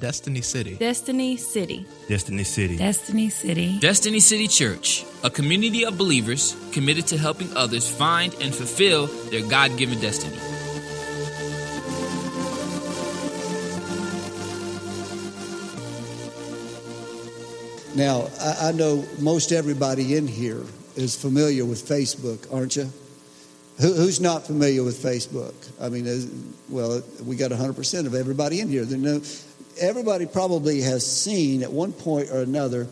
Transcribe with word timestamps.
Destiny 0.00 0.42
City. 0.42 0.74
Destiny 0.74 1.36
City. 1.36 1.86
Destiny 2.08 2.44
City. 2.44 2.76
Destiny 2.76 3.30
City. 3.30 3.78
Destiny 3.78 4.20
City 4.20 4.46
Church, 4.46 5.04
a 5.24 5.30
community 5.30 5.86
of 5.86 5.96
believers 5.96 6.54
committed 6.72 7.06
to 7.06 7.16
helping 7.16 7.54
others 7.56 7.88
find 7.88 8.34
and 8.40 8.54
fulfill 8.54 9.06
their 9.30 9.46
God 9.48 9.76
given 9.78 9.98
destiny. 10.00 10.36
Now, 17.94 18.28
I, 18.38 18.68
I 18.68 18.72
know 18.72 19.02
most 19.18 19.52
everybody 19.52 20.16
in 20.16 20.26
here 20.26 20.62
is 20.96 21.16
familiar 21.16 21.64
with 21.64 21.82
Facebook, 21.82 22.52
aren't 22.52 22.76
you? 22.76 22.90
Who's 23.78 24.20
not 24.20 24.46
familiar 24.46 24.82
with 24.82 24.96
Facebook? 25.02 25.54
I 25.80 25.90
mean, 25.90 26.06
well, 26.70 27.02
we 27.24 27.36
got 27.36 27.50
100% 27.50 28.06
of 28.06 28.14
everybody 28.14 28.60
in 28.60 28.68
here. 28.68 28.86
There 28.86 28.98
no, 28.98 29.20
everybody 29.80 30.26
probably 30.26 30.80
has 30.82 31.06
seen 31.06 31.62
at 31.62 31.72
one 31.72 31.92
point 31.92 32.30
or 32.30 32.40
another 32.40 32.86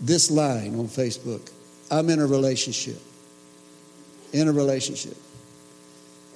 this 0.00 0.30
line 0.30 0.78
on 0.78 0.88
Facebook 0.88 1.50
I'm 1.92 2.08
in 2.08 2.20
a 2.20 2.26
relationship. 2.26 2.98
In 4.32 4.48
a 4.48 4.52
relationship. 4.52 5.16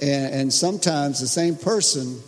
And, 0.02 0.34
and 0.34 0.52
sometimes 0.52 1.19
the 1.19 1.27
same 1.27 1.56
person 1.56 2.20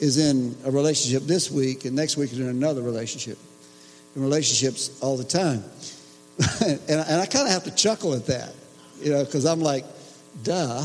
is 0.00 0.18
in 0.18 0.56
a 0.64 0.70
relationship 0.72 1.22
this 1.22 1.52
week, 1.52 1.84
and 1.84 1.94
next 1.94 2.16
week 2.16 2.32
is 2.32 2.40
in 2.40 2.48
another 2.48 2.82
relationship. 2.82 3.38
In 4.16 4.22
relationships 4.22 5.00
all 5.00 5.16
the 5.16 5.24
time. 5.24 5.62
and, 6.66 6.80
and 6.88 7.20
I 7.20 7.26
kind 7.26 7.46
of 7.46 7.52
have 7.52 7.64
to 7.64 7.70
chuckle 7.70 8.12
at 8.14 8.26
that, 8.26 8.52
you 9.00 9.12
know, 9.12 9.24
because 9.24 9.46
I'm 9.46 9.60
like, 9.60 9.84
duh, 10.42 10.84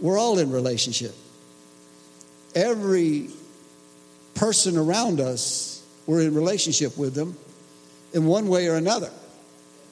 we're 0.00 0.18
all 0.18 0.38
in 0.38 0.52
relationship. 0.52 1.14
Every 2.54 3.30
person 4.34 4.76
around 4.76 5.20
us, 5.20 5.84
we're 6.06 6.22
in 6.22 6.34
relationship 6.34 6.96
with 6.96 7.14
them 7.14 7.36
in 8.12 8.26
one 8.26 8.48
way 8.48 8.68
or 8.68 8.76
another. 8.76 9.10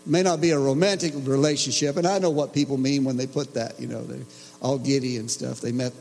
May 0.06 0.23
not 0.23 0.41
be 0.41 0.51
a 0.51 0.59
romantic 0.59 1.12
relationship, 1.17 1.97
and 1.97 2.06
I 2.06 2.19
know 2.19 2.31
what 2.31 2.53
people 2.53 2.77
mean 2.77 3.05
when 3.05 3.17
they 3.17 3.27
put 3.27 3.55
that, 3.55 3.78
you 3.78 3.87
know, 3.87 4.03
they're 4.03 4.27
all 4.61 4.78
giddy 4.78 5.19
and 5.19 5.31
stuff. 5.31 5.61
They 5.61 5.73
met 5.73 5.92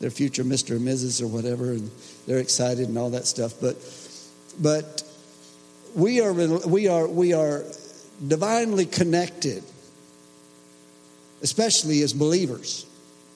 their 0.00 0.10
future 0.10 0.44
Mr. 0.44 0.76
and 0.76 0.86
Mrs. 0.86 1.22
or 1.22 1.28
whatever, 1.28 1.70
and 1.70 1.90
they're 2.26 2.40
excited 2.40 2.88
and 2.88 2.98
all 2.98 3.10
that 3.10 3.26
stuff. 3.26 3.54
But, 3.60 3.76
but 4.60 5.02
we 5.94 6.20
are, 6.20 6.32
we 6.32 6.88
are, 6.88 7.06
we 7.06 7.32
are 7.32 7.64
divinely 8.26 8.86
connected 8.86 9.62
especially 11.44 12.00
as 12.00 12.14
believers 12.14 12.86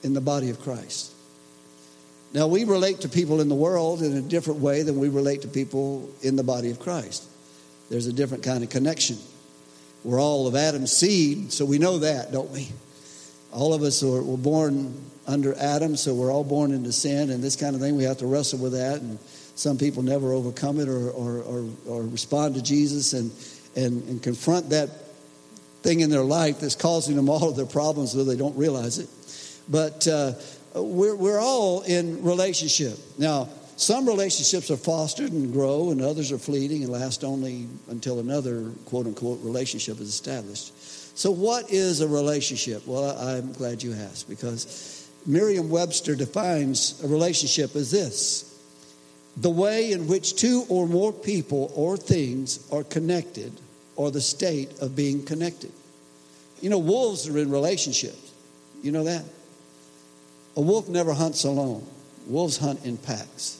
in 0.01 0.13
the 0.13 0.19
body 0.19 0.49
of 0.49 0.59
Christ. 0.59 1.13
Now, 2.33 2.47
we 2.47 2.63
relate 2.63 3.01
to 3.01 3.09
people 3.09 3.41
in 3.41 3.49
the 3.49 3.55
world 3.55 4.03
in 4.03 4.15
a 4.15 4.21
different 4.21 4.59
way 4.59 4.83
than 4.83 4.99
we 4.99 5.09
relate 5.09 5.41
to 5.41 5.47
people 5.47 6.09
in 6.21 6.35
the 6.35 6.43
body 6.43 6.69
of 6.69 6.79
Christ. 6.79 7.23
There's 7.89 8.05
a 8.05 8.13
different 8.13 8.43
kind 8.43 8.63
of 8.63 8.69
connection. 8.69 9.17
We're 10.03 10.21
all 10.21 10.47
of 10.47 10.55
Adam's 10.55 10.91
seed, 10.91 11.51
so 11.51 11.65
we 11.65 11.79
know 11.79 11.99
that, 11.99 12.31
don't 12.31 12.51
we? 12.51 12.69
All 13.51 13.73
of 13.73 13.81
us 13.81 14.03
are, 14.03 14.21
were 14.21 14.37
born 14.37 14.93
under 15.25 15.55
Adam, 15.55 15.95
so 15.95 16.13
we're 16.13 16.31
all 16.31 16.43
born 16.43 16.71
into 16.71 16.91
sin 16.91 17.31
and 17.31 17.43
this 17.43 17.55
kind 17.55 17.75
of 17.75 17.81
thing. 17.81 17.95
We 17.95 18.03
have 18.03 18.19
to 18.19 18.27
wrestle 18.27 18.59
with 18.59 18.73
that, 18.73 19.01
and 19.01 19.17
some 19.55 19.77
people 19.77 20.03
never 20.03 20.31
overcome 20.31 20.79
it 20.79 20.87
or, 20.87 21.09
or, 21.09 21.39
or, 21.39 21.69
or 21.87 22.03
respond 22.03 22.55
to 22.55 22.61
Jesus 22.61 23.13
and, 23.13 23.31
and, 23.75 24.03
and 24.07 24.23
confront 24.23 24.69
that 24.69 24.89
thing 25.81 26.01
in 26.01 26.09
their 26.09 26.23
life 26.23 26.59
that's 26.59 26.75
causing 26.75 27.15
them 27.15 27.27
all 27.27 27.49
of 27.49 27.55
their 27.55 27.65
problems, 27.65 28.13
though 28.13 28.23
they 28.23 28.37
don't 28.37 28.55
realize 28.55 28.99
it. 28.99 29.09
But 29.67 30.07
uh, 30.07 30.33
we're, 30.83 31.15
we're 31.15 31.39
all 31.39 31.81
in 31.81 32.23
relationship. 32.23 32.97
Now, 33.17 33.49
some 33.75 34.05
relationships 34.05 34.69
are 34.71 34.77
fostered 34.77 35.31
and 35.31 35.53
grow, 35.53 35.91
and 35.91 36.01
others 36.01 36.31
are 36.31 36.37
fleeting 36.37 36.83
and 36.83 36.91
last 36.91 37.23
only 37.23 37.67
until 37.89 38.19
another 38.19 38.71
quote 38.85 39.05
unquote 39.05 39.39
relationship 39.41 40.01
is 40.01 40.09
established. 40.09 40.73
So, 41.17 41.31
what 41.31 41.71
is 41.71 42.01
a 42.01 42.07
relationship? 42.07 42.85
Well, 42.85 43.17
I'm 43.17 43.53
glad 43.53 43.81
you 43.81 43.93
asked 43.93 44.27
because 44.27 45.09
Merriam 45.25 45.69
Webster 45.69 46.15
defines 46.15 47.01
a 47.03 47.07
relationship 47.07 47.75
as 47.75 47.91
this 47.91 48.45
the 49.37 49.49
way 49.49 49.93
in 49.93 50.07
which 50.07 50.35
two 50.35 50.65
or 50.67 50.87
more 50.87 51.13
people 51.13 51.71
or 51.73 51.95
things 51.95 52.67
are 52.71 52.83
connected 52.83 53.53
or 53.95 54.11
the 54.11 54.21
state 54.21 54.79
of 54.79 54.95
being 54.95 55.23
connected. 55.23 55.71
You 56.61 56.69
know, 56.69 56.79
wolves 56.79 57.27
are 57.27 57.37
in 57.37 57.49
relationships. 57.49 58.33
You 58.81 58.91
know 58.91 59.05
that? 59.05 59.23
A 60.55 60.61
wolf 60.61 60.89
never 60.89 61.13
hunts 61.13 61.43
alone. 61.43 61.85
Wolves 62.27 62.57
hunt 62.57 62.85
in 62.85 62.97
packs. 62.97 63.59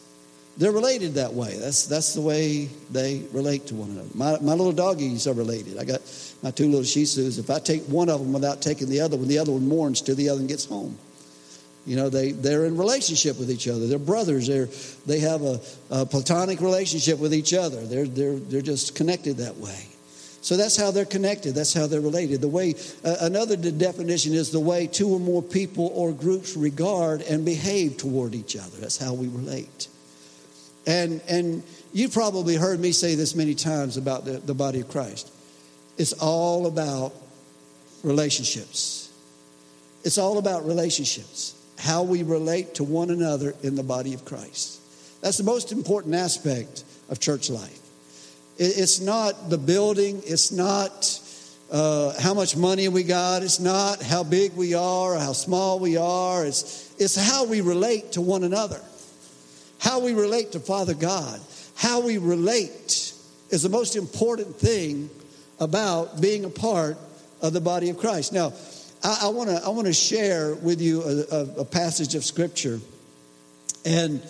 They're 0.57 0.73
related 0.73 1.13
that 1.13 1.33
way. 1.33 1.57
That's, 1.57 1.85
that's 1.85 2.13
the 2.13 2.21
way 2.21 2.65
they 2.91 3.23
relate 3.31 3.67
to 3.67 3.75
one 3.75 3.91
another. 3.91 4.09
My, 4.13 4.37
my 4.41 4.53
little 4.53 4.73
doggies 4.73 5.25
are 5.25 5.33
related. 5.33 5.77
I 5.77 5.85
got 5.85 6.01
my 6.43 6.51
two 6.51 6.65
little 6.65 6.83
Shih 6.83 7.03
Tzus. 7.03 7.39
If 7.39 7.49
I 7.49 7.59
take 7.59 7.83
one 7.83 8.09
of 8.09 8.19
them 8.19 8.33
without 8.33 8.61
taking 8.61 8.89
the 8.89 8.99
other 8.99 9.15
one, 9.15 9.29
the 9.29 9.39
other 9.39 9.53
one 9.53 9.67
mourns 9.67 10.01
till 10.01 10.15
the 10.15 10.27
other 10.27 10.39
one 10.39 10.47
gets 10.47 10.65
home. 10.65 10.97
You 11.85 11.95
know, 11.95 12.09
they, 12.09 12.33
they're 12.33 12.65
in 12.65 12.77
relationship 12.77 13.39
with 13.39 13.49
each 13.49 13.67
other. 13.67 13.87
They're 13.87 13.97
brothers. 13.97 14.47
They're, 14.47 14.67
they 15.05 15.19
have 15.19 15.41
a, 15.43 15.61
a 15.89 16.05
platonic 16.05 16.59
relationship 16.59 17.19
with 17.19 17.33
each 17.33 17.53
other. 17.53 17.85
They're, 17.85 18.05
they're, 18.05 18.35
they're 18.35 18.61
just 18.61 18.95
connected 18.95 19.37
that 19.37 19.55
way. 19.57 19.88
So 20.41 20.55
that's 20.55 20.77
how 20.77 20.91
they're 20.91 21.05
connected. 21.05 21.53
That's 21.53 21.73
how 21.73 21.87
they're 21.87 22.01
related. 22.01 22.41
The 22.41 22.47
way 22.47 22.75
uh, 23.03 23.17
another 23.21 23.55
de- 23.55 23.71
definition 23.71 24.33
is 24.33 24.51
the 24.51 24.59
way 24.59 24.87
two 24.87 25.09
or 25.09 25.19
more 25.19 25.43
people 25.43 25.91
or 25.93 26.13
groups 26.13 26.55
regard 26.55 27.21
and 27.23 27.43
behave 27.43 27.97
toward 27.97 28.33
each 28.35 28.55
other. 28.55 28.77
That's 28.77 28.97
how 28.97 29.13
we 29.13 29.27
relate. 29.27 29.87
And 30.87 31.21
and 31.27 31.63
you've 31.91 32.13
probably 32.13 32.55
heard 32.55 32.79
me 32.79 32.93
say 32.93 33.15
this 33.15 33.35
many 33.35 33.53
times 33.53 33.97
about 33.97 34.25
the, 34.25 34.33
the 34.39 34.53
body 34.53 34.79
of 34.79 34.89
Christ. 34.89 35.31
It's 35.97 36.13
all 36.13 36.67
about 36.67 37.13
relationships. 38.03 39.11
It's 40.03 40.17
all 40.17 40.37
about 40.37 40.65
relationships. 40.65 41.55
How 41.77 42.03
we 42.03 42.23
relate 42.23 42.75
to 42.75 42.83
one 42.83 43.09
another 43.09 43.55
in 43.63 43.75
the 43.75 43.83
body 43.83 44.13
of 44.13 44.23
Christ. 44.23 44.79
That's 45.21 45.37
the 45.37 45.43
most 45.43 45.73
important 45.73 46.15
aspect 46.15 46.85
of 47.09 47.19
church 47.19 47.49
life. 47.49 47.79
It's 48.61 48.99
not 48.99 49.49
the 49.49 49.57
building. 49.57 50.21
It's 50.25 50.51
not 50.51 51.21
uh, 51.71 52.19
how 52.19 52.33
much 52.33 52.57
money 52.57 52.89
we 52.89 53.03
got. 53.03 53.41
It's 53.41 53.61
not 53.61 54.01
how 54.01 54.23
big 54.23 54.53
we 54.53 54.73
are 54.73 55.15
or 55.15 55.17
how 55.17 55.31
small 55.31 55.79
we 55.79 55.95
are. 55.95 56.45
It's, 56.45 56.93
it's 56.99 57.15
how 57.15 57.45
we 57.45 57.61
relate 57.61 58.11
to 58.13 58.21
one 58.21 58.43
another. 58.43 58.81
How 59.79 60.01
we 60.01 60.13
relate 60.13 60.51
to 60.51 60.59
Father 60.59 60.93
God. 60.93 61.39
How 61.77 62.01
we 62.01 62.17
relate 62.17 63.13
is 63.49 63.63
the 63.63 63.69
most 63.69 63.95
important 63.95 64.57
thing 64.57 65.09
about 65.61 66.19
being 66.19 66.43
a 66.43 66.49
part 66.49 66.97
of 67.41 67.53
the 67.53 67.61
body 67.61 67.89
of 67.89 67.97
Christ. 67.97 68.33
Now, 68.33 68.51
I 69.01 69.29
want 69.29 69.49
to 69.49 69.55
I 69.63 69.69
want 69.69 69.87
to 69.87 69.93
share 69.93 70.53
with 70.55 70.81
you 70.81 71.01
a, 71.03 71.35
a, 71.35 71.61
a 71.61 71.65
passage 71.65 72.15
of 72.15 72.25
Scripture. 72.25 72.81
And 73.85 74.21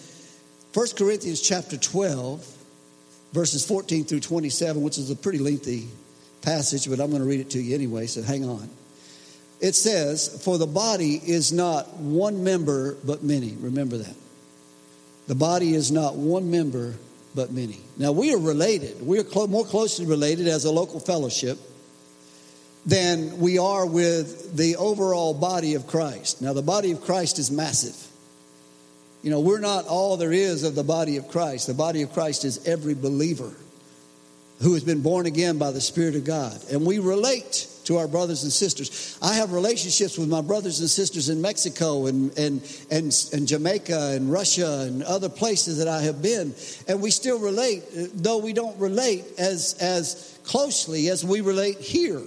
1 0.76 0.88
Corinthians 0.96 1.42
chapter 1.42 1.76
12 1.76 2.59
verses 3.34 3.66
14 3.66 4.06
through 4.06 4.22
27, 4.22 4.82
which 4.82 4.98
is 4.98 5.10
a 5.10 5.16
pretty 5.16 5.40
lengthy 5.40 5.88
passage, 6.42 6.90
but 6.90 7.00
I'm 7.00 7.10
going 7.10 7.22
to 7.22 7.28
read 7.28 7.40
it 7.40 7.52
to 7.52 7.62
you 7.62 7.76
anyway, 7.76 8.08
so 8.08 8.22
hang 8.22 8.48
on. 8.48 8.70
It 9.60 9.76
says, 9.76 10.42
For 10.44 10.58
the 10.58 10.68
body 10.68 11.16
is 11.16 11.52
not 11.52 11.98
one 11.98 12.44
member, 12.44 12.96
but 13.04 13.24
many. 13.24 13.56
Remember 13.60 13.98
that. 13.98 14.16
The 15.28 15.36
body 15.36 15.76
is 15.76 15.92
not 15.92 16.16
one 16.16 16.50
member, 16.50 16.96
but 17.36 17.52
many. 17.52 17.80
Now, 17.98 18.12
we 18.12 18.34
are 18.34 18.40
related. 18.40 19.06
We 19.06 19.20
are 19.20 19.24
clo- 19.24 19.48
more 19.48 19.66
closely 19.66 20.06
related 20.06 20.48
as 20.48 20.66
a 20.66 20.72
local 20.72 21.00
fellowship 21.00 21.60
than 22.86 23.40
we 23.40 23.60
are 23.60 23.86
with 23.86 24.56
the 24.56 24.78
overall 24.78 25.34
body 25.34 25.76
of 25.76 25.86
Christ. 25.86 26.42
Now, 26.42 26.54
the 26.54 26.62
body 26.62 26.92
of 26.92 27.02
Christ 27.02 27.38
is 27.38 27.52
massive. 27.52 28.09
You 29.22 29.30
know, 29.32 29.40
we're 29.42 29.60
not 29.60 29.86
all 29.86 30.18
there 30.18 30.32
is 30.32 30.64
of 30.64 30.76
the 30.76 30.84
body 30.84 31.18
of 31.18 31.28
Christ. 31.28 31.68
The 31.68 31.74
body 31.74 32.02
of 32.02 32.14
Christ 32.14 32.46
is 32.46 32.66
every 32.68 32.94
believer 32.94 33.52
who 34.62 34.74
has 34.74 34.84
been 34.84 35.02
born 35.02 35.26
again 35.26 35.58
by 35.58 35.72
the 35.72 35.82
Spirit 35.82 36.16
of 36.16 36.26
God. 36.26 36.58
And 36.72 36.86
we 36.86 37.00
relate 37.00 37.68
to 37.86 37.98
our 37.98 38.08
brothers 38.08 38.44
and 38.44 38.52
sisters. 38.52 39.18
I 39.22 39.36
have 39.36 39.52
relationships 39.52 40.18
with 40.18 40.30
my 40.30 40.42
brothers 40.42 40.80
and 40.80 40.90
sisters 40.90 41.30
in 41.30 41.42
Mexico 41.42 42.06
and, 42.06 42.38
and, 42.38 42.62
and, 42.92 43.30
and 43.34 43.48
Jamaica 43.48 44.12
and 44.14 44.32
Russia 44.32 44.86
and 44.88 45.02
other 45.04 45.30
places 45.30 45.78
that 45.80 45.88
I 45.88 46.02
have 46.02 46.22
been. 46.22 46.54
And 46.88 47.02
we 47.02 47.10
still 47.10 47.40
relate, 47.40 47.84
though 48.14 48.38
we 48.38 48.54
don't 48.54 48.78
relate 48.80 49.26
as, 49.38 49.76
as 49.82 50.40
closely 50.44 51.10
as 51.10 51.26
we 51.26 51.42
relate 51.42 51.80
here. 51.80 52.22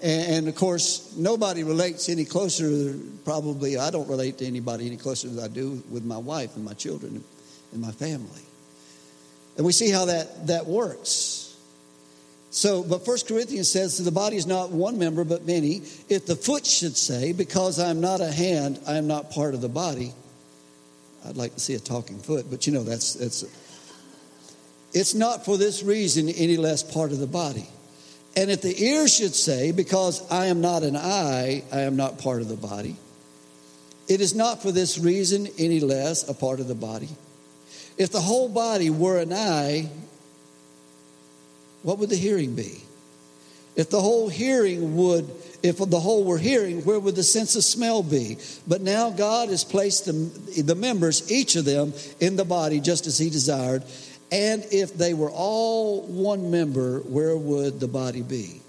And, 0.00 0.46
of 0.46 0.54
course, 0.54 1.14
nobody 1.16 1.64
relates 1.64 2.08
any 2.08 2.24
closer, 2.24 2.94
probably, 3.24 3.76
I 3.76 3.90
don't 3.90 4.08
relate 4.08 4.38
to 4.38 4.46
anybody 4.46 4.86
any 4.86 4.96
closer 4.96 5.28
than 5.28 5.42
I 5.42 5.48
do 5.48 5.82
with 5.90 6.04
my 6.04 6.18
wife 6.18 6.54
and 6.54 6.64
my 6.64 6.74
children 6.74 7.24
and 7.72 7.82
my 7.82 7.90
family. 7.90 8.42
And 9.56 9.66
we 9.66 9.72
see 9.72 9.90
how 9.90 10.04
that, 10.04 10.46
that 10.46 10.66
works. 10.66 11.56
So, 12.50 12.82
but 12.82 13.04
First 13.04 13.26
Corinthians 13.26 13.70
says 13.70 13.98
the 13.98 14.12
body 14.12 14.36
is 14.36 14.46
not 14.46 14.70
one 14.70 14.98
member, 14.98 15.24
but 15.24 15.44
many. 15.44 15.82
If 16.08 16.26
the 16.26 16.36
foot 16.36 16.64
should 16.64 16.96
say, 16.96 17.32
Because 17.32 17.80
I 17.80 17.90
am 17.90 18.00
not 18.00 18.20
a 18.20 18.30
hand, 18.30 18.80
I 18.86 18.96
am 18.96 19.06
not 19.06 19.32
part 19.32 19.54
of 19.54 19.60
the 19.60 19.68
body, 19.68 20.14
I'd 21.26 21.36
like 21.36 21.54
to 21.54 21.60
see 21.60 21.74
a 21.74 21.80
talking 21.80 22.18
foot, 22.20 22.46
but 22.48 22.66
you 22.66 22.72
know, 22.72 22.84
that's, 22.84 23.14
that's 23.14 23.44
it's 24.94 25.14
not 25.14 25.44
for 25.44 25.58
this 25.58 25.82
reason 25.82 26.28
any 26.28 26.56
less 26.56 26.82
part 26.82 27.12
of 27.12 27.18
the 27.18 27.26
body. 27.26 27.68
And 28.36 28.50
if 28.50 28.62
the 28.62 28.82
ear 28.82 29.08
should 29.08 29.34
say, 29.34 29.72
Because 29.72 30.28
I 30.30 30.46
am 30.46 30.60
not 30.60 30.82
an 30.82 30.96
eye, 30.96 31.64
I 31.72 31.80
am 31.80 31.96
not 31.96 32.18
part 32.18 32.40
of 32.40 32.48
the 32.48 32.56
body, 32.56 32.96
it 34.08 34.20
is 34.20 34.34
not 34.34 34.62
for 34.62 34.72
this 34.72 34.98
reason 34.98 35.48
any 35.58 35.80
less 35.80 36.28
a 36.28 36.34
part 36.34 36.60
of 36.60 36.68
the 36.68 36.74
body. 36.74 37.08
If 37.96 38.10
the 38.10 38.20
whole 38.20 38.48
body 38.48 38.90
were 38.90 39.18
an 39.18 39.32
eye, 39.32 39.90
what 41.82 41.98
would 41.98 42.10
the 42.10 42.16
hearing 42.16 42.54
be? 42.54 42.82
If 43.76 43.90
the 43.90 44.00
whole 44.00 44.28
hearing 44.28 44.96
would, 44.96 45.30
if 45.62 45.78
the 45.78 46.00
whole 46.00 46.24
were 46.24 46.38
hearing, 46.38 46.84
where 46.84 46.98
would 46.98 47.14
the 47.14 47.22
sense 47.22 47.54
of 47.54 47.62
smell 47.62 48.02
be? 48.02 48.38
But 48.66 48.80
now 48.80 49.10
God 49.10 49.50
has 49.50 49.62
placed 49.62 50.06
the, 50.06 50.62
the 50.62 50.74
members, 50.74 51.30
each 51.30 51.54
of 51.54 51.64
them, 51.64 51.92
in 52.18 52.36
the 52.36 52.44
body 52.44 52.80
just 52.80 53.06
as 53.06 53.18
He 53.18 53.30
desired. 53.30 53.84
And 54.30 54.64
if 54.70 54.94
they 54.94 55.14
were 55.14 55.30
all 55.30 56.02
one 56.02 56.50
member, 56.50 57.00
where 57.00 57.36
would 57.36 57.80
the 57.80 57.88
body 57.88 58.22
be? 58.22 58.60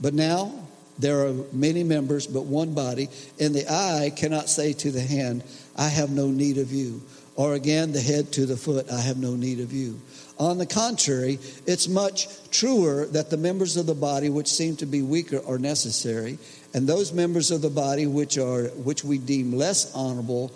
But 0.00 0.14
now 0.14 0.52
there 0.98 1.26
are 1.26 1.34
many 1.52 1.84
members, 1.84 2.26
but 2.26 2.44
one 2.44 2.72
body, 2.72 3.08
and 3.38 3.54
the 3.54 3.66
eye 3.70 4.10
cannot 4.16 4.48
say 4.48 4.72
to 4.74 4.90
the 4.90 5.00
hand, 5.00 5.42
I 5.76 5.88
have 5.88 6.10
no 6.10 6.28
need 6.28 6.58
of 6.58 6.72
you. 6.72 7.02
Or 7.36 7.54
again, 7.54 7.92
the 7.92 8.00
head 8.00 8.32
to 8.32 8.46
the 8.46 8.56
foot, 8.56 8.90
I 8.90 9.00
have 9.00 9.18
no 9.18 9.34
need 9.34 9.60
of 9.60 9.72
you. 9.72 10.00
On 10.38 10.58
the 10.58 10.66
contrary, 10.66 11.38
it's 11.66 11.88
much 11.88 12.28
truer 12.50 13.06
that 13.06 13.30
the 13.30 13.36
members 13.36 13.76
of 13.76 13.86
the 13.86 13.94
body 13.94 14.28
which 14.28 14.48
seem 14.48 14.76
to 14.76 14.86
be 14.86 15.02
weaker 15.02 15.40
are 15.46 15.58
necessary, 15.58 16.38
and 16.72 16.86
those 16.86 17.12
members 17.12 17.50
of 17.50 17.62
the 17.62 17.70
body 17.70 18.06
which 18.06 18.38
are 18.38 18.64
which 18.68 19.04
we 19.04 19.18
deem 19.18 19.52
less 19.52 19.94
honorable 19.94 20.52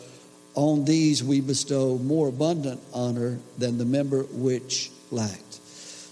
on 0.59 0.85
these 0.85 1.23
we 1.23 1.41
bestow 1.41 1.99
more 1.99 2.29
abundant 2.29 2.81
honor 2.93 3.39
than 3.59 3.79
the 3.79 3.85
member 3.85 4.25
which 4.25 4.91
lacked. 5.13 5.61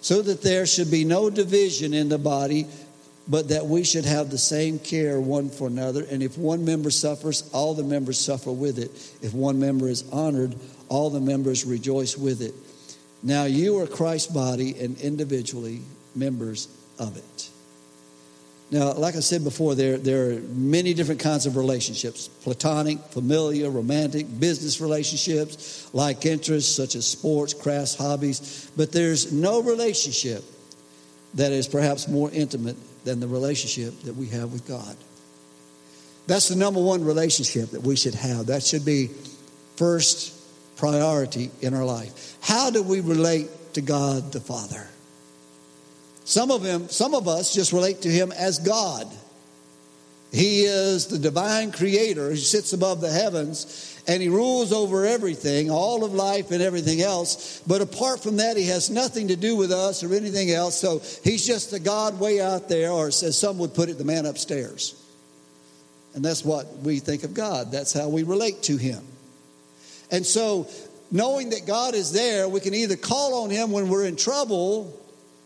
So 0.01 0.23
that 0.23 0.41
there 0.41 0.67
should 0.67 0.89
be 0.89 1.05
no 1.05 1.31
division 1.31 1.93
in 1.93 2.09
the 2.09 2.17
body, 2.17 2.69
but 3.27 3.49
that 3.49 3.67
we 3.67 3.83
should 3.83 4.05
have 4.05 4.31
the 4.31 4.39
same 4.39 4.79
care 4.79 5.21
one 5.21 5.51
for 5.51 5.67
another. 5.67 6.07
And 6.09 6.23
if 6.23 6.39
one 6.39 6.65
member 6.65 6.91
suffers, 6.91 7.51
all 7.53 7.75
the 7.75 7.83
members 7.83 8.21
suffer 8.21 8.53
with 8.53 8.79
it. 8.79 8.93
If 9.21 9.35
one 9.35 9.59
member 9.59 9.89
is 9.89 10.09
honored, 10.13 10.55
all 10.89 11.11
the 11.11 11.21
members 11.21 11.65
rejoice 11.65 12.17
with 12.17 12.41
it. 12.41 12.55
Now 13.25 13.47
you 13.47 13.81
are 13.81 13.87
Christ's 13.89 14.33
body 14.33 14.79
and 14.79 14.97
individually 15.01 15.81
members 16.15 16.69
of 17.01 17.17
it. 17.17 17.51
Now, 18.71 18.95
like 18.95 19.15
I 19.15 19.21
said 19.21 19.45
before, 19.45 19.77
there, 19.77 19.97
there 19.97 20.31
are 20.31 20.41
many 20.41 20.93
different 20.93 21.21
kinds 21.21 21.47
of 21.47 21.57
relationships 21.57 22.27
platonic, 22.27 22.99
familiar, 23.11 23.71
romantic, 23.71 24.27
business 24.41 24.81
relationships, 24.81 25.89
like 25.93 26.27
interests 26.27 26.75
such 26.75 26.97
as 26.97 27.07
sports, 27.07 27.55
crafts, 27.55 27.95
hobbies. 27.95 28.71
But 28.77 28.91
there's 28.91 29.33
no 29.33 29.63
relationship 29.63 30.45
that 31.35 31.53
is 31.53 31.69
perhaps 31.69 32.09
more 32.09 32.31
intimate 32.33 32.77
than 33.05 33.21
the 33.21 33.29
relationship 33.29 34.01
that 34.03 34.17
we 34.17 34.27
have 34.29 34.53
with 34.53 34.67
God. 34.67 34.97
That's 36.27 36.49
the 36.49 36.57
number 36.57 36.83
one 36.83 37.05
relationship 37.05 37.71
that 37.71 37.83
we 37.83 37.95
should 37.95 38.15
have. 38.15 38.47
That 38.47 38.65
should 38.65 38.85
be 38.85 39.11
first 39.77 40.35
priority 40.77 41.53
in 41.61 41.73
our 41.73 41.85
life. 41.85 42.37
How 42.41 42.71
do 42.71 42.83
we 42.83 43.01
relate 43.01 43.49
to 43.75 43.81
God 43.81 44.33
the 44.33 44.41
Father? 44.41 44.89
Some 46.27 46.51
of 46.51 46.65
him, 46.65 46.89
some 46.89 47.15
of 47.15 47.29
us 47.29 47.55
just 47.55 47.73
relate 47.73 48.03
to 48.03 48.11
him 48.11 48.33
as 48.33 48.59
God. 48.59 49.07
He 50.33 50.65
is 50.65 51.07
the 51.07 51.21
divine 51.21 51.71
creator 51.71 52.31
He 52.31 52.37
sits 52.37 52.73
above 52.73 53.01
the 53.01 53.11
heavens 53.11 54.03
and 54.09 54.21
he 54.21 54.29
rules 54.29 54.73
over 54.73 55.07
everything, 55.07 55.71
all 55.71 56.05
of 56.05 56.13
life 56.13 56.51
and 56.51 56.63
everything 56.63 57.01
else. 57.01 57.61
But 57.67 57.81
apart 57.81 58.23
from 58.23 58.37
that, 58.37 58.57
he 58.57 58.67
has 58.67 58.91
nothing 58.91 59.29
to 59.29 59.37
do 59.37 59.57
with 59.57 59.71
us 59.71 60.03
or 60.03 60.15
anything 60.15 60.51
else. 60.51 60.77
So 60.77 61.01
he's 61.25 61.47
just 61.47 61.71
the 61.71 61.81
God 61.81 62.21
way 62.21 62.41
out 62.41 62.69
there, 62.69 62.91
or 62.91 63.09
as 63.09 63.39
some 63.39 63.59
would 63.59 63.75
put 63.75 63.89
it, 63.89 63.99
the 63.99 64.05
man 64.05 64.27
upstairs. 64.27 65.01
And 66.15 66.25
that's 66.25 66.45
what 66.45 66.77
we 66.79 67.01
think 67.01 67.25
of 67.25 67.35
God. 67.35 67.73
That's 67.73 67.93
how 67.93 68.09
we 68.09 68.23
relate 68.23 68.63
to 68.65 68.77
him. 68.77 69.05
And 70.13 70.25
so, 70.25 70.69
knowing 71.11 71.51
that 71.51 71.67
God 71.67 71.95
is 71.95 72.13
there, 72.13 72.49
we 72.49 72.61
can 72.61 72.75
either 72.75 72.97
call 72.97 73.43
on 73.43 73.51
him 73.51 73.73
when 73.73 73.89
we're 73.89 74.07
in 74.07 74.15
trouble 74.15 74.97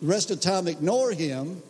the 0.00 0.06
rest 0.06 0.30
of 0.30 0.40
the 0.40 0.48
time 0.48 0.66
ignore 0.66 1.12
him, 1.12 1.62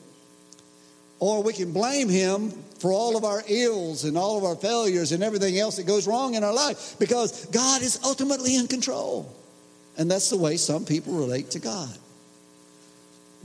or 1.18 1.42
we 1.42 1.52
can 1.52 1.72
blame 1.72 2.08
him 2.08 2.50
for 2.78 2.92
all 2.92 3.16
of 3.16 3.24
our 3.24 3.42
ills 3.46 4.04
and 4.04 4.16
all 4.16 4.38
of 4.38 4.44
our 4.44 4.56
failures 4.56 5.12
and 5.12 5.22
everything 5.22 5.58
else 5.58 5.76
that 5.76 5.86
goes 5.86 6.06
wrong 6.06 6.34
in 6.34 6.42
our 6.42 6.54
life 6.54 6.96
because 6.98 7.46
God 7.46 7.82
is 7.82 8.00
ultimately 8.04 8.56
in 8.56 8.68
control. 8.68 9.34
And 9.98 10.10
that's 10.10 10.30
the 10.30 10.38
way 10.38 10.56
some 10.56 10.86
people 10.86 11.12
relate 11.12 11.50
to 11.50 11.58
God. 11.58 11.94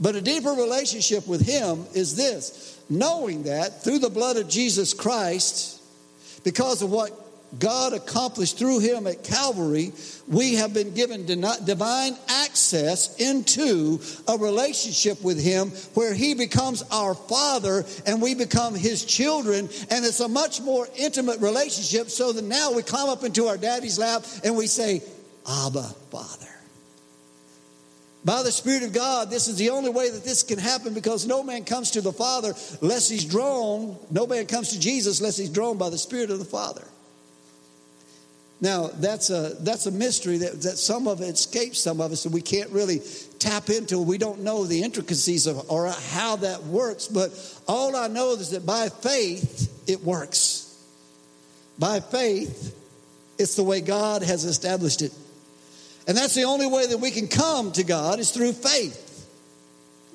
But 0.00 0.14
a 0.14 0.20
deeper 0.20 0.50
relationship 0.50 1.26
with 1.26 1.46
Him 1.46 1.84
is 1.94 2.16
this 2.16 2.80
knowing 2.88 3.44
that 3.44 3.82
through 3.82 3.98
the 3.98 4.10
blood 4.10 4.36
of 4.36 4.48
Jesus 4.48 4.94
Christ, 4.94 5.82
because 6.44 6.82
of 6.82 6.90
what 6.90 7.25
God 7.58 7.92
accomplished 7.92 8.58
through 8.58 8.80
him 8.80 9.06
at 9.06 9.24
Calvary, 9.24 9.92
we 10.28 10.54
have 10.54 10.74
been 10.74 10.92
given 10.94 11.24
divine 11.26 12.16
access 12.28 13.16
into 13.16 14.00
a 14.28 14.36
relationship 14.36 15.22
with 15.22 15.42
him 15.42 15.70
where 15.94 16.12
he 16.12 16.34
becomes 16.34 16.82
our 16.90 17.14
father 17.14 17.84
and 18.04 18.20
we 18.20 18.34
become 18.34 18.74
his 18.74 19.04
children. 19.04 19.68
And 19.90 20.04
it's 20.04 20.20
a 20.20 20.28
much 20.28 20.60
more 20.60 20.88
intimate 20.96 21.40
relationship 21.40 22.10
so 22.10 22.32
that 22.32 22.44
now 22.44 22.72
we 22.72 22.82
climb 22.82 23.08
up 23.08 23.24
into 23.24 23.46
our 23.46 23.56
daddy's 23.56 23.98
lap 23.98 24.24
and 24.44 24.56
we 24.56 24.66
say, 24.66 25.02
Abba, 25.48 25.84
Father. 26.10 26.48
By 28.24 28.42
the 28.42 28.50
Spirit 28.50 28.82
of 28.82 28.92
God, 28.92 29.30
this 29.30 29.46
is 29.46 29.56
the 29.56 29.70
only 29.70 29.90
way 29.90 30.10
that 30.10 30.24
this 30.24 30.42
can 30.42 30.58
happen 30.58 30.94
because 30.94 31.28
no 31.28 31.44
man 31.44 31.64
comes 31.64 31.92
to 31.92 32.00
the 32.00 32.12
Father 32.12 32.54
lest 32.80 33.08
he's 33.08 33.24
drawn. 33.24 33.96
No 34.10 34.26
man 34.26 34.46
comes 34.46 34.70
to 34.70 34.80
Jesus 34.80 35.20
lest 35.20 35.38
he's 35.38 35.48
drawn 35.48 35.78
by 35.78 35.90
the 35.90 35.98
Spirit 35.98 36.30
of 36.30 36.40
the 36.40 36.44
Father. 36.44 36.82
Now, 38.60 38.88
that's 38.88 39.28
a, 39.28 39.54
that's 39.60 39.86
a 39.86 39.90
mystery 39.90 40.38
that, 40.38 40.62
that 40.62 40.78
some 40.78 41.06
of 41.06 41.20
it 41.20 41.34
escapes 41.34 41.78
some 41.78 42.00
of 42.00 42.10
us, 42.10 42.24
and 42.24 42.32
we 42.32 42.40
can't 42.40 42.70
really 42.70 43.02
tap 43.38 43.68
into. 43.68 43.98
We 43.98 44.16
don't 44.16 44.40
know 44.40 44.64
the 44.64 44.82
intricacies 44.82 45.46
of 45.46 45.70
or 45.70 45.88
how 45.88 46.36
that 46.36 46.64
works, 46.64 47.06
but 47.06 47.32
all 47.68 47.94
I 47.94 48.08
know 48.08 48.32
is 48.32 48.50
that 48.50 48.64
by 48.64 48.88
faith, 48.88 49.70
it 49.86 50.02
works. 50.02 50.62
By 51.78 52.00
faith, 52.00 52.74
it's 53.38 53.56
the 53.56 53.62
way 53.62 53.82
God 53.82 54.22
has 54.22 54.44
established 54.44 55.02
it. 55.02 55.12
And 56.08 56.16
that's 56.16 56.34
the 56.34 56.44
only 56.44 56.66
way 56.66 56.86
that 56.86 56.98
we 56.98 57.10
can 57.10 57.28
come 57.28 57.72
to 57.72 57.84
God 57.84 58.20
is 58.20 58.30
through 58.30 58.52
faith. 58.52 59.02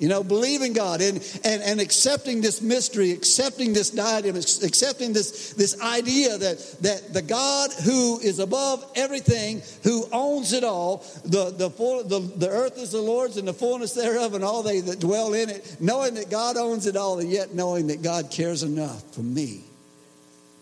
You 0.01 0.09
know, 0.09 0.23
believing 0.23 0.73
God 0.73 0.99
and, 0.99 1.17
and, 1.45 1.61
and 1.61 1.79
accepting 1.79 2.41
this 2.41 2.59
mystery, 2.59 3.11
accepting 3.11 3.71
this 3.71 3.91
diadem, 3.91 4.35
accepting 4.35 5.13
this, 5.13 5.53
this 5.53 5.79
idea 5.79 6.39
that, 6.39 6.57
that 6.81 7.13
the 7.13 7.21
God 7.21 7.69
who 7.85 8.19
is 8.19 8.39
above 8.39 8.83
everything, 8.95 9.61
who 9.83 10.07
owns 10.11 10.53
it 10.53 10.63
all, 10.63 11.05
the, 11.23 11.53
the, 11.55 11.69
full, 11.69 12.03
the, 12.03 12.19
the 12.19 12.49
earth 12.49 12.79
is 12.79 12.91
the 12.91 12.99
Lord's 12.99 13.37
and 13.37 13.47
the 13.47 13.53
fullness 13.53 13.93
thereof 13.93 14.33
and 14.33 14.43
all 14.43 14.63
they 14.63 14.79
that 14.79 14.99
dwell 14.99 15.35
in 15.35 15.51
it, 15.51 15.77
knowing 15.79 16.15
that 16.15 16.31
God 16.31 16.57
owns 16.57 16.87
it 16.87 16.97
all 16.97 17.19
and 17.19 17.29
yet 17.29 17.53
knowing 17.53 17.85
that 17.87 18.01
God 18.01 18.31
cares 18.31 18.63
enough 18.63 19.03
for 19.13 19.21
me 19.21 19.61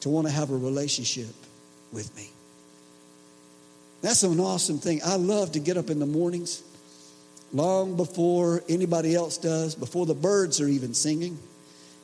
to 0.01 0.09
want 0.09 0.27
to 0.27 0.33
have 0.33 0.51
a 0.51 0.57
relationship 0.57 1.33
with 1.93 2.13
me. 2.17 2.29
That's 4.01 4.23
an 4.23 4.37
awesome 4.41 4.79
thing. 4.79 4.99
I 5.05 5.15
love 5.15 5.53
to 5.53 5.59
get 5.59 5.77
up 5.77 5.89
in 5.89 5.99
the 5.99 6.05
mornings 6.05 6.61
long 7.53 7.95
before 7.95 8.63
anybody 8.69 9.15
else 9.15 9.37
does, 9.37 9.75
before 9.75 10.05
the 10.05 10.13
birds 10.13 10.61
are 10.61 10.67
even 10.67 10.93
singing, 10.93 11.37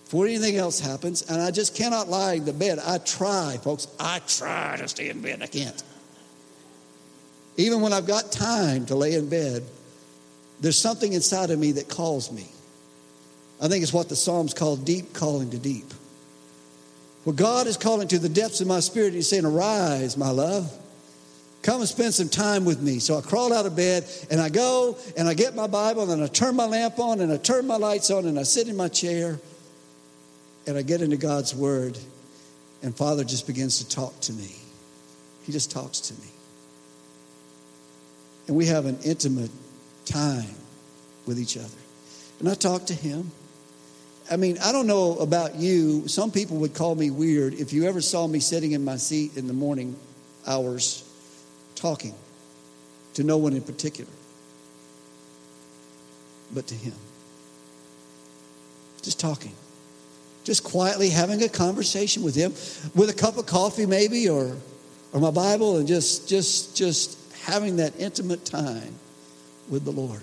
before 0.03 0.25
anything 0.25 0.57
else 0.57 0.79
happens. 0.79 1.23
And 1.23 1.41
I 1.41 1.51
just 1.51 1.75
cannot 1.75 2.07
lie 2.07 2.33
in 2.33 2.45
the 2.45 2.53
bed. 2.53 2.79
I 2.79 2.97
try, 2.99 3.57
folks. 3.61 3.87
I 3.99 4.19
try 4.27 4.77
to 4.77 4.87
stay 4.87 5.09
in 5.09 5.21
bed. 5.21 5.41
I 5.41 5.47
can't. 5.47 5.83
Even 7.57 7.81
when 7.81 7.93
I've 7.93 8.07
got 8.07 8.31
time 8.31 8.85
to 8.87 8.95
lay 8.95 9.13
in 9.13 9.29
bed, 9.29 9.63
there's 10.59 10.77
something 10.77 11.13
inside 11.13 11.49
of 11.51 11.59
me 11.59 11.73
that 11.73 11.89
calls 11.89 12.31
me. 12.31 12.47
I 13.61 13.67
think 13.67 13.83
it's 13.83 13.93
what 13.93 14.09
the 14.09 14.15
Psalms 14.15 14.53
call 14.53 14.75
deep 14.75 15.13
calling 15.13 15.51
to 15.51 15.57
deep. 15.57 15.93
Well, 17.23 17.35
God 17.35 17.67
is 17.67 17.77
calling 17.77 18.07
to 18.09 18.19
the 18.19 18.29
depths 18.29 18.61
of 18.61 18.67
my 18.67 18.81
spirit. 18.81 19.13
He's 19.13 19.29
saying, 19.29 19.45
Arise, 19.45 20.17
my 20.17 20.29
love. 20.29 20.71
Come 21.65 21.79
and 21.79 21.89
spend 21.89 22.13
some 22.13 22.29
time 22.29 22.63
with 22.63 22.79
me. 22.79 22.99
So 22.99 23.17
I 23.17 23.21
crawl 23.21 23.51
out 23.51 23.65
of 23.65 23.75
bed 23.75 24.05
and 24.29 24.39
I 24.39 24.49
go 24.49 24.99
and 25.17 25.27
I 25.27 25.33
get 25.33 25.55
my 25.55 25.65
Bible 25.65 26.11
and 26.11 26.23
I 26.23 26.27
turn 26.27 26.55
my 26.55 26.67
lamp 26.67 26.99
on 26.99 27.21
and 27.21 27.33
I 27.33 27.37
turn 27.37 27.65
my 27.65 27.75
lights 27.75 28.11
on 28.11 28.27
and 28.27 28.37
I 28.37 28.43
sit 28.43 28.67
in 28.67 28.77
my 28.77 28.87
chair 28.87 29.39
and 30.67 30.77
I 30.77 30.83
get 30.83 31.01
into 31.01 31.17
God's 31.17 31.55
Word 31.55 31.97
and 32.83 32.95
Father 32.95 33.23
just 33.23 33.47
begins 33.47 33.83
to 33.83 33.89
talk 33.89 34.19
to 34.21 34.33
me. 34.33 34.51
He 35.41 35.51
just 35.51 35.71
talks 35.71 36.01
to 36.01 36.13
me. 36.13 36.27
And 38.47 38.55
we 38.55 38.67
have 38.67 38.85
an 38.85 38.99
intimate 39.03 39.49
time 40.05 40.53
with 41.25 41.39
each 41.39 41.57
other. 41.57 41.65
And 42.39 42.47
I 42.47 42.53
talk 42.53 42.85
to 42.85 42.93
Him. 42.93 43.31
I 44.29 44.37
mean, 44.37 44.59
I 44.63 44.71
don't 44.71 44.85
know 44.85 45.15
about 45.15 45.55
you. 45.55 46.07
Some 46.07 46.29
people 46.29 46.57
would 46.57 46.75
call 46.75 46.93
me 46.93 47.09
weird 47.09 47.55
if 47.55 47.73
you 47.73 47.85
ever 47.85 48.01
saw 48.01 48.27
me 48.27 48.39
sitting 48.39 48.73
in 48.73 48.85
my 48.85 48.97
seat 48.97 49.35
in 49.35 49.47
the 49.47 49.53
morning 49.53 49.95
hours 50.45 51.04
talking 51.75 52.15
to 53.15 53.23
no 53.23 53.37
one 53.37 53.53
in 53.53 53.61
particular. 53.61 54.11
but 56.53 56.67
to 56.67 56.75
Him. 56.75 56.93
Just 59.01 59.19
talking. 59.19 59.53
Just 60.43 60.63
quietly 60.63 61.09
having 61.09 61.43
a 61.43 61.49
conversation 61.49 62.23
with 62.23 62.35
Him 62.35 62.51
with 62.93 63.09
a 63.09 63.13
cup 63.13 63.37
of 63.37 63.45
coffee, 63.45 63.85
maybe, 63.85 64.29
or, 64.29 64.55
or 65.11 65.19
my 65.19 65.31
Bible, 65.31 65.77
and 65.77 65.87
just, 65.87 66.29
just, 66.29 66.75
just 66.75 67.17
having 67.43 67.77
that 67.77 67.93
intimate 67.99 68.45
time 68.45 68.95
with 69.69 69.85
the 69.85 69.91
Lord. 69.91 70.21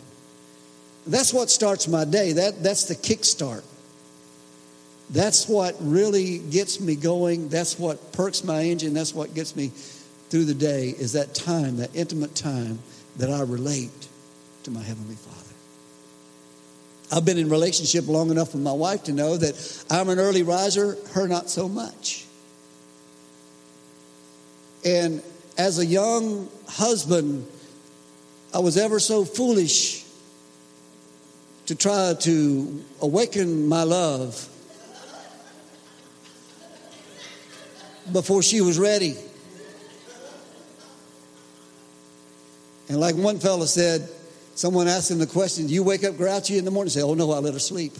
That's 1.06 1.32
what 1.32 1.50
starts 1.50 1.88
my 1.88 2.04
day. 2.04 2.32
That, 2.32 2.62
that's 2.62 2.84
the 2.84 2.94
kickstart. 2.94 3.64
That's 5.10 5.48
what 5.48 5.76
really 5.80 6.38
gets 6.38 6.80
me 6.80 6.94
going. 6.94 7.48
That's 7.48 7.78
what 7.78 8.12
perks 8.12 8.44
my 8.44 8.62
engine. 8.62 8.94
That's 8.94 9.14
what 9.14 9.34
gets 9.34 9.56
me 9.56 9.72
through 10.32 10.46
the 10.46 10.54
day 10.54 10.88
is 10.88 11.12
that 11.12 11.34
time, 11.34 11.76
that 11.76 11.94
intimate 11.94 12.34
time 12.34 12.78
that 13.18 13.28
I 13.28 13.42
relate 13.42 14.08
to 14.62 14.70
my 14.70 14.80
Heavenly 14.80 15.14
Father. 15.14 15.54
I've 17.14 17.26
been 17.26 17.36
in 17.36 17.50
relationship 17.50 18.08
long 18.08 18.30
enough 18.30 18.54
with 18.54 18.62
my 18.62 18.72
wife 18.72 19.04
to 19.04 19.12
know 19.12 19.36
that 19.36 19.84
I'm 19.90 20.08
an 20.08 20.18
early 20.18 20.42
riser, 20.42 20.96
her 21.12 21.28
not 21.28 21.50
so 21.50 21.68
much. 21.68 22.24
And 24.86 25.22
as 25.58 25.78
a 25.78 25.84
young 25.84 26.48
husband, 26.66 27.46
I 28.54 28.60
was 28.60 28.78
ever 28.78 29.00
so 29.00 29.26
foolish 29.26 30.02
to 31.66 31.74
try 31.74 32.14
to 32.20 32.82
awaken 33.02 33.68
my 33.68 33.82
love 33.82 34.48
before 38.10 38.42
she 38.42 38.62
was 38.62 38.78
ready. 38.78 39.14
And 42.88 42.98
like 42.98 43.14
one 43.14 43.38
fellow 43.38 43.64
said, 43.64 44.08
someone 44.54 44.88
asked 44.88 45.10
him 45.10 45.18
the 45.18 45.26
question, 45.26 45.66
Do 45.66 45.74
you 45.74 45.82
wake 45.82 46.04
up 46.04 46.16
grouchy 46.16 46.58
in 46.58 46.64
the 46.64 46.70
morning? 46.70 46.90
Say, 46.90 47.02
Oh 47.02 47.14
no, 47.14 47.30
I 47.32 47.38
let 47.38 47.54
her 47.54 47.58
sleep. 47.58 47.92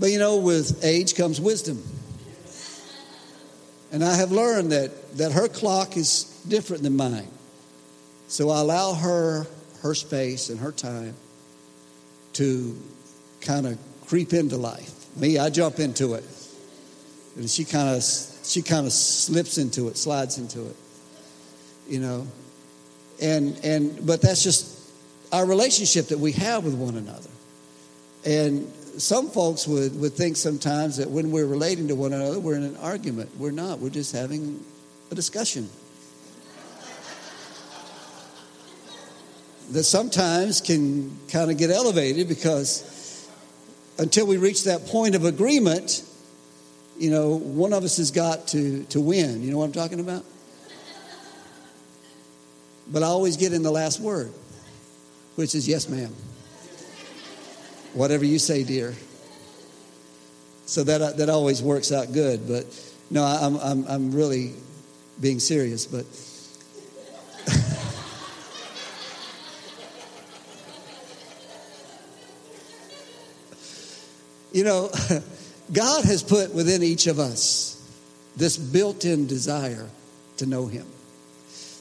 But 0.00 0.10
you 0.10 0.18
know, 0.18 0.38
with 0.38 0.84
age 0.84 1.14
comes 1.14 1.40
wisdom. 1.40 1.80
And 3.92 4.02
I 4.02 4.16
have 4.16 4.32
learned 4.32 4.72
that, 4.72 5.16
that 5.18 5.32
her 5.32 5.46
clock 5.46 5.96
is 5.96 6.24
different 6.48 6.82
than 6.82 6.96
mine. 6.96 7.28
So 8.26 8.50
I 8.50 8.60
allow 8.60 8.94
her 8.94 9.46
her 9.82 9.94
space 9.94 10.48
and 10.48 10.60
her 10.60 10.72
time 10.72 11.14
to 12.34 12.80
kind 13.40 13.66
of 13.66 13.78
creep 14.06 14.32
into 14.32 14.56
life. 14.56 14.92
Me, 15.16 15.38
I 15.38 15.50
jump 15.50 15.78
into 15.78 16.14
it. 16.14 16.24
And 17.36 17.48
she 17.48 17.64
kind 17.64 17.96
of 17.96 18.02
she 18.02 18.62
kind 18.62 18.86
of 18.86 18.92
slips 18.92 19.58
into 19.58 19.88
it, 19.88 19.96
slides 19.96 20.38
into 20.38 20.66
it. 20.66 20.76
You 21.88 22.00
know. 22.00 22.26
And 23.20 23.58
and 23.64 24.04
but 24.06 24.20
that's 24.20 24.42
just 24.42 24.78
our 25.32 25.46
relationship 25.46 26.08
that 26.08 26.18
we 26.18 26.32
have 26.32 26.64
with 26.64 26.74
one 26.74 26.96
another. 26.96 27.30
And 28.24 28.70
some 28.98 29.30
folks 29.30 29.66
would, 29.66 29.98
would 29.98 30.12
think 30.12 30.36
sometimes 30.36 30.98
that 30.98 31.10
when 31.10 31.30
we're 31.30 31.46
relating 31.46 31.88
to 31.88 31.94
one 31.94 32.12
another, 32.12 32.38
we're 32.38 32.56
in 32.56 32.62
an 32.62 32.76
argument. 32.76 33.30
We're 33.38 33.50
not. 33.50 33.78
We're 33.78 33.90
just 33.90 34.14
having 34.14 34.62
a 35.10 35.14
discussion. 35.14 35.68
that 39.70 39.84
sometimes 39.84 40.60
can 40.60 41.16
kind 41.28 41.50
of 41.50 41.56
get 41.56 41.70
elevated 41.70 42.28
because 42.28 43.26
until 43.98 44.26
we 44.26 44.36
reach 44.36 44.64
that 44.64 44.86
point 44.86 45.14
of 45.14 45.24
agreement, 45.24 46.04
you 46.98 47.10
know, 47.10 47.36
one 47.36 47.72
of 47.72 47.84
us 47.84 47.96
has 47.96 48.10
got 48.10 48.48
to, 48.48 48.84
to 48.84 49.00
win. 49.00 49.42
You 49.42 49.50
know 49.50 49.58
what 49.58 49.64
I'm 49.64 49.72
talking 49.72 50.00
about? 50.00 50.24
But 52.88 53.02
I 53.02 53.06
always 53.06 53.36
get 53.36 53.52
in 53.52 53.62
the 53.62 53.70
last 53.70 54.00
word, 54.00 54.32
which 55.36 55.54
is 55.54 55.66
yes, 55.66 55.88
ma'am. 55.88 56.14
Whatever 57.94 58.24
you 58.24 58.38
say, 58.38 58.64
dear. 58.64 58.94
So 60.66 60.84
that, 60.84 61.16
that 61.16 61.28
always 61.28 61.62
works 61.62 61.92
out 61.92 62.12
good. 62.12 62.46
But 62.48 62.66
no, 63.10 63.24
I'm, 63.24 63.56
I'm, 63.56 63.86
I'm 63.86 64.12
really 64.12 64.54
being 65.20 65.38
serious. 65.38 65.86
But 65.86 66.06
You 74.52 74.64
know, 74.64 74.90
God 75.70 76.04
has 76.04 76.22
put 76.22 76.54
within 76.54 76.82
each 76.82 77.06
of 77.06 77.18
us 77.18 77.78
this 78.36 78.56
built 78.56 79.04
in 79.04 79.26
desire 79.26 79.88
to 80.38 80.46
know 80.46 80.66
Him. 80.66 80.86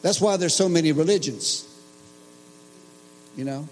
That's 0.02 0.20
why 0.20 0.38
there's 0.38 0.54
so 0.54 0.68
many 0.68 0.92
religions, 0.92 1.68
you 3.36 3.46
know? 3.46 3.68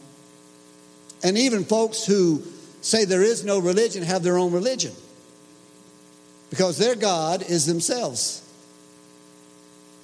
And 1.24 1.38
even 1.38 1.66
folks 1.66 2.06
who 2.06 2.44
say 2.82 3.06
there 3.06 3.24
is 3.24 3.44
no 3.44 3.60
religion 3.60 4.04
have 4.04 4.24
their 4.24 4.38
own 4.38 4.54
religion 4.54 4.94
because 6.50 6.78
their 6.78 6.96
God 6.96 7.42
is 7.42 7.66
themselves. 7.66 8.46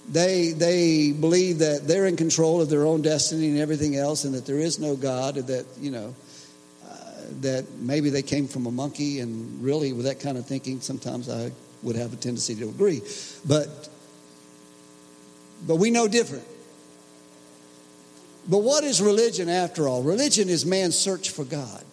They, 0.10 0.52
they 0.52 1.12
believe 1.12 1.60
that 1.60 1.88
they're 1.88 2.06
in 2.06 2.16
control 2.16 2.62
of 2.62 2.70
their 2.70 2.86
own 2.86 3.02
destiny 3.02 3.48
and 3.48 3.58
everything 3.58 3.96
else, 3.96 4.24
and 4.24 4.36
that 4.36 4.46
there 4.46 4.60
is 4.60 4.78
no 4.78 4.96
God, 4.96 5.38
and 5.38 5.48
that, 5.48 5.66
you 5.80 5.90
know, 5.90 6.14
that 7.42 7.66
maybe 7.80 8.10
they 8.10 8.22
came 8.22 8.48
from 8.48 8.66
a 8.66 8.72
monkey, 8.72 9.20
and 9.20 9.64
really, 9.64 9.94
with 9.94 10.06
that 10.06 10.20
kind 10.20 10.38
of 10.38 10.46
thinking, 10.46 10.82
sometimes 10.82 11.30
I 11.30 11.52
would 11.84 11.96
have 11.96 12.14
a 12.14 12.16
tendency 12.16 12.56
to 12.56 12.70
agree. 12.70 13.02
But, 13.46 13.90
but 15.68 15.76
we 15.76 15.92
know 15.92 16.08
different. 16.08 16.46
But 18.48 18.60
what 18.60 18.84
is 18.84 19.02
religion 19.02 19.50
after 19.50 19.88
all? 19.88 20.04
Religion 20.04 20.50
is 20.50 20.66
man's 20.66 20.98
search 20.98 21.32
for 21.32 21.44
God. 21.44 21.84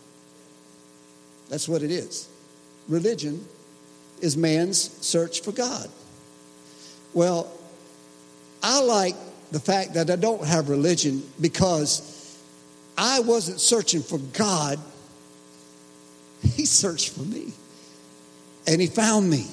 That's 1.49 1.69
what 1.69 1.83
it 1.83 1.91
is. 1.91 2.29
Religion 2.89 3.47
is 4.21 4.37
man's 4.37 4.79
search 5.05 5.41
for 5.41 5.53
God. 5.53 5.89
Well, 7.15 7.51
I 8.62 8.81
like 8.81 9.17
the 9.51 9.61
fact 9.61 9.95
that 9.95 10.11
I 10.11 10.17
don't 10.17 10.45
have 10.45 10.69
religion 10.69 11.23
because 11.41 12.39
I 12.97 13.21
wasn't 13.21 13.61
searching 13.61 14.03
for 14.03 14.19
God 14.19 14.79
he 16.43 16.65
searched 16.67 17.11
for 17.11 17.23
me 17.23 17.53
and 18.67 18.81
he 18.81 18.87
found 18.87 19.29
me. 19.29 19.47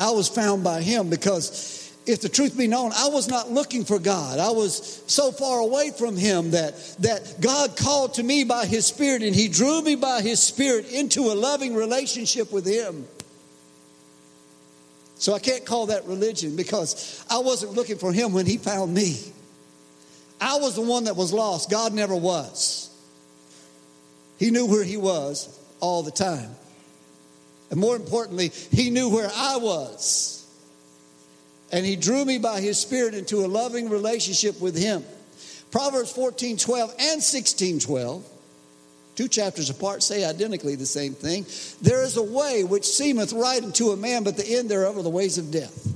I 0.00 0.10
was 0.10 0.28
found 0.28 0.64
by 0.64 0.82
him 0.82 1.10
because 1.10 1.92
if 2.06 2.20
the 2.20 2.28
truth 2.28 2.58
be 2.58 2.66
known, 2.66 2.90
I 2.94 3.08
was 3.08 3.28
not 3.28 3.50
looking 3.50 3.84
for 3.84 3.98
God. 3.98 4.38
I 4.38 4.50
was 4.50 5.02
so 5.06 5.30
far 5.30 5.60
away 5.60 5.92
from 5.96 6.16
him 6.16 6.50
that, 6.50 6.76
that 7.00 7.40
God 7.40 7.76
called 7.76 8.14
to 8.14 8.22
me 8.22 8.42
by 8.44 8.66
his 8.66 8.86
spirit 8.86 9.22
and 9.22 9.34
he 9.34 9.48
drew 9.48 9.80
me 9.82 9.94
by 9.94 10.20
his 10.20 10.40
spirit 10.40 10.90
into 10.90 11.30
a 11.30 11.34
loving 11.34 11.74
relationship 11.74 12.52
with 12.52 12.66
him. 12.66 13.06
So 15.16 15.34
I 15.34 15.38
can't 15.38 15.64
call 15.64 15.86
that 15.86 16.04
religion 16.06 16.56
because 16.56 17.24
I 17.30 17.38
wasn't 17.38 17.74
looking 17.74 17.98
for 17.98 18.12
him 18.12 18.32
when 18.32 18.44
he 18.44 18.56
found 18.56 18.92
me. 18.92 19.20
I 20.40 20.56
was 20.56 20.74
the 20.74 20.82
one 20.82 21.04
that 21.04 21.14
was 21.14 21.32
lost. 21.32 21.70
God 21.70 21.94
never 21.94 22.16
was. 22.16 22.91
He 24.42 24.50
knew 24.50 24.66
where 24.66 24.82
he 24.82 24.96
was 24.96 25.56
all 25.78 26.02
the 26.02 26.10
time. 26.10 26.50
And 27.70 27.78
more 27.78 27.94
importantly, 27.94 28.48
he 28.72 28.90
knew 28.90 29.08
where 29.08 29.30
I 29.32 29.58
was. 29.58 30.44
And 31.70 31.86
he 31.86 31.94
drew 31.94 32.24
me 32.24 32.38
by 32.38 32.60
his 32.60 32.76
spirit 32.76 33.14
into 33.14 33.44
a 33.44 33.46
loving 33.46 33.88
relationship 33.88 34.60
with 34.60 34.76
him. 34.76 35.04
Proverbs 35.70 36.10
14 36.10 36.56
12 36.56 36.92
and 36.98 37.22
16 37.22 37.78
12, 37.78 38.28
two 39.14 39.28
chapters 39.28 39.70
apart, 39.70 40.02
say 40.02 40.24
identically 40.24 40.74
the 40.74 40.86
same 40.86 41.14
thing. 41.14 41.46
There 41.80 42.02
is 42.02 42.16
a 42.16 42.22
way 42.24 42.64
which 42.64 42.84
seemeth 42.84 43.32
right 43.32 43.62
unto 43.62 43.90
a 43.90 43.96
man, 43.96 44.24
but 44.24 44.36
the 44.36 44.56
end 44.56 44.68
thereof 44.68 44.96
are 44.96 45.04
the 45.04 45.08
ways 45.08 45.38
of 45.38 45.52
death. 45.52 45.86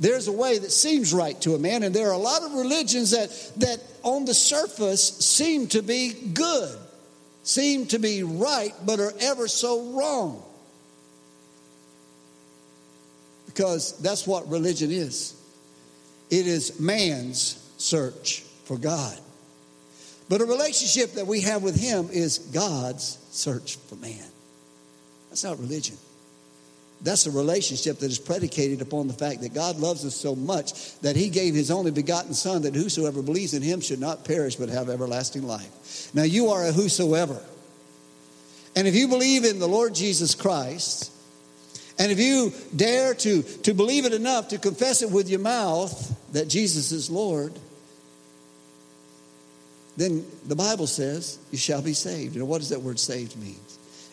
There's 0.00 0.28
a 0.28 0.32
way 0.32 0.56
that 0.56 0.72
seems 0.72 1.12
right 1.12 1.38
to 1.42 1.54
a 1.54 1.58
man, 1.58 1.82
and 1.82 1.94
there 1.94 2.08
are 2.08 2.14
a 2.14 2.16
lot 2.16 2.42
of 2.42 2.54
religions 2.54 3.10
that, 3.10 3.28
that 3.58 3.82
on 4.02 4.24
the 4.24 4.32
surface 4.32 5.18
seem 5.18 5.66
to 5.68 5.82
be 5.82 6.14
good 6.32 6.78
seem 7.44 7.86
to 7.86 7.98
be 7.98 8.22
right 8.22 8.74
but 8.84 8.98
are 8.98 9.12
ever 9.20 9.46
so 9.46 9.92
wrong. 9.92 10.42
Because 13.46 13.96
that's 13.98 14.26
what 14.26 14.48
religion 14.48 14.90
is 14.90 15.36
it 16.30 16.46
is 16.46 16.80
man's 16.80 17.60
search 17.76 18.40
for 18.64 18.76
God. 18.76 19.16
But 20.28 20.40
a 20.40 20.46
relationship 20.46 21.12
that 21.12 21.26
we 21.26 21.42
have 21.42 21.62
with 21.62 21.78
Him 21.78 22.08
is 22.10 22.38
God's 22.38 23.18
search 23.30 23.76
for 23.76 23.96
man. 23.96 24.24
That's 25.28 25.44
not 25.44 25.58
religion. 25.58 25.96
That's 27.02 27.26
a 27.26 27.30
relationship 27.30 27.98
that 27.98 28.10
is 28.10 28.18
predicated 28.18 28.80
upon 28.80 29.08
the 29.08 29.14
fact 29.14 29.42
that 29.42 29.52
God 29.52 29.76
loves 29.78 30.04
us 30.04 30.14
so 30.14 30.34
much 30.34 30.98
that 31.00 31.16
He 31.16 31.28
gave 31.28 31.54
His 31.54 31.70
only 31.70 31.90
begotten 31.90 32.32
Son 32.34 32.62
that 32.62 32.74
whosoever 32.74 33.20
believes 33.22 33.52
in 33.52 33.62
Him 33.62 33.80
should 33.80 34.00
not 34.00 34.24
perish 34.24 34.56
but 34.56 34.70
have 34.70 34.88
everlasting 34.88 35.42
life. 35.42 36.14
Now, 36.14 36.22
you 36.22 36.48
are 36.48 36.64
a 36.64 36.72
whosoever. 36.72 37.42
And 38.76 38.88
if 38.88 38.94
you 38.94 39.08
believe 39.08 39.44
in 39.44 39.58
the 39.58 39.68
Lord 39.68 39.94
Jesus 39.94 40.34
Christ 40.34 41.10
And 41.98 42.10
if 42.10 42.18
you 42.18 42.52
dare 42.74 43.14
to, 43.14 43.42
to 43.42 43.74
believe 43.74 44.04
it 44.04 44.12
enough 44.12 44.48
to 44.48 44.58
confess 44.58 45.02
it 45.02 45.10
with 45.10 45.28
your 45.28 45.40
mouth 45.40 46.32
that 46.32 46.48
Jesus 46.48 46.90
is 46.90 47.08
Lord, 47.08 47.52
then 49.96 50.26
the 50.46 50.56
Bible 50.56 50.88
says 50.88 51.38
you 51.52 51.58
shall 51.58 51.82
be 51.82 51.92
saved. 51.92 52.34
You 52.34 52.40
know, 52.40 52.46
what 52.46 52.58
does 52.58 52.70
that 52.70 52.80
word 52.82 52.98
saved 52.98 53.36
mean? 53.36 53.60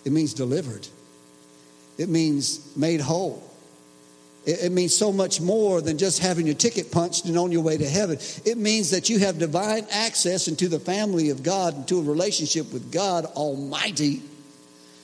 It 0.05 0.11
means 0.11 0.33
delivered, 0.33 0.87
it 2.01 2.09
means 2.09 2.75
made 2.75 2.99
whole. 2.99 3.43
It 4.43 4.71
means 4.71 4.95
so 4.95 5.11
much 5.11 5.39
more 5.39 5.81
than 5.81 5.99
just 5.99 6.17
having 6.17 6.47
your 6.47 6.55
ticket 6.55 6.91
punched 6.91 7.25
and 7.25 7.37
on 7.37 7.51
your 7.51 7.61
way 7.61 7.77
to 7.77 7.87
heaven. 7.87 8.17
It 8.43 8.57
means 8.57 8.89
that 8.89 9.07
you 9.07 9.19
have 9.19 9.37
divine 9.37 9.85
access 9.91 10.47
into 10.47 10.67
the 10.67 10.79
family 10.79 11.29
of 11.29 11.43
God, 11.43 11.75
into 11.77 11.99
a 11.99 12.01
relationship 12.01 12.73
with 12.73 12.91
God 12.91 13.25
Almighty, 13.25 14.23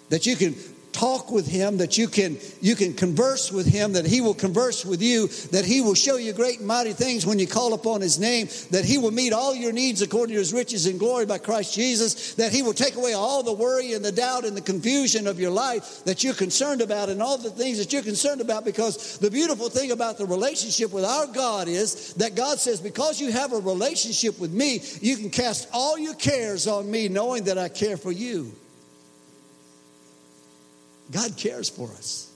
that 0.09 0.25
you 0.25 0.35
can 0.35 0.55
talk 0.97 1.31
with 1.31 1.47
him, 1.47 1.77
that 1.77 1.95
you 1.95 2.07
can, 2.07 2.37
you 2.59 2.75
can 2.75 2.91
converse 2.91 3.51
with 3.51 3.67
him, 3.67 3.93
that 3.93 4.05
he 4.05 4.19
will 4.19 4.33
converse 4.33 4.83
with 4.83 4.99
you, 4.99 5.27
that 5.51 5.63
he 5.63 5.79
will 5.79 5.93
show 5.93 6.17
you 6.17 6.33
great 6.33 6.57
and 6.57 6.67
mighty 6.67 6.91
things 6.91 7.23
when 7.23 7.37
you 7.37 7.45
call 7.45 7.73
upon 7.73 8.01
his 8.01 8.17
name, 8.17 8.47
that 8.71 8.83
he 8.83 8.97
will 8.97 9.11
meet 9.11 9.31
all 9.31 9.53
your 9.53 9.71
needs 9.71 10.01
according 10.01 10.33
to 10.33 10.39
his 10.39 10.53
riches 10.53 10.87
and 10.87 10.97
glory 10.97 11.27
by 11.27 11.37
Christ 11.37 11.75
Jesus, 11.75 12.33
that 12.35 12.51
he 12.51 12.63
will 12.63 12.73
take 12.73 12.95
away 12.95 13.13
all 13.13 13.43
the 13.43 13.53
worry 13.53 13.93
and 13.93 14.03
the 14.03 14.11
doubt 14.11 14.43
and 14.43 14.57
the 14.57 14.61
confusion 14.61 15.27
of 15.27 15.39
your 15.39 15.51
life 15.51 16.03
that 16.05 16.23
you're 16.23 16.33
concerned 16.33 16.81
about 16.81 17.09
and 17.09 17.21
all 17.21 17.37
the 17.37 17.51
things 17.51 17.77
that 17.77 17.93
you're 17.93 18.01
concerned 18.01 18.41
about 18.41 18.65
because 18.65 19.19
the 19.19 19.29
beautiful 19.29 19.69
thing 19.69 19.91
about 19.91 20.17
the 20.17 20.25
relationship 20.25 20.91
with 20.91 21.05
our 21.05 21.27
God 21.27 21.67
is 21.67 22.15
that 22.15 22.33
God 22.33 22.57
says, 22.57 22.81
because 22.81 23.21
you 23.21 23.31
have 23.31 23.53
a 23.53 23.59
relationship 23.59 24.39
with 24.39 24.51
me, 24.51 24.81
you 25.01 25.15
can 25.15 25.29
cast 25.29 25.69
all 25.71 25.97
your 25.99 26.15
cares 26.15 26.65
on 26.65 26.89
me 26.89 27.07
knowing 27.07 27.43
that 27.43 27.59
I 27.59 27.69
care 27.69 27.97
for 27.97 28.11
you. 28.11 28.51
God 31.11 31.37
cares 31.37 31.69
for 31.69 31.89
us. 31.89 32.31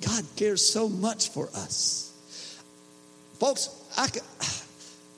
God 0.00 0.24
cares 0.36 0.66
so 0.66 0.88
much 0.88 1.30
for 1.30 1.48
us. 1.54 2.12
Folks, 3.38 3.68
I, 3.96 4.08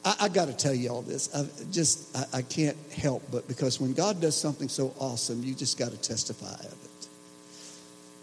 I, 0.04 0.16
I 0.22 0.28
got 0.28 0.46
to 0.46 0.54
tell 0.54 0.74
you 0.74 0.90
all 0.90 1.02
this. 1.02 1.34
I 1.34 1.46
just, 1.70 2.16
I, 2.16 2.38
I 2.38 2.42
can't 2.42 2.76
help 2.96 3.22
but 3.30 3.46
because 3.48 3.80
when 3.80 3.92
God 3.92 4.20
does 4.20 4.36
something 4.36 4.68
so 4.68 4.94
awesome, 4.98 5.42
you 5.42 5.54
just 5.54 5.78
got 5.78 5.90
to 5.90 5.96
testify 5.96 6.54
of 6.54 6.64
it. 6.64 7.08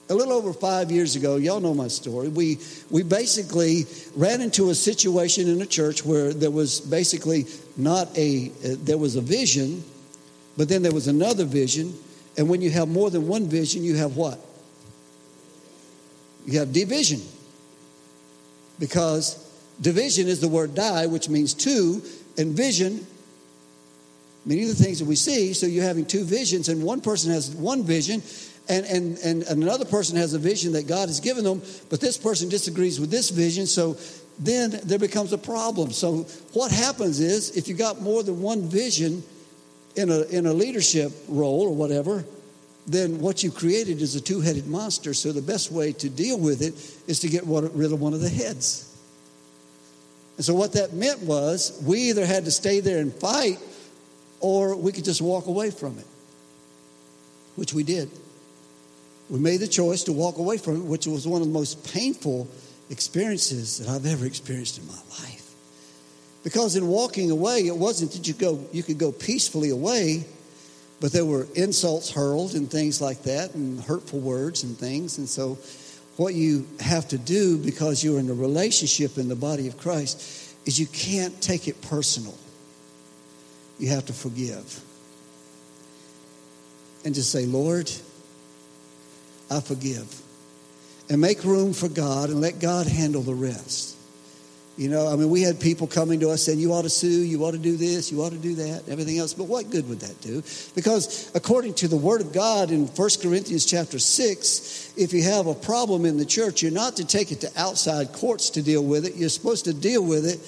A 0.09 0.13
little 0.13 0.33
over 0.33 0.53
five 0.53 0.91
years 0.91 1.15
ago, 1.15 1.37
y'all 1.37 1.61
know 1.61 1.73
my 1.73 1.87
story. 1.87 2.27
We, 2.27 2.59
we 2.91 3.03
basically 3.03 3.85
ran 4.15 4.41
into 4.41 4.69
a 4.69 4.75
situation 4.75 5.47
in 5.47 5.61
a 5.61 5.65
church 5.65 6.05
where 6.05 6.33
there 6.33 6.51
was 6.51 6.81
basically 6.81 7.45
not 7.77 8.15
a, 8.17 8.51
uh, 8.65 8.75
there 8.79 8.97
was 8.97 9.15
a 9.15 9.21
vision, 9.21 9.83
but 10.57 10.67
then 10.69 10.83
there 10.83 10.91
was 10.91 11.07
another 11.07 11.45
vision, 11.45 11.93
and 12.37 12.49
when 12.49 12.61
you 12.61 12.69
have 12.71 12.87
more 12.87 13.09
than 13.09 13.27
one 13.27 13.47
vision, 13.47 13.83
you 13.83 13.95
have 13.95 14.15
what? 14.15 14.39
You 16.45 16.59
have 16.59 16.73
division. 16.73 17.21
Because 18.79 19.37
division 19.79 20.27
is 20.27 20.41
the 20.41 20.47
word 20.47 20.75
die, 20.75 21.05
which 21.05 21.29
means 21.29 21.53
two, 21.53 22.01
and 22.37 22.55
vision, 22.55 23.05
many 24.45 24.63
of 24.63 24.69
the 24.69 24.83
things 24.83 24.99
that 24.99 25.05
we 25.05 25.15
see. 25.15 25.53
So 25.53 25.67
you're 25.67 25.83
having 25.83 26.05
two 26.05 26.23
visions, 26.23 26.69
and 26.69 26.83
one 26.83 27.01
person 27.01 27.31
has 27.31 27.51
one 27.51 27.83
vision, 27.83 28.23
and, 28.67 28.85
and, 28.85 29.17
and 29.19 29.43
another 29.43 29.85
person 29.85 30.17
has 30.17 30.33
a 30.33 30.39
vision 30.39 30.73
that 30.73 30.87
God 30.87 31.09
has 31.09 31.19
given 31.19 31.43
them, 31.43 31.61
but 31.89 31.99
this 31.99 32.17
person 32.17 32.49
disagrees 32.49 32.99
with 32.99 33.11
this 33.11 33.29
vision. 33.29 33.67
So 33.67 33.97
then 34.39 34.79
there 34.83 34.99
becomes 34.99 35.33
a 35.33 35.37
problem. 35.37 35.91
So 35.91 36.23
what 36.53 36.71
happens 36.71 37.19
is 37.19 37.55
if 37.55 37.67
you 37.67 37.75
got 37.75 38.01
more 38.01 38.23
than 38.23 38.41
one 38.41 38.63
vision, 38.63 39.23
in 39.95 40.09
a, 40.09 40.21
in 40.23 40.45
a 40.45 40.53
leadership 40.53 41.11
role 41.27 41.61
or 41.61 41.75
whatever, 41.75 42.25
then 42.87 43.19
what 43.19 43.43
you've 43.43 43.55
created 43.55 44.01
is 44.01 44.15
a 44.15 44.21
two 44.21 44.41
headed 44.41 44.67
monster. 44.67 45.13
So 45.13 45.31
the 45.31 45.41
best 45.41 45.71
way 45.71 45.93
to 45.93 46.09
deal 46.09 46.37
with 46.37 46.61
it 46.61 46.73
is 47.09 47.19
to 47.19 47.29
get 47.29 47.43
rid 47.45 47.91
of 47.91 48.01
one 48.01 48.13
of 48.13 48.21
the 48.21 48.29
heads. 48.29 48.89
And 50.37 50.45
so 50.45 50.53
what 50.53 50.73
that 50.73 50.93
meant 50.93 51.21
was 51.21 51.81
we 51.85 52.09
either 52.09 52.25
had 52.25 52.45
to 52.45 52.51
stay 52.51 52.79
there 52.79 52.99
and 52.99 53.13
fight 53.13 53.59
or 54.39 54.75
we 54.75 54.91
could 54.91 55.05
just 55.05 55.21
walk 55.21 55.45
away 55.45 55.71
from 55.71 55.97
it, 55.97 56.07
which 57.55 57.73
we 57.73 57.83
did. 57.83 58.09
We 59.29 59.39
made 59.39 59.57
the 59.61 59.67
choice 59.67 60.03
to 60.03 60.11
walk 60.11 60.37
away 60.37 60.57
from 60.57 60.77
it, 60.77 60.85
which 60.85 61.07
was 61.07 61.27
one 61.27 61.41
of 61.41 61.47
the 61.47 61.53
most 61.53 61.93
painful 61.93 62.47
experiences 62.89 63.77
that 63.77 63.87
I've 63.87 64.05
ever 64.05 64.25
experienced 64.25 64.79
in 64.79 64.87
my 64.87 64.99
life. 65.21 65.42
Because 66.43 66.75
in 66.75 66.87
walking 66.87 67.31
away, 67.31 67.67
it 67.67 67.75
wasn't 67.75 68.11
that 68.11 68.27
you 68.27 68.33
go 68.33 68.65
you 68.71 68.83
could 68.83 68.97
go 68.97 69.11
peacefully 69.11 69.69
away, 69.69 70.25
but 70.99 71.11
there 71.11 71.25
were 71.25 71.47
insults 71.55 72.11
hurled 72.11 72.53
and 72.53 72.69
things 72.69 73.01
like 73.01 73.23
that, 73.23 73.55
and 73.55 73.81
hurtful 73.81 74.19
words 74.19 74.63
and 74.63 74.77
things. 74.77 75.17
And 75.17 75.27
so, 75.27 75.57
what 76.17 76.33
you 76.33 76.67
have 76.79 77.07
to 77.09 77.17
do 77.17 77.57
because 77.57 78.03
you're 78.03 78.19
in 78.19 78.29
a 78.29 78.33
relationship 78.33 79.17
in 79.17 79.29
the 79.29 79.35
body 79.35 79.67
of 79.67 79.77
Christ 79.77 80.55
is 80.65 80.79
you 80.79 80.87
can't 80.87 81.41
take 81.41 81.67
it 81.67 81.81
personal. 81.81 82.37
You 83.79 83.89
have 83.89 84.05
to 84.05 84.13
forgive. 84.13 84.81
And 87.05 87.13
just 87.13 87.31
say, 87.31 87.45
Lord, 87.45 87.91
I 89.49 89.59
forgive. 89.59 90.21
And 91.09 91.19
make 91.19 91.43
room 91.43 91.73
for 91.73 91.89
God 91.89 92.29
and 92.29 92.39
let 92.39 92.59
God 92.59 92.87
handle 92.87 93.21
the 93.21 93.33
rest. 93.33 93.92
You 94.75 94.89
know, 94.89 95.07
I 95.07 95.15
mean, 95.15 95.29
we 95.29 95.43
had 95.43 95.59
people 95.59 95.85
coming 95.85 96.19
to 96.21 96.31
us 96.31 96.43
saying, 96.43 96.57
you 96.57 96.73
ought 96.73 96.81
to 96.81 96.89
sue, 96.89 97.07
you 97.07 97.45
ought 97.45 97.51
to 97.51 97.59
do 97.59 97.77
this, 97.77 98.11
you 98.11 98.23
ought 98.23 98.31
to 98.31 98.37
do 98.37 98.55
that, 98.55 98.89
everything 98.89 99.19
else. 99.19 99.33
But 99.33 99.43
what 99.43 99.69
good 99.69 99.87
would 99.87 99.99
that 99.99 100.19
do? 100.21 100.41
Because 100.73 101.31
according 101.35 101.75
to 101.75 101.87
the 101.87 101.95
Word 101.95 102.21
of 102.21 102.33
God 102.33 102.71
in 102.71 102.87
1 102.87 103.09
Corinthians 103.21 103.65
chapter 103.67 103.99
6, 103.99 104.93
if 104.97 105.13
you 105.13 105.21
have 105.23 105.45
a 105.45 105.53
problem 105.53 106.05
in 106.05 106.17
the 106.17 106.25
church, 106.25 106.63
you're 106.63 106.71
not 106.71 106.95
to 106.95 107.05
take 107.05 107.31
it 107.31 107.41
to 107.41 107.51
outside 107.55 108.13
courts 108.13 108.49
to 108.51 108.63
deal 108.63 108.83
with 108.83 109.05
it. 109.05 109.15
You're 109.15 109.29
supposed 109.29 109.65
to 109.65 109.73
deal 109.75 110.03
with 110.03 110.25
it 110.25 110.39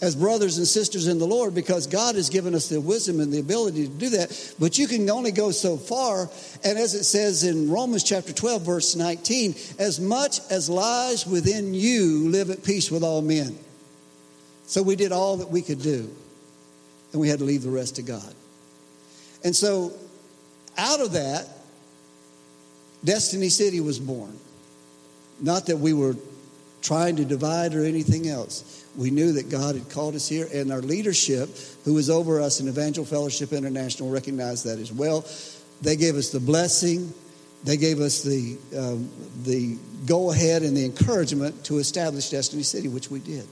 as 0.00 0.14
brothers 0.14 0.58
and 0.58 0.66
sisters 0.66 1.08
in 1.08 1.18
the 1.18 1.26
Lord 1.26 1.54
because 1.54 1.86
God 1.86 2.14
has 2.14 2.30
given 2.30 2.54
us 2.54 2.68
the 2.68 2.80
wisdom 2.80 3.20
and 3.20 3.32
the 3.32 3.40
ability 3.40 3.86
to 3.86 3.92
do 3.92 4.10
that. 4.10 4.54
But 4.58 4.78
you 4.78 4.86
can 4.86 5.08
only 5.10 5.32
go 5.32 5.50
so 5.50 5.76
far. 5.76 6.30
And 6.64 6.78
as 6.78 6.94
it 6.94 7.04
says 7.04 7.44
in 7.44 7.70
Romans 7.70 8.04
chapter 8.04 8.32
12, 8.32 8.62
verse 8.62 8.96
19, 8.96 9.54
as 9.78 9.98
much 9.98 10.40
as 10.50 10.70
lies 10.70 11.26
within 11.26 11.74
you, 11.74 12.28
live 12.28 12.50
at 12.50 12.62
peace 12.62 12.90
with 12.90 13.02
all 13.02 13.22
men. 13.22 13.58
So 14.66 14.82
we 14.82 14.96
did 14.96 15.12
all 15.12 15.38
that 15.38 15.50
we 15.50 15.62
could 15.62 15.82
do, 15.82 16.14
and 17.12 17.20
we 17.20 17.28
had 17.28 17.38
to 17.38 17.44
leave 17.44 17.62
the 17.62 17.70
rest 17.70 17.96
to 17.96 18.02
God. 18.02 18.34
And 19.42 19.56
so 19.56 19.92
out 20.76 21.00
of 21.00 21.12
that, 21.12 21.48
Destiny 23.02 23.48
City 23.48 23.80
was 23.80 23.98
born. 23.98 24.36
Not 25.40 25.66
that 25.66 25.78
we 25.78 25.92
were 25.92 26.16
trying 26.82 27.16
to 27.16 27.24
divide 27.24 27.74
or 27.74 27.84
anything 27.84 28.28
else 28.28 28.77
we 28.98 29.12
knew 29.12 29.32
that 29.34 29.48
God 29.48 29.76
had 29.76 29.88
called 29.90 30.16
us 30.16 30.28
here, 30.28 30.48
and 30.52 30.72
our 30.72 30.82
leadership, 30.82 31.48
who 31.84 31.94
was 31.94 32.10
over 32.10 32.40
us 32.40 32.58
in 32.58 32.66
Evangel 32.66 33.04
Fellowship 33.04 33.52
International, 33.52 34.10
recognized 34.10 34.66
that 34.66 34.80
as 34.80 34.92
well. 34.92 35.24
They 35.80 35.94
gave 35.94 36.16
us 36.16 36.30
the 36.30 36.40
blessing, 36.40 37.14
they 37.62 37.76
gave 37.76 38.00
us 38.00 38.24
the, 38.24 38.58
um, 38.76 39.08
the 39.44 39.78
go 40.04 40.32
ahead 40.32 40.62
and 40.62 40.76
the 40.76 40.84
encouragement 40.84 41.64
to 41.66 41.78
establish 41.78 42.30
Destiny 42.30 42.64
City, 42.64 42.88
which 42.88 43.08
we 43.08 43.20
did. 43.20 43.46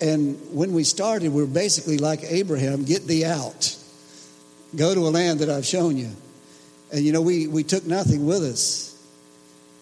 And 0.00 0.38
when 0.52 0.72
we 0.72 0.84
started, 0.84 1.32
we 1.32 1.42
were 1.42 1.48
basically 1.48 1.98
like 1.98 2.20
Abraham 2.22 2.84
get 2.84 3.08
thee 3.08 3.24
out, 3.24 3.76
go 4.76 4.94
to 4.94 5.00
a 5.00 5.10
land 5.10 5.40
that 5.40 5.50
I've 5.50 5.66
shown 5.66 5.96
you. 5.96 6.12
And 6.92 7.04
you 7.04 7.10
know, 7.10 7.22
we, 7.22 7.48
we 7.48 7.64
took 7.64 7.84
nothing 7.84 8.24
with 8.24 8.44
us 8.44 8.84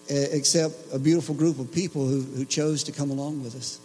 except 0.09 0.73
a 0.91 0.97
beautiful 0.97 1.35
group 1.35 1.59
of 1.59 1.71
people 1.71 2.07
who, 2.07 2.21
who 2.21 2.45
chose 2.45 2.85
to 2.85 2.91
come 2.91 3.11
along 3.11 3.43
with 3.43 3.55
us 3.55 3.79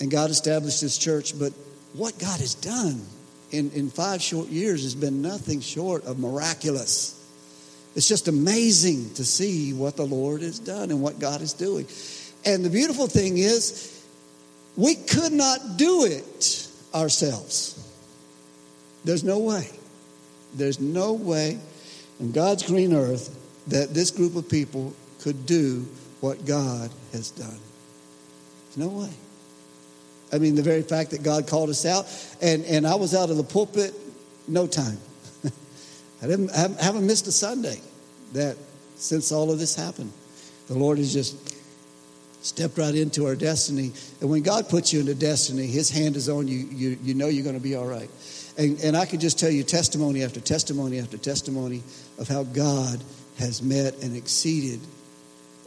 and 0.00 0.10
God 0.10 0.30
established 0.30 0.80
this 0.80 0.98
church. 0.98 1.38
But 1.38 1.52
what 1.92 2.18
God 2.18 2.40
has 2.40 2.54
done 2.54 3.00
in, 3.50 3.70
in 3.72 3.90
five 3.90 4.20
short 4.22 4.48
years 4.48 4.82
has 4.82 4.94
been 4.94 5.22
nothing 5.22 5.60
short 5.60 6.04
of 6.04 6.18
miraculous. 6.18 7.12
It's 7.94 8.08
just 8.08 8.28
amazing 8.28 9.14
to 9.14 9.24
see 9.24 9.72
what 9.72 9.96
the 9.96 10.06
Lord 10.06 10.42
has 10.42 10.58
done 10.58 10.90
and 10.90 11.00
what 11.00 11.18
God 11.18 11.40
is 11.40 11.54
doing. 11.54 11.86
And 12.44 12.64
the 12.64 12.70
beautiful 12.70 13.06
thing 13.06 13.38
is, 13.38 13.92
we 14.76 14.94
could 14.94 15.32
not 15.32 15.78
do 15.78 16.04
it 16.04 16.68
ourselves. 16.94 17.82
There's 19.04 19.24
no 19.24 19.38
way. 19.38 19.70
There's 20.54 20.78
no 20.78 21.14
way 21.14 21.58
in 22.20 22.32
God's 22.32 22.62
green 22.62 22.92
earth 22.92 23.34
that 23.68 23.94
this 23.94 24.10
group 24.10 24.36
of 24.36 24.48
people 24.48 24.94
could 25.20 25.46
do 25.46 25.86
what 26.20 26.44
God 26.44 26.90
has 27.12 27.30
done. 27.30 27.58
There's 28.66 28.76
no 28.76 28.88
way. 28.88 29.10
I 30.32 30.38
mean, 30.38 30.54
the 30.54 30.62
very 30.62 30.82
fact 30.82 31.10
that 31.12 31.22
God 31.22 31.46
called 31.46 31.70
us 31.70 31.86
out, 31.86 32.06
and, 32.42 32.64
and 32.64 32.86
I 32.86 32.96
was 32.96 33.14
out 33.14 33.30
of 33.30 33.36
the 33.36 33.44
pulpit 33.44 33.94
no 34.48 34.66
time. 34.66 34.98
I, 36.22 36.26
didn't, 36.26 36.50
I 36.50 36.82
haven't 36.82 37.06
missed 37.06 37.26
a 37.26 37.32
Sunday 37.32 37.80
that 38.32 38.56
since 38.96 39.32
all 39.32 39.50
of 39.50 39.58
this 39.58 39.74
happened. 39.74 40.12
The 40.68 40.74
Lord 40.74 40.98
has 40.98 41.12
just 41.12 41.54
stepped 42.42 42.78
right 42.78 42.94
into 42.94 43.26
our 43.26 43.34
destiny. 43.34 43.92
And 44.20 44.30
when 44.30 44.42
God 44.42 44.68
puts 44.68 44.92
you 44.92 45.00
into 45.00 45.14
destiny, 45.14 45.66
His 45.66 45.90
hand 45.90 46.16
is 46.16 46.28
on 46.28 46.48
you, 46.48 46.68
you, 46.70 46.98
you 47.02 47.14
know 47.14 47.28
you're 47.28 47.44
going 47.44 47.56
to 47.56 47.62
be 47.62 47.74
all 47.74 47.86
right. 47.86 48.10
And, 48.58 48.80
and 48.80 48.96
I 48.96 49.04
can 49.04 49.20
just 49.20 49.38
tell 49.38 49.50
you 49.50 49.62
testimony 49.62 50.22
after 50.22 50.40
testimony 50.40 50.98
after 50.98 51.18
testimony 51.18 51.82
of 52.18 52.28
how 52.28 52.44
God 52.44 53.02
has 53.38 53.62
met 53.62 54.02
and 54.02 54.16
exceeded 54.16 54.80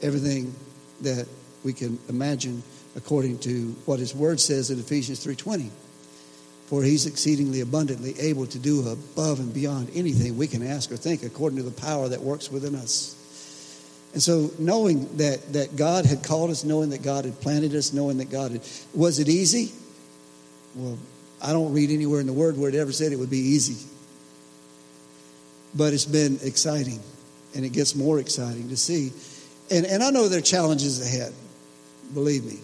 everything 0.01 0.55
that 1.01 1.27
we 1.63 1.73
can 1.73 1.99
imagine 2.09 2.63
according 2.95 3.39
to 3.39 3.75
what 3.85 3.99
his 3.99 4.15
word 4.15 4.39
says 4.39 4.69
in 4.69 4.79
Ephesians 4.79 5.19
3:20. 5.23 5.69
For 6.67 6.83
he's 6.83 7.07
exceedingly 7.07 7.61
abundantly 7.61 8.19
able 8.19 8.45
to 8.45 8.59
do 8.59 8.87
above 8.87 9.39
and 9.39 9.51
beyond 9.51 9.89
anything 9.95 10.37
we 10.37 10.45
can 10.45 10.65
ask 10.65 10.91
or 10.91 10.97
think 10.97 11.23
according 11.23 11.57
to 11.57 11.63
the 11.63 11.71
power 11.71 12.07
that 12.07 12.21
works 12.21 12.51
within 12.51 12.75
us. 12.75 13.15
And 14.13 14.21
so 14.21 14.51
knowing 14.59 15.17
that 15.17 15.53
that 15.53 15.75
God 15.75 16.05
had 16.05 16.23
called 16.23 16.51
us, 16.51 16.63
knowing 16.63 16.91
that 16.91 17.01
God 17.01 17.25
had 17.25 17.39
planted 17.41 17.73
us, 17.75 17.91
knowing 17.91 18.17
that 18.17 18.29
God 18.29 18.51
had 18.51 18.61
was 18.93 19.19
it 19.19 19.27
easy? 19.27 19.71
Well, 20.75 20.97
I 21.41 21.53
don't 21.53 21.73
read 21.73 21.89
anywhere 21.89 22.19
in 22.19 22.27
the 22.27 22.33
word 22.33 22.57
where 22.57 22.69
it 22.69 22.75
ever 22.75 22.91
said 22.91 23.11
it 23.11 23.19
would 23.19 23.29
be 23.29 23.37
easy. 23.37 23.85
But 25.75 25.93
it's 25.93 26.05
been 26.05 26.39
exciting 26.43 26.99
and 27.55 27.65
it 27.65 27.69
gets 27.69 27.95
more 27.95 28.19
exciting 28.19 28.69
to 28.69 28.77
see. 28.77 29.11
And, 29.71 29.85
and 29.85 30.03
I 30.03 30.09
know 30.09 30.27
there 30.27 30.39
are 30.39 30.41
challenges 30.41 31.05
ahead, 31.05 31.33
believe 32.13 32.45
me. 32.45 32.59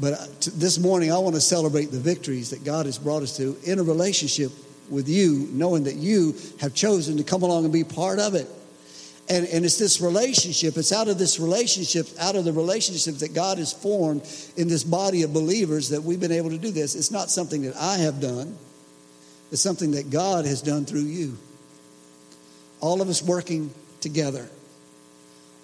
But 0.00 0.14
uh, 0.14 0.26
this 0.54 0.78
morning, 0.78 1.12
I 1.12 1.18
want 1.18 1.34
to 1.34 1.40
celebrate 1.40 1.86
the 1.86 2.00
victories 2.00 2.50
that 2.50 2.64
God 2.64 2.86
has 2.86 2.98
brought 2.98 3.22
us 3.22 3.36
to 3.36 3.56
in 3.64 3.78
a 3.78 3.82
relationship 3.82 4.52
with 4.88 5.08
you, 5.08 5.48
knowing 5.52 5.84
that 5.84 5.96
you 5.96 6.34
have 6.60 6.74
chosen 6.74 7.16
to 7.18 7.24
come 7.24 7.42
along 7.42 7.64
and 7.64 7.72
be 7.72 7.84
part 7.84 8.18
of 8.18 8.34
it. 8.34 8.48
And, 9.28 9.46
and 9.46 9.64
it's 9.64 9.78
this 9.78 10.00
relationship, 10.00 10.76
it's 10.76 10.92
out 10.92 11.08
of 11.08 11.16
this 11.16 11.38
relationship, 11.38 12.08
out 12.18 12.34
of 12.34 12.44
the 12.44 12.52
relationship 12.52 13.16
that 13.16 13.34
God 13.34 13.58
has 13.58 13.72
formed 13.72 14.22
in 14.56 14.68
this 14.68 14.82
body 14.82 15.22
of 15.22 15.32
believers 15.32 15.90
that 15.90 16.02
we've 16.02 16.20
been 16.20 16.32
able 16.32 16.50
to 16.50 16.58
do 16.58 16.70
this. 16.70 16.94
It's 16.94 17.10
not 17.10 17.30
something 17.30 17.62
that 17.62 17.76
I 17.76 17.98
have 17.98 18.20
done, 18.20 18.56
it's 19.52 19.62
something 19.62 19.92
that 19.92 20.10
God 20.10 20.44
has 20.44 20.60
done 20.60 20.84
through 20.84 21.02
you. 21.02 21.38
All 22.80 23.00
of 23.00 23.08
us 23.08 23.22
working 23.22 23.72
together, 24.00 24.48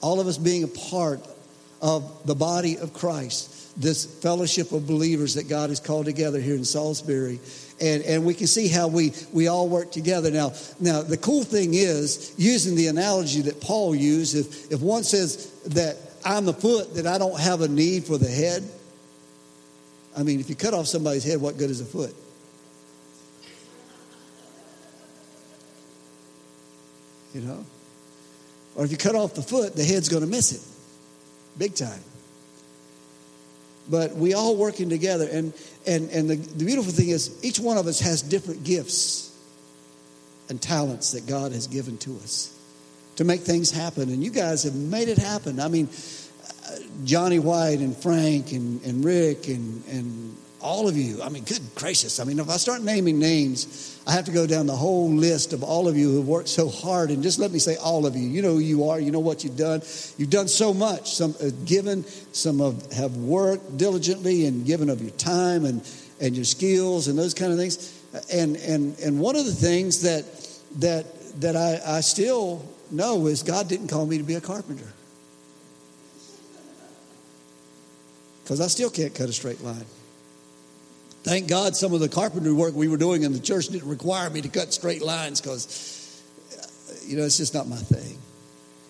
all 0.00 0.20
of 0.20 0.28
us 0.28 0.38
being 0.38 0.62
a 0.62 0.68
part 0.68 1.20
of 1.80 2.26
the 2.26 2.34
body 2.34 2.78
of 2.78 2.92
Christ 2.92 3.58
this 3.78 4.04
fellowship 4.04 4.72
of 4.72 4.86
believers 4.86 5.34
that 5.34 5.48
God 5.48 5.70
has 5.70 5.78
called 5.78 6.06
together 6.06 6.40
here 6.40 6.56
in 6.56 6.64
Salisbury. 6.64 7.38
And, 7.80 8.02
and 8.02 8.24
we 8.26 8.34
can 8.34 8.48
see 8.48 8.66
how 8.66 8.88
we, 8.88 9.12
we 9.32 9.46
all 9.46 9.68
work 9.68 9.92
together. 9.92 10.32
Now, 10.32 10.52
now, 10.80 11.02
the 11.02 11.16
cool 11.16 11.44
thing 11.44 11.74
is, 11.74 12.34
using 12.36 12.74
the 12.74 12.88
analogy 12.88 13.42
that 13.42 13.60
Paul 13.60 13.94
used, 13.94 14.34
if, 14.36 14.72
if 14.72 14.80
one 14.80 15.04
says 15.04 15.52
that 15.66 15.96
I'm 16.24 16.44
the 16.44 16.52
foot, 16.52 16.94
that 16.96 17.06
I 17.06 17.18
don't 17.18 17.38
have 17.38 17.60
a 17.60 17.68
need 17.68 18.04
for 18.04 18.18
the 18.18 18.28
head, 18.28 18.68
I 20.16 20.24
mean, 20.24 20.40
if 20.40 20.50
you 20.50 20.56
cut 20.56 20.74
off 20.74 20.88
somebody's 20.88 21.22
head, 21.22 21.40
what 21.40 21.56
good 21.56 21.70
is 21.70 21.80
a 21.80 21.84
foot? 21.84 22.14
You 27.32 27.42
know? 27.42 27.64
Or 28.74 28.84
if 28.84 28.90
you 28.90 28.96
cut 28.96 29.14
off 29.14 29.34
the 29.34 29.42
foot, 29.42 29.76
the 29.76 29.84
head's 29.84 30.08
going 30.08 30.24
to 30.24 30.28
miss 30.28 30.50
it 30.50 30.77
big 31.58 31.74
time 31.74 32.02
but 33.90 34.14
we 34.14 34.34
all 34.34 34.56
working 34.56 34.90
together. 34.90 35.28
And, 35.30 35.52
and, 35.86 36.10
and 36.10 36.28
the, 36.28 36.36
the 36.36 36.64
beautiful 36.64 36.92
thing 36.92 37.08
is, 37.08 37.42
each 37.42 37.58
one 37.58 37.78
of 37.78 37.86
us 37.86 38.00
has 38.00 38.22
different 38.22 38.64
gifts 38.64 39.34
and 40.48 40.60
talents 40.60 41.12
that 41.12 41.26
God 41.26 41.52
has 41.52 41.66
given 41.66 41.98
to 41.98 42.16
us 42.16 42.54
to 43.16 43.24
make 43.24 43.40
things 43.40 43.70
happen. 43.70 44.10
And 44.10 44.22
you 44.22 44.30
guys 44.30 44.62
have 44.64 44.74
made 44.74 45.08
it 45.08 45.18
happen. 45.18 45.60
I 45.60 45.68
mean, 45.68 45.88
uh, 45.88 46.76
Johnny 47.04 47.38
White 47.38 47.80
and 47.80 47.96
Frank 47.96 48.52
and, 48.52 48.82
and 48.84 49.04
Rick 49.04 49.48
and, 49.48 49.84
and 49.88 50.36
all 50.60 50.88
of 50.88 50.96
you. 50.96 51.22
I 51.22 51.28
mean, 51.28 51.44
good 51.44 51.62
gracious. 51.74 52.20
I 52.20 52.24
mean, 52.24 52.38
if 52.38 52.48
I 52.48 52.56
start 52.56 52.82
naming 52.82 53.18
names, 53.18 53.97
I 54.08 54.12
have 54.12 54.24
to 54.24 54.32
go 54.32 54.46
down 54.46 54.66
the 54.66 54.74
whole 54.74 55.10
list 55.10 55.52
of 55.52 55.62
all 55.62 55.86
of 55.86 55.94
you 55.94 56.10
who 56.10 56.16
have 56.16 56.26
worked 56.26 56.48
so 56.48 56.70
hard. 56.70 57.10
And 57.10 57.22
just 57.22 57.38
let 57.38 57.52
me 57.52 57.58
say, 57.58 57.76
all 57.76 58.06
of 58.06 58.16
you. 58.16 58.26
You 58.26 58.40
know 58.40 58.54
who 58.54 58.60
you 58.60 58.88
are. 58.88 58.98
You 58.98 59.10
know 59.10 59.20
what 59.20 59.44
you've 59.44 59.58
done. 59.58 59.82
You've 60.16 60.30
done 60.30 60.48
so 60.48 60.72
much. 60.72 61.14
Some 61.14 61.34
have 61.34 61.66
given, 61.66 62.06
some 62.32 62.58
have, 62.60 62.90
have 62.92 63.14
worked 63.18 63.76
diligently 63.76 64.46
and 64.46 64.64
given 64.64 64.88
of 64.88 65.02
your 65.02 65.10
time 65.10 65.66
and, 65.66 65.86
and 66.22 66.34
your 66.34 66.46
skills 66.46 67.08
and 67.08 67.18
those 67.18 67.34
kind 67.34 67.52
of 67.52 67.58
things. 67.58 68.02
And, 68.32 68.56
and, 68.56 68.98
and 68.98 69.20
one 69.20 69.36
of 69.36 69.44
the 69.44 69.52
things 69.52 70.00
that, 70.00 70.24
that, 70.80 71.04
that 71.42 71.54
I, 71.54 71.98
I 71.98 72.00
still 72.00 72.66
know 72.90 73.26
is 73.26 73.42
God 73.42 73.68
didn't 73.68 73.88
call 73.88 74.06
me 74.06 74.16
to 74.16 74.24
be 74.24 74.36
a 74.36 74.40
carpenter. 74.40 74.90
Because 78.42 78.62
I 78.62 78.68
still 78.68 78.88
can't 78.88 79.14
cut 79.14 79.28
a 79.28 79.34
straight 79.34 79.62
line. 79.62 79.84
Thank 81.28 81.46
God 81.46 81.76
some 81.76 81.92
of 81.92 82.00
the 82.00 82.08
carpentry 82.08 82.54
work 82.54 82.74
we 82.74 82.88
were 82.88 82.96
doing 82.96 83.22
in 83.22 83.34
the 83.34 83.38
church 83.38 83.66
didn't 83.68 83.86
require 83.86 84.30
me 84.30 84.40
to 84.40 84.48
cut 84.48 84.72
straight 84.72 85.02
lines 85.02 85.42
because, 85.42 86.22
uh, 86.58 86.94
you 87.06 87.18
know, 87.18 87.22
it's 87.24 87.36
just 87.36 87.52
not 87.52 87.68
my 87.68 87.76
thing. 87.76 88.16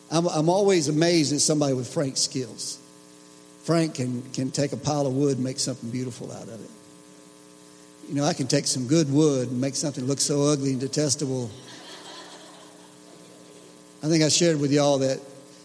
I'm, 0.09 0.29
I'm 0.29 0.48
always 0.48 0.87
amazed 0.87 1.33
at 1.33 1.40
somebody 1.40 1.74
with 1.74 1.92
Frank's 1.92 2.20
skills. 2.20 2.79
Frank 3.64 3.96
can, 3.96 4.22
can 4.31 4.53
take 4.53 4.70
a 4.70 4.77
pile 4.77 5.05
of 5.09 5.14
wood 5.14 5.35
and 5.35 5.44
make 5.44 5.59
something 5.59 5.90
beautiful 5.90 6.31
out 6.31 6.44
of 6.44 6.62
it. 6.62 6.70
You 8.09 8.14
know, 8.14 8.24
I 8.24 8.35
can 8.35 8.46
take 8.46 8.68
some 8.68 8.87
good 8.87 9.12
wood 9.12 9.51
and 9.51 9.61
make 9.61 9.74
something 9.74 10.05
look 10.05 10.20
so 10.20 10.44
ugly 10.44 10.70
and 10.70 10.81
detestable. 10.81 11.51
I 14.01 14.07
think 14.07 14.22
I 14.22 14.29
shared 14.29 14.61
with 14.61 14.70
y'all 14.70 14.98
that 14.98 15.18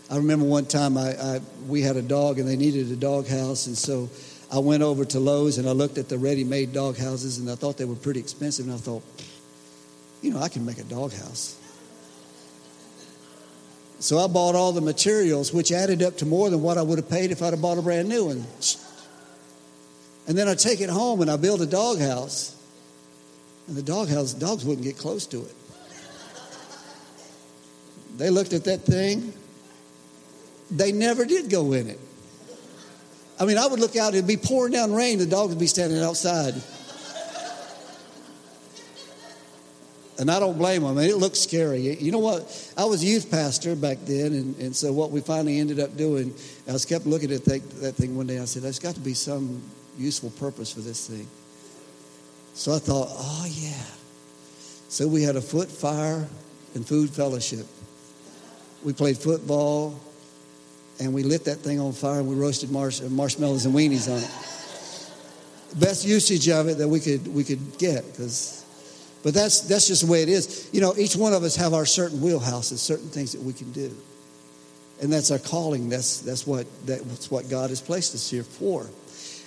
I 0.09 0.17
remember 0.17 0.45
one 0.45 0.65
time 0.65 0.97
I, 0.97 1.11
I 1.11 1.41
we 1.67 1.83
had 1.83 1.97
a 1.97 2.01
dog 2.01 2.39
and 2.39 2.47
they 2.47 2.57
needed 2.57 2.91
a 2.91 2.95
dog 2.95 3.27
house, 3.27 3.67
and 3.67 3.77
so 3.77 4.09
I 4.53 4.59
went 4.59 4.83
over 4.83 5.03
to 5.03 5.19
Lowe's 5.19 5.57
and 5.57 5.67
I 5.67 5.71
looked 5.71 5.97
at 5.97 6.09
the 6.09 6.17
ready 6.19 6.43
made 6.43 6.73
dog 6.73 6.95
houses 6.95 7.39
and 7.39 7.49
I 7.49 7.55
thought 7.55 7.77
they 7.77 7.85
were 7.85 7.95
pretty 7.95 8.19
expensive. 8.19 8.67
And 8.67 8.75
I 8.75 8.77
thought, 8.77 9.01
you 10.21 10.31
know, 10.31 10.37
I 10.39 10.47
can 10.47 10.63
make 10.63 10.77
a 10.77 10.83
dog 10.83 11.11
house. 11.11 11.59
So 13.97 14.19
I 14.19 14.27
bought 14.27 14.53
all 14.53 14.71
the 14.71 14.81
materials, 14.81 15.51
which 15.51 15.71
added 15.71 16.03
up 16.03 16.17
to 16.17 16.27
more 16.27 16.51
than 16.51 16.61
what 16.61 16.77
I 16.77 16.83
would 16.83 16.99
have 16.99 17.09
paid 17.09 17.31
if 17.31 17.41
I'd 17.41 17.53
have 17.53 17.63
bought 17.63 17.79
a 17.79 17.81
brand 17.81 18.09
new 18.09 18.25
one. 18.25 18.45
And 20.27 20.37
then 20.37 20.47
I 20.47 20.53
take 20.53 20.81
it 20.81 20.89
home 20.89 21.21
and 21.21 21.31
I 21.31 21.37
build 21.37 21.63
a 21.63 21.65
dog 21.65 21.99
house. 21.99 22.55
And 23.67 23.75
the 23.75 23.81
dog 23.81 24.09
house, 24.09 24.35
dogs 24.35 24.63
wouldn't 24.65 24.85
get 24.85 24.99
close 24.99 25.25
to 25.27 25.41
it. 25.41 25.55
They 28.17 28.29
looked 28.29 28.53
at 28.53 28.65
that 28.65 28.81
thing. 28.81 29.33
They 30.69 30.91
never 30.91 31.25
did 31.25 31.49
go 31.49 31.73
in 31.73 31.87
it. 31.87 31.99
I 33.39 33.45
mean, 33.45 33.57
I 33.57 33.67
would 33.67 33.79
look 33.79 33.95
out, 33.95 34.13
it'd 34.13 34.27
be 34.27 34.37
pouring 34.37 34.73
down 34.73 34.93
rain, 34.93 35.17
the 35.17 35.25
dog 35.25 35.49
would 35.49 35.59
be 35.59 35.67
standing 35.67 36.01
outside. 36.01 36.53
And 40.19 40.29
I 40.29 40.39
don't 40.39 40.57
blame 40.57 40.83
them. 40.83 40.97
I 40.97 41.01
mean, 41.01 41.09
it 41.09 41.17
looked 41.17 41.37
scary. 41.37 41.95
You 41.95 42.11
know 42.11 42.19
what? 42.19 42.73
I 42.77 42.85
was 42.85 43.01
a 43.01 43.05
youth 43.05 43.31
pastor 43.31 43.75
back 43.75 43.97
then, 44.05 44.33
and, 44.33 44.55
and 44.59 44.75
so 44.75 44.93
what 44.93 45.09
we 45.09 45.21
finally 45.21 45.59
ended 45.59 45.79
up 45.79 45.97
doing, 45.97 46.33
I 46.67 46.71
was 46.71 46.85
kept 46.85 47.07
looking 47.07 47.31
at 47.31 47.43
that, 47.45 47.67
that 47.81 47.95
thing 47.95 48.15
one 48.15 48.27
day. 48.27 48.37
I 48.37 48.45
said, 48.45 48.61
there's 48.61 48.77
got 48.79 48.93
to 48.93 49.01
be 49.01 49.15
some 49.15 49.63
useful 49.97 50.29
purpose 50.29 50.71
for 50.71 50.81
this 50.81 51.07
thing. 51.07 51.27
So 52.53 52.73
I 52.73 52.77
thought, 52.77 53.07
oh, 53.09 53.47
yeah. 53.49 53.83
So 54.87 55.07
we 55.07 55.23
had 55.23 55.35
a 55.35 55.41
foot, 55.41 55.71
fire, 55.71 56.27
and 56.75 56.87
food 56.87 57.09
fellowship. 57.09 57.65
We 58.83 58.93
played 58.93 59.17
football, 59.17 59.99
and 61.03 61.13
we 61.13 61.23
lit 61.23 61.45
that 61.45 61.57
thing 61.57 61.79
on 61.79 61.93
fire 61.93 62.19
and 62.19 62.27
we 62.27 62.35
roasted 62.35 62.71
marsh, 62.71 63.01
uh, 63.01 63.09
marshmallows 63.09 63.65
and 63.65 63.73
weenies 63.73 64.09
on 64.09 64.17
it. 64.17 65.79
Best 65.79 66.05
usage 66.05 66.49
of 66.49 66.67
it 66.67 66.77
that 66.77 66.87
we 66.87 66.99
could 66.99 67.33
we 67.33 67.43
could 67.43 67.77
get 67.77 68.05
because 68.05 68.63
but 69.23 69.33
that's 69.33 69.61
that's 69.61 69.87
just 69.87 70.05
the 70.05 70.11
way 70.11 70.21
it 70.21 70.29
is. 70.29 70.69
You 70.73 70.81
know, 70.81 70.93
each 70.97 71.15
one 71.15 71.33
of 71.33 71.43
us 71.43 71.55
have 71.55 71.73
our 71.73 71.85
certain 71.85 72.19
wheelhouses, 72.19 72.77
certain 72.77 73.09
things 73.09 73.31
that 73.31 73.41
we 73.41 73.53
can 73.53 73.71
do. 73.71 73.95
And 75.01 75.11
that's 75.11 75.31
our 75.31 75.39
calling. 75.39 75.89
That's 75.89 76.19
that's 76.19 76.45
what 76.45 76.67
that's 76.85 77.31
what 77.31 77.49
God 77.49 77.69
has 77.69 77.81
placed 77.81 78.13
us 78.13 78.29
here 78.29 78.43
for. 78.43 78.89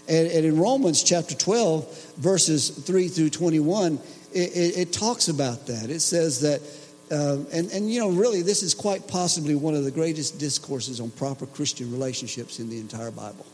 And, 0.09 0.29
and 0.29 0.47
in 0.47 0.57
Romans 0.59 1.03
chapter 1.03 1.35
12, 1.35 2.15
verses 2.17 2.71
3 2.71 3.09
through 3.09 3.31
21, 3.31 3.99
it, 4.33 4.39
it, 4.39 4.79
it 4.79 4.93
talks 4.93 5.29
about 5.29 5.67
that. 5.67 5.91
It 5.91 5.99
says 5.99 6.43
that 6.43 6.63
um, 7.11 7.47
and, 7.53 7.71
and, 7.71 7.93
you 7.93 8.01
know, 8.01 8.11
really, 8.11 8.43
this 8.43 8.65
is 8.65 8.75
quite 8.75 9.07
possibly 9.07 9.55
one 9.55 9.75
of 9.75 9.85
the 9.85 9.93
greatest 9.93 10.41
discourses 10.41 11.01
on 11.01 11.11
proper 11.11 11.47
Christian 11.47 11.93
relationships 11.93 12.59
in 12.59 12.69
the 12.69 12.81
entire 12.81 13.13
Bible. 13.13 13.47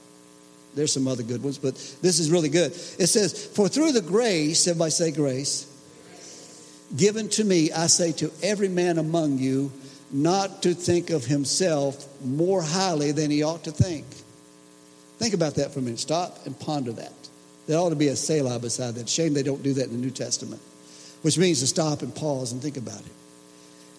There's 0.74 0.92
some 0.92 1.06
other 1.06 1.22
good 1.22 1.42
ones, 1.42 1.58
but 1.58 1.74
this 2.00 2.18
is 2.18 2.30
really 2.30 2.48
good. 2.48 2.72
It 2.72 3.08
says, 3.08 3.46
For 3.48 3.68
through 3.68 3.92
the 3.92 4.00
grace, 4.00 4.66
everybody 4.66 4.90
say 4.90 5.10
grace, 5.10 5.66
given 6.96 7.28
to 7.30 7.44
me, 7.44 7.70
I 7.72 7.88
say 7.88 8.12
to 8.12 8.32
every 8.42 8.68
man 8.68 8.96
among 8.96 9.38
you, 9.38 9.70
not 10.10 10.62
to 10.62 10.72
think 10.72 11.10
of 11.10 11.26
himself 11.26 12.06
more 12.22 12.62
highly 12.62 13.12
than 13.12 13.30
he 13.30 13.42
ought 13.42 13.64
to 13.64 13.70
think. 13.70 14.06
Think 15.18 15.34
about 15.34 15.56
that 15.56 15.72
for 15.72 15.80
a 15.80 15.82
minute. 15.82 16.00
Stop 16.00 16.46
and 16.46 16.58
ponder 16.58 16.92
that. 16.92 17.12
There 17.66 17.78
ought 17.78 17.90
to 17.90 17.96
be 17.96 18.08
a 18.08 18.16
Selah 18.16 18.58
beside 18.58 18.94
that. 18.94 19.10
Shame 19.10 19.34
they 19.34 19.42
don't 19.42 19.62
do 19.62 19.74
that 19.74 19.84
in 19.84 19.92
the 19.92 19.98
New 19.98 20.10
Testament, 20.10 20.60
which 21.20 21.36
means 21.36 21.60
to 21.60 21.66
stop 21.66 22.00
and 22.00 22.14
pause 22.14 22.52
and 22.52 22.62
think 22.62 22.78
about 22.78 23.00
it 23.00 23.12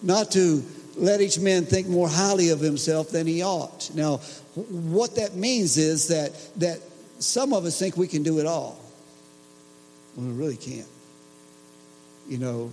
not 0.04 0.30
to 0.32 0.62
let 0.96 1.20
each 1.20 1.38
man 1.38 1.64
think 1.64 1.88
more 1.88 2.08
highly 2.08 2.50
of 2.50 2.60
himself 2.60 3.10
than 3.10 3.26
he 3.26 3.42
ought. 3.42 3.90
Now, 3.94 4.18
what 4.54 5.16
that 5.16 5.34
means 5.34 5.76
is 5.76 6.08
that, 6.08 6.32
that 6.56 6.78
some 7.18 7.52
of 7.52 7.64
us 7.64 7.78
think 7.78 7.96
we 7.96 8.06
can 8.06 8.22
do 8.22 8.38
it 8.38 8.46
all. 8.46 8.78
Well, 10.14 10.26
we 10.26 10.32
really 10.32 10.56
can't. 10.56 10.86
You 12.28 12.38
know, 12.38 12.72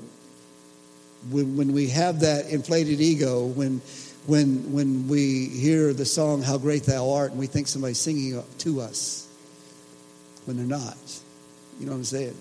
when, 1.29 1.57
when 1.57 1.73
we 1.73 1.87
have 1.87 2.19
that 2.19 2.49
inflated 2.49 3.01
ego, 3.01 3.45
when, 3.45 3.81
when, 4.27 4.71
when 4.71 5.07
we 5.07 5.47
hear 5.47 5.93
the 5.93 6.05
song, 6.05 6.43
How 6.43 6.57
Great 6.57 6.83
Thou 6.83 7.09
Art, 7.11 7.31
and 7.31 7.39
we 7.39 7.47
think 7.47 7.67
somebody's 7.67 7.99
singing 7.99 8.41
to 8.59 8.81
us 8.81 9.27
when 10.45 10.57
they're 10.57 10.65
not. 10.65 10.97
You 11.79 11.87
know 11.87 11.93
what 11.93 11.99
I'm 11.99 12.03
saying? 12.03 12.37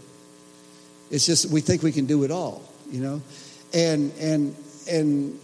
It's 1.10 1.26
just 1.26 1.50
we 1.50 1.60
think 1.60 1.82
we 1.82 1.92
can 1.92 2.06
do 2.06 2.24
it 2.24 2.30
all, 2.30 2.62
you 2.90 3.00
know? 3.00 3.22
And, 3.72 4.12
and, 4.20 4.54
and 4.90 5.38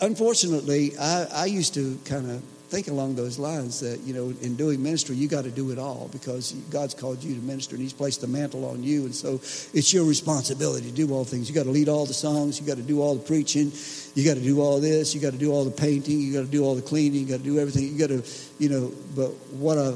unfortunately, 0.00 0.96
I, 0.98 1.26
I 1.32 1.44
used 1.46 1.74
to 1.74 1.98
kind 2.04 2.30
of 2.30 2.42
think 2.68 2.88
along 2.88 3.14
those 3.14 3.38
lines 3.38 3.80
that, 3.80 4.00
you 4.00 4.12
know, 4.12 4.34
in 4.40 4.56
doing 4.56 4.82
ministry, 4.82 5.14
you 5.14 5.28
got 5.28 5.44
to 5.44 5.50
do 5.50 5.70
it 5.70 5.78
all 5.78 6.08
because 6.12 6.52
God's 6.70 6.94
called 6.94 7.22
you 7.22 7.34
to 7.34 7.40
minister 7.40 7.76
and 7.76 7.82
He's 7.82 7.92
placed 7.92 8.20
the 8.20 8.26
mantle 8.26 8.64
on 8.64 8.82
you. 8.82 9.04
And 9.04 9.14
so 9.14 9.34
it's 9.34 9.92
your 9.92 10.04
responsibility 10.04 10.90
to 10.90 10.96
do 10.96 11.12
all 11.12 11.24
things. 11.24 11.48
You 11.48 11.54
got 11.54 11.64
to 11.64 11.70
lead 11.70 11.88
all 11.88 12.06
the 12.06 12.14
songs, 12.14 12.60
you 12.60 12.66
got 12.66 12.76
to 12.76 12.82
do 12.82 13.00
all 13.00 13.14
the 13.14 13.24
preaching, 13.24 13.70
you 14.14 14.24
got 14.24 14.34
to 14.34 14.42
do 14.42 14.60
all 14.60 14.80
this, 14.80 15.14
you 15.14 15.20
got 15.20 15.32
to 15.32 15.38
do 15.38 15.52
all 15.52 15.64
the 15.64 15.70
painting, 15.70 16.20
you 16.20 16.32
got 16.32 16.40
to 16.40 16.50
do 16.50 16.64
all 16.64 16.74
the 16.74 16.82
cleaning, 16.82 17.20
you 17.20 17.26
got 17.26 17.38
to 17.38 17.44
do 17.44 17.58
everything. 17.58 17.84
You 17.84 17.98
got 17.98 18.08
to, 18.08 18.24
you 18.58 18.68
know, 18.68 18.92
but 19.14 19.28
what 19.52 19.78
I 19.78 19.92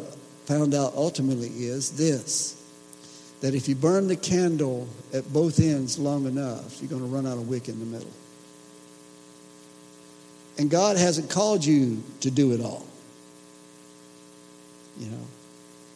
found 0.46 0.74
out 0.74 0.94
ultimately 0.94 1.48
is 1.48 1.96
this 1.96 2.57
that 3.40 3.54
if 3.54 3.68
you 3.68 3.74
burn 3.74 4.08
the 4.08 4.16
candle 4.16 4.88
at 5.12 5.32
both 5.32 5.60
ends 5.60 5.98
long 5.98 6.26
enough, 6.26 6.80
you're 6.80 6.90
going 6.90 7.02
to 7.02 7.08
run 7.08 7.26
out 7.26 7.38
of 7.38 7.48
wick 7.48 7.68
in 7.68 7.78
the 7.78 7.86
middle. 7.86 8.10
And 10.58 10.68
God 10.68 10.96
hasn't 10.96 11.30
called 11.30 11.64
you 11.64 12.02
to 12.20 12.30
do 12.30 12.52
it 12.52 12.60
all. 12.60 12.84
You 14.98 15.06
know, 15.06 15.26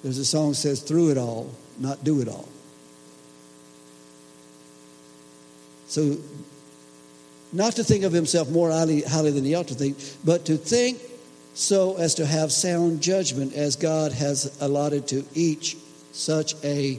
there's 0.05 0.19
a 0.19 0.25
song 0.25 0.55
says, 0.55 0.81
through 0.81 1.11
it 1.11 1.19
all, 1.19 1.53
not 1.79 2.05
do 2.05 2.21
it 2.21 2.29
all. 2.29 2.49
So, 5.89 6.17
not 7.53 7.75
to 7.77 7.85
think 7.85 8.05
of 8.05 8.13
himself 8.13 8.49
more 8.49 8.71
highly, 8.71 9.03
highly 9.03 9.33
than 9.33 9.45
he 9.45 9.55
ought 9.55 9.69
to 9.69 9.75
think, 9.75 9.99
but 10.25 10.47
to 10.47 10.57
think 10.57 10.99
so 11.55 11.97
as 11.97 12.15
to 12.15 12.25
have 12.25 12.51
sound 12.51 13.03
judgment 13.03 13.53
as 13.53 13.77
God 13.77 14.13
has 14.13 14.57
allotted 14.61 15.07
to 15.09 15.25
each 15.35 15.77
such 16.13 16.55
a 16.65 16.99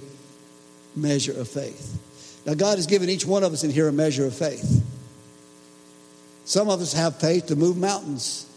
measure 0.95 1.39
of 1.39 1.47
faith. 1.47 1.99
Now, 2.45 2.53
God 2.53 2.77
has 2.77 2.87
given 2.87 3.09
each 3.09 3.25
one 3.25 3.43
of 3.43 3.53
us 3.53 3.63
in 3.63 3.71
here 3.71 3.87
a 3.87 3.91
measure 3.91 4.25
of 4.25 4.35
faith. 4.35 4.83
Some 6.45 6.69
of 6.69 6.81
us 6.81 6.93
have 6.93 7.15
faith 7.19 7.47
to 7.47 7.55
move 7.55 7.77
mountains. 7.77 8.49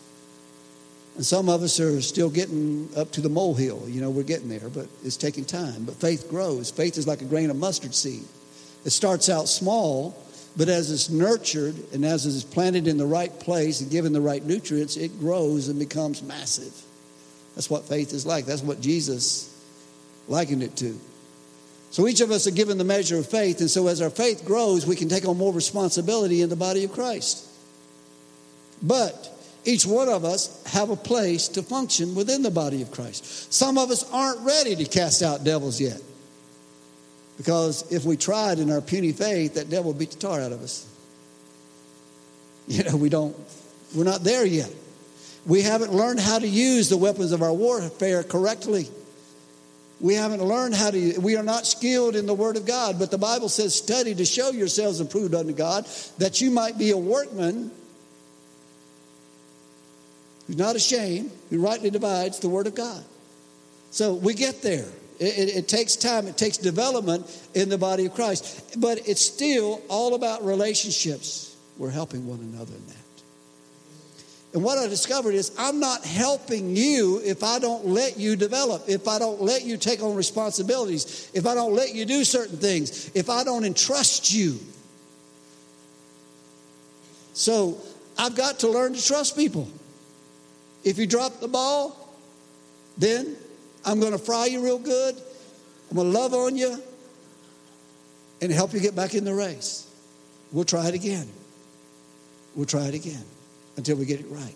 And 1.14 1.24
some 1.24 1.48
of 1.48 1.62
us 1.62 1.80
are 1.80 2.02
still 2.02 2.28
getting 2.28 2.90
up 2.96 3.12
to 3.12 3.20
the 3.20 3.28
molehill. 3.28 3.88
You 3.88 4.00
know, 4.02 4.10
we're 4.10 4.22
getting 4.22 4.48
there, 4.48 4.68
but 4.68 4.86
it's 5.04 5.16
taking 5.16 5.44
time. 5.44 5.84
But 5.84 5.94
faith 5.94 6.28
grows. 6.28 6.70
Faith 6.70 6.98
is 6.98 7.06
like 7.06 7.22
a 7.22 7.24
grain 7.24 7.48
of 7.48 7.56
mustard 7.56 7.94
seed. 7.94 8.24
It 8.84 8.90
starts 8.90 9.28
out 9.30 9.48
small, 9.48 10.14
but 10.56 10.68
as 10.68 10.90
it's 10.90 11.08
nurtured 11.08 11.74
and 11.92 12.04
as 12.04 12.26
it's 12.26 12.44
planted 12.44 12.86
in 12.86 12.98
the 12.98 13.06
right 13.06 13.32
place 13.40 13.80
and 13.80 13.90
given 13.90 14.12
the 14.12 14.20
right 14.20 14.44
nutrients, 14.44 14.96
it 14.96 15.18
grows 15.18 15.68
and 15.68 15.78
becomes 15.78 16.22
massive. 16.22 16.74
That's 17.54 17.70
what 17.70 17.88
faith 17.88 18.12
is 18.12 18.26
like. 18.26 18.44
That's 18.44 18.62
what 18.62 18.80
Jesus 18.82 19.52
likened 20.28 20.62
it 20.62 20.76
to. 20.76 21.00
So 21.96 22.06
each 22.06 22.20
of 22.20 22.30
us 22.30 22.46
are 22.46 22.50
given 22.50 22.76
the 22.76 22.84
measure 22.84 23.16
of 23.16 23.26
faith, 23.26 23.60
and 23.60 23.70
so 23.70 23.86
as 23.86 24.02
our 24.02 24.10
faith 24.10 24.44
grows, 24.44 24.86
we 24.86 24.96
can 24.96 25.08
take 25.08 25.26
on 25.26 25.38
more 25.38 25.50
responsibility 25.50 26.42
in 26.42 26.50
the 26.50 26.54
body 26.54 26.84
of 26.84 26.92
Christ. 26.92 27.48
But 28.82 29.34
each 29.64 29.86
one 29.86 30.10
of 30.10 30.22
us 30.22 30.62
have 30.66 30.90
a 30.90 30.96
place 30.96 31.48
to 31.48 31.62
function 31.62 32.14
within 32.14 32.42
the 32.42 32.50
body 32.50 32.82
of 32.82 32.90
Christ. 32.90 33.50
Some 33.50 33.78
of 33.78 33.90
us 33.90 34.04
aren't 34.12 34.40
ready 34.40 34.76
to 34.76 34.84
cast 34.84 35.22
out 35.22 35.42
devils 35.42 35.80
yet. 35.80 35.98
Because 37.38 37.90
if 37.90 38.04
we 38.04 38.18
tried 38.18 38.58
in 38.58 38.70
our 38.70 38.82
puny 38.82 39.12
faith, 39.12 39.54
that 39.54 39.70
devil 39.70 39.92
would 39.92 39.98
beat 39.98 40.10
the 40.10 40.18
tar 40.18 40.42
out 40.42 40.52
of 40.52 40.60
us. 40.60 40.86
You 42.68 42.84
know, 42.84 42.96
we 42.96 43.08
don't, 43.08 43.34
we're 43.94 44.04
not 44.04 44.22
there 44.22 44.44
yet. 44.44 44.70
We 45.46 45.62
haven't 45.62 45.94
learned 45.94 46.20
how 46.20 46.40
to 46.40 46.46
use 46.46 46.90
the 46.90 46.98
weapons 46.98 47.32
of 47.32 47.40
our 47.40 47.54
warfare 47.54 48.22
correctly. 48.22 48.90
We 50.00 50.14
haven't 50.14 50.42
learned 50.42 50.74
how 50.74 50.90
to, 50.90 51.18
we 51.20 51.36
are 51.36 51.42
not 51.42 51.66
skilled 51.66 52.16
in 52.16 52.26
the 52.26 52.34
Word 52.34 52.56
of 52.56 52.66
God, 52.66 52.98
but 52.98 53.10
the 53.10 53.18
Bible 53.18 53.48
says, 53.48 53.74
study 53.74 54.14
to 54.14 54.24
show 54.24 54.50
yourselves 54.50 55.00
approved 55.00 55.34
unto 55.34 55.52
God, 55.52 55.86
that 56.18 56.40
you 56.40 56.50
might 56.50 56.76
be 56.76 56.90
a 56.90 56.98
workman 56.98 57.70
who's 60.46 60.58
not 60.58 60.76
ashamed, 60.76 61.30
who 61.50 61.60
rightly 61.60 61.90
divides 61.90 62.40
the 62.40 62.48
Word 62.48 62.66
of 62.66 62.74
God. 62.74 63.02
So 63.90 64.14
we 64.14 64.34
get 64.34 64.60
there. 64.60 64.86
It, 65.18 65.38
it, 65.38 65.56
it, 65.56 65.68
takes 65.68 65.96
time, 65.96 66.26
it 66.26 66.36
takes 66.36 66.58
development 66.58 67.26
in 67.54 67.70
the 67.70 67.78
body 67.78 68.04
of 68.04 68.14
Christ, 68.14 68.78
but 68.78 69.08
it's 69.08 69.24
still 69.24 69.80
all 69.88 70.14
about 70.14 70.44
relationships. 70.44 71.56
We're 71.78 71.90
helping 71.90 72.26
one 72.26 72.40
another 72.40 72.74
in 72.74 72.86
that. 72.88 73.05
And 74.56 74.64
what 74.64 74.78
I 74.78 74.88
discovered 74.88 75.34
is 75.34 75.52
I'm 75.58 75.80
not 75.80 76.02
helping 76.02 76.74
you 76.74 77.20
if 77.22 77.44
I 77.44 77.58
don't 77.58 77.88
let 77.88 78.16
you 78.16 78.36
develop, 78.36 78.88
if 78.88 79.06
I 79.06 79.18
don't 79.18 79.42
let 79.42 79.66
you 79.66 79.76
take 79.76 80.02
on 80.02 80.14
responsibilities, 80.16 81.30
if 81.34 81.46
I 81.46 81.54
don't 81.54 81.74
let 81.74 81.94
you 81.94 82.06
do 82.06 82.24
certain 82.24 82.56
things, 82.56 83.10
if 83.14 83.28
I 83.28 83.44
don't 83.44 83.66
entrust 83.66 84.32
you. 84.32 84.58
So 87.34 87.78
I've 88.16 88.34
got 88.34 88.60
to 88.60 88.68
learn 88.68 88.94
to 88.94 89.06
trust 89.06 89.36
people. 89.36 89.68
If 90.84 90.96
you 90.96 91.06
drop 91.06 91.38
the 91.40 91.48
ball, 91.48 92.16
then 92.96 93.36
I'm 93.84 94.00
going 94.00 94.12
to 94.12 94.18
fry 94.18 94.46
you 94.46 94.64
real 94.64 94.78
good. 94.78 95.16
I'm 95.90 95.96
going 95.96 96.10
to 96.10 96.18
love 96.18 96.32
on 96.32 96.56
you 96.56 96.82
and 98.40 98.50
help 98.50 98.72
you 98.72 98.80
get 98.80 98.96
back 98.96 99.14
in 99.14 99.26
the 99.26 99.34
race. 99.34 99.86
We'll 100.50 100.64
try 100.64 100.88
it 100.88 100.94
again. 100.94 101.28
We'll 102.54 102.64
try 102.64 102.86
it 102.86 102.94
again 102.94 103.22
until 103.76 103.96
we 103.96 104.06
get 104.06 104.20
it 104.20 104.26
right. 104.28 104.54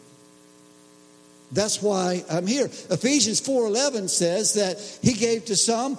That's 1.52 1.83
why 1.83 2.24
I'm 2.30 2.46
here. 2.46 2.66
Ephesians 2.66 3.40
4:11 3.40 4.09
says 4.09 4.54
that 4.54 4.80
he 5.02 5.12
gave 5.12 5.46
to 5.46 5.56
some 5.56 5.98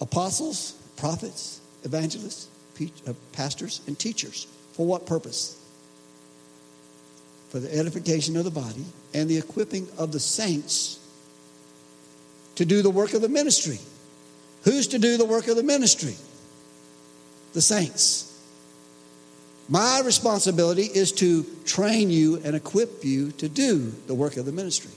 apostles, 0.00 0.74
prophets, 0.96 1.60
evangelists, 1.82 2.48
uh, 3.06 3.12
pastors 3.32 3.80
and 3.86 3.98
teachers. 3.98 4.46
For 4.74 4.86
what 4.86 5.06
purpose? 5.06 5.56
for 7.52 7.60
the 7.60 7.78
edification 7.78 8.34
of 8.38 8.44
the 8.44 8.50
body 8.50 8.82
and 9.12 9.28
the 9.28 9.36
equipping 9.36 9.86
of 9.98 10.10
the 10.10 10.18
saints 10.18 10.98
to 12.54 12.64
do 12.64 12.80
the 12.80 12.88
work 12.88 13.12
of 13.12 13.20
the 13.20 13.28
ministry. 13.28 13.78
Who's 14.64 14.86
to 14.88 14.98
do 14.98 15.18
the 15.18 15.26
work 15.26 15.48
of 15.48 15.56
the 15.56 15.62
ministry? 15.62 16.16
The 17.52 17.60
saints. 17.60 18.31
My 19.68 20.02
responsibility 20.04 20.82
is 20.82 21.12
to 21.12 21.44
train 21.64 22.10
you 22.10 22.40
and 22.44 22.54
equip 22.56 23.04
you 23.04 23.32
to 23.32 23.48
do 23.48 23.92
the 24.06 24.14
work 24.14 24.36
of 24.36 24.44
the 24.44 24.52
ministry. 24.52 24.90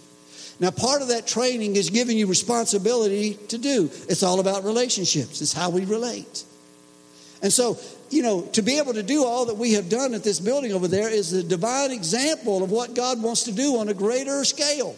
Now, 0.60 0.72
part 0.72 1.02
of 1.02 1.10
that 1.10 1.28
training 1.28 1.76
is 1.76 1.90
giving 1.90 2.18
you 2.18 2.28
responsibility 2.28 3.36
to 3.50 3.58
do. 3.58 3.90
It's 4.08 4.24
all 4.24 4.40
about 4.40 4.64
relationships, 4.64 5.42
it's 5.42 5.54
how 5.54 5.70
we 5.70 5.86
relate. 5.86 6.44
And 7.42 7.52
so, 7.52 7.78
you 8.10 8.24
know, 8.24 8.42
to 8.54 8.62
be 8.62 8.78
able 8.78 8.94
to 8.94 9.04
do 9.04 9.26
all 9.26 9.46
that 9.46 9.58
we 9.58 9.74
have 9.74 9.90
done 9.90 10.14
at 10.14 10.24
this 10.24 10.40
building 10.40 10.72
over 10.72 10.88
there 10.88 11.10
is 11.10 11.34
a 11.34 11.44
divine 11.44 11.92
example 11.92 12.64
of 12.64 12.72
what 12.72 12.96
God 12.96 13.22
wants 13.22 13.44
to 13.44 13.52
do 13.52 13.78
on 13.78 13.90
a 13.90 13.94
greater 13.94 14.44
scale. 14.46 14.96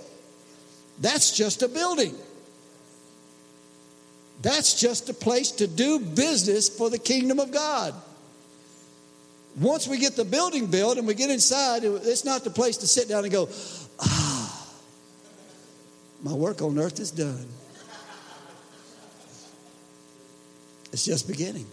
That's 0.99 1.31
just 1.35 1.63
a 1.63 1.67
building. 1.67 2.15
That's 4.41 4.79
just 4.79 5.09
a 5.09 5.13
place 5.13 5.51
to 5.51 5.67
do 5.67 5.99
business 5.99 6.69
for 6.69 6.89
the 6.89 6.99
kingdom 6.99 7.39
of 7.39 7.51
God. 7.51 7.93
Once 9.59 9.87
we 9.87 9.97
get 9.97 10.15
the 10.15 10.25
building 10.25 10.67
built 10.67 10.97
and 10.97 11.07
we 11.07 11.15
get 11.15 11.31
inside, 11.31 11.83
it's 11.83 12.23
not 12.23 12.43
the 12.43 12.49
place 12.49 12.77
to 12.77 12.87
sit 12.87 13.09
down 13.09 13.23
and 13.23 13.33
go, 13.33 13.49
ah, 13.99 14.67
my 16.21 16.33
work 16.33 16.61
on 16.61 16.77
earth 16.77 16.99
is 16.99 17.09
done. 17.11 17.47
It's 20.93 21.05
just 21.05 21.27
beginning. 21.27 21.65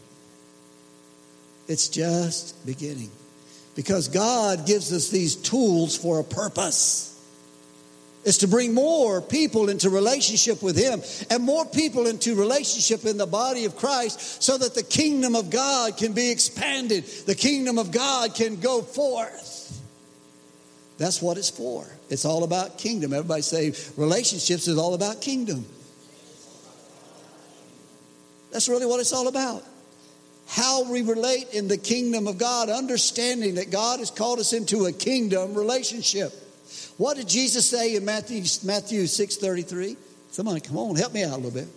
It's 1.68 1.88
just 1.88 2.64
beginning. 2.66 3.10
Because 3.74 4.08
God 4.08 4.66
gives 4.66 4.92
us 4.92 5.08
these 5.08 5.36
tools 5.36 5.96
for 5.96 6.20
a 6.20 6.24
purpose. 6.24 7.13
It's 8.24 8.38
to 8.38 8.48
bring 8.48 8.72
more 8.72 9.20
people 9.20 9.68
into 9.68 9.90
relationship 9.90 10.62
with 10.62 10.76
Him 10.76 11.02
and 11.30 11.42
more 11.42 11.66
people 11.66 12.06
into 12.06 12.34
relationship 12.34 13.04
in 13.04 13.18
the 13.18 13.26
body 13.26 13.66
of 13.66 13.76
Christ 13.76 14.42
so 14.42 14.56
that 14.56 14.74
the 14.74 14.82
kingdom 14.82 15.36
of 15.36 15.50
God 15.50 15.96
can 15.96 16.12
be 16.12 16.30
expanded. 16.30 17.04
The 17.04 17.34
kingdom 17.34 17.78
of 17.78 17.90
God 17.90 18.34
can 18.34 18.56
go 18.60 18.80
forth. 18.82 19.50
That's 20.96 21.20
what 21.20 21.36
it's 21.36 21.50
for. 21.50 21.86
It's 22.08 22.24
all 22.24 22.44
about 22.44 22.78
kingdom. 22.78 23.12
Everybody 23.12 23.42
say 23.42 23.74
relationships 23.96 24.68
is 24.68 24.78
all 24.78 24.94
about 24.94 25.20
kingdom. 25.20 25.66
That's 28.52 28.68
really 28.68 28.86
what 28.86 29.00
it's 29.00 29.12
all 29.12 29.28
about 29.28 29.64
how 30.46 30.90
we 30.90 31.02
relate 31.02 31.48
in 31.52 31.68
the 31.68 31.78
kingdom 31.78 32.26
of 32.26 32.38
God, 32.38 32.68
understanding 32.68 33.54
that 33.56 33.70
God 33.70 34.00
has 34.00 34.10
called 34.10 34.38
us 34.38 34.52
into 34.52 34.84
a 34.86 34.92
kingdom 34.92 35.54
relationship. 35.54 36.32
What 36.96 37.16
did 37.16 37.28
Jesus 37.28 37.68
say 37.68 37.96
in 37.96 38.04
Matthew, 38.04 38.42
Matthew 38.64 39.02
6.33? 39.02 39.96
Somebody 40.30 40.60
come 40.60 40.78
on, 40.78 40.96
help 40.96 41.12
me 41.12 41.24
out 41.24 41.32
a 41.32 41.36
little 41.36 41.50
bit. 41.50 41.68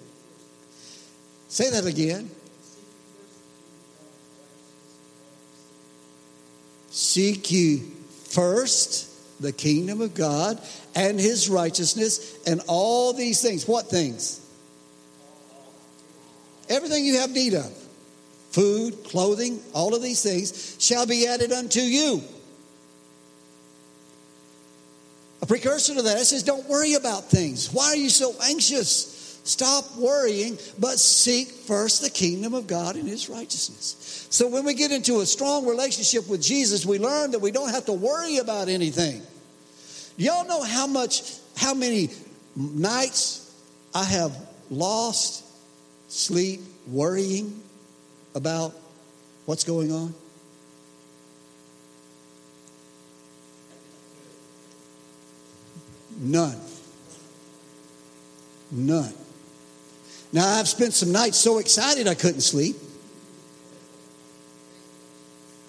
Say 1.47 1.69
that 1.69 1.85
again. 1.85 2.29
Seek 6.89 7.51
ye 7.51 7.83
first 8.25 9.41
the 9.41 9.51
kingdom 9.51 10.01
of 10.01 10.13
God 10.13 10.59
and 10.95 11.19
his 11.19 11.49
righteousness 11.49 12.37
and 12.45 12.61
all 12.67 13.13
these 13.13 13.41
things. 13.41 13.67
What 13.67 13.87
things? 13.87 14.41
Everything 16.69 17.05
you 17.05 17.19
have 17.19 17.31
need 17.31 17.53
of 17.53 17.71
food, 18.51 19.03
clothing, 19.03 19.61
all 19.73 19.95
of 19.95 20.01
these 20.01 20.23
things 20.23 20.75
shall 20.79 21.05
be 21.05 21.27
added 21.27 21.51
unto 21.51 21.79
you. 21.79 22.23
A 25.41 25.45
precursor 25.45 25.93
to 25.95 26.01
that, 26.01 26.17
it 26.17 26.25
says, 26.25 26.43
don't 26.43 26.67
worry 26.67 26.95
about 26.95 27.25
things. 27.25 27.71
Why 27.71 27.87
are 27.89 27.95
you 27.95 28.09
so 28.09 28.33
anxious? 28.43 29.39
Stop 29.43 29.95
worrying, 29.95 30.57
but 30.77 30.99
seek 30.99 31.47
first 31.47 32.01
the 32.01 32.09
kingdom 32.09 32.53
of 32.53 32.67
God 32.67 32.95
and 32.95 33.07
his 33.07 33.29
righteousness. 33.29 34.27
So 34.29 34.47
when 34.47 34.65
we 34.65 34.73
get 34.73 34.91
into 34.91 35.21
a 35.21 35.25
strong 35.25 35.65
relationship 35.65 36.27
with 36.27 36.41
Jesus, 36.41 36.85
we 36.85 36.99
learn 36.99 37.31
that 37.31 37.39
we 37.39 37.51
don't 37.51 37.69
have 37.69 37.85
to 37.85 37.93
worry 37.93 38.39
about 38.39 38.67
anything. 38.67 39.21
Y'all 40.17 40.45
know 40.47 40.63
how 40.63 40.87
much, 40.87 41.35
how 41.55 41.73
many 41.73 42.09
nights 42.55 43.55
I 43.93 44.03
have 44.03 44.35
lost 44.69 45.45
sleep 46.09 46.59
worrying 46.87 47.61
about 48.35 48.73
what's 49.45 49.63
going 49.63 49.91
on? 49.91 50.13
None. 56.17 56.59
None. 58.71 59.13
Now, 60.33 60.47
I've 60.59 60.67
spent 60.67 60.93
some 60.93 61.11
nights 61.11 61.37
so 61.37 61.59
excited 61.59 62.07
I 62.07 62.15
couldn't 62.15 62.41
sleep. 62.41 62.75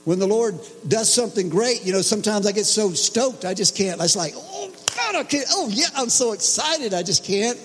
When 0.05 0.19
the 0.19 0.27
Lord 0.27 0.59
does 0.87 1.13
something 1.13 1.49
great, 1.49 1.85
you 1.85 1.93
know, 1.93 2.01
sometimes 2.01 2.47
I 2.47 2.53
get 2.53 2.65
so 2.65 2.93
stoked 2.93 3.45
I 3.45 3.55
just 3.55 3.77
can't. 3.77 4.01
I 4.01 4.05
was 4.05 4.17
like, 4.17 4.33
oh, 4.35 4.73
God, 4.97 5.17
I 5.17 5.25
can't. 5.25 5.47
Oh, 5.51 5.69
yeah, 5.71 5.87
I'm 5.95 6.09
so 6.09 6.33
excited. 6.33 6.95
I 6.95 7.03
just 7.03 7.25
can't. 7.25 7.59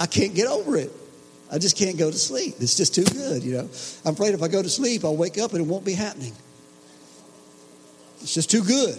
I 0.00 0.06
can't 0.06 0.34
get 0.34 0.48
over 0.48 0.76
it. 0.76 0.90
I 1.50 1.58
just 1.58 1.76
can't 1.76 1.98
go 1.98 2.10
to 2.10 2.16
sleep. 2.16 2.54
It's 2.60 2.76
just 2.76 2.94
too 2.94 3.04
good, 3.04 3.42
you 3.42 3.52
know. 3.52 3.68
I'm 4.06 4.14
afraid 4.14 4.32
if 4.34 4.42
I 4.42 4.48
go 4.48 4.62
to 4.62 4.70
sleep, 4.70 5.04
I'll 5.04 5.16
wake 5.16 5.38
up 5.38 5.52
and 5.52 5.60
it 5.60 5.68
won't 5.68 5.84
be 5.84 5.92
happening. 5.92 6.32
It's 8.22 8.32
just 8.32 8.50
too 8.50 8.64
good. 8.64 8.98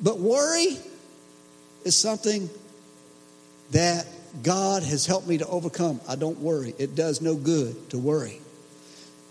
But 0.00 0.18
worry 0.18 0.78
is 1.88 1.96
something 1.96 2.48
that 3.72 4.06
God 4.42 4.82
has 4.82 5.06
helped 5.06 5.26
me 5.26 5.38
to 5.38 5.46
overcome. 5.46 6.00
I 6.06 6.16
don't 6.16 6.38
worry. 6.38 6.74
It 6.78 6.94
does 6.94 7.20
no 7.20 7.34
good 7.34 7.90
to 7.90 7.98
worry. 7.98 8.40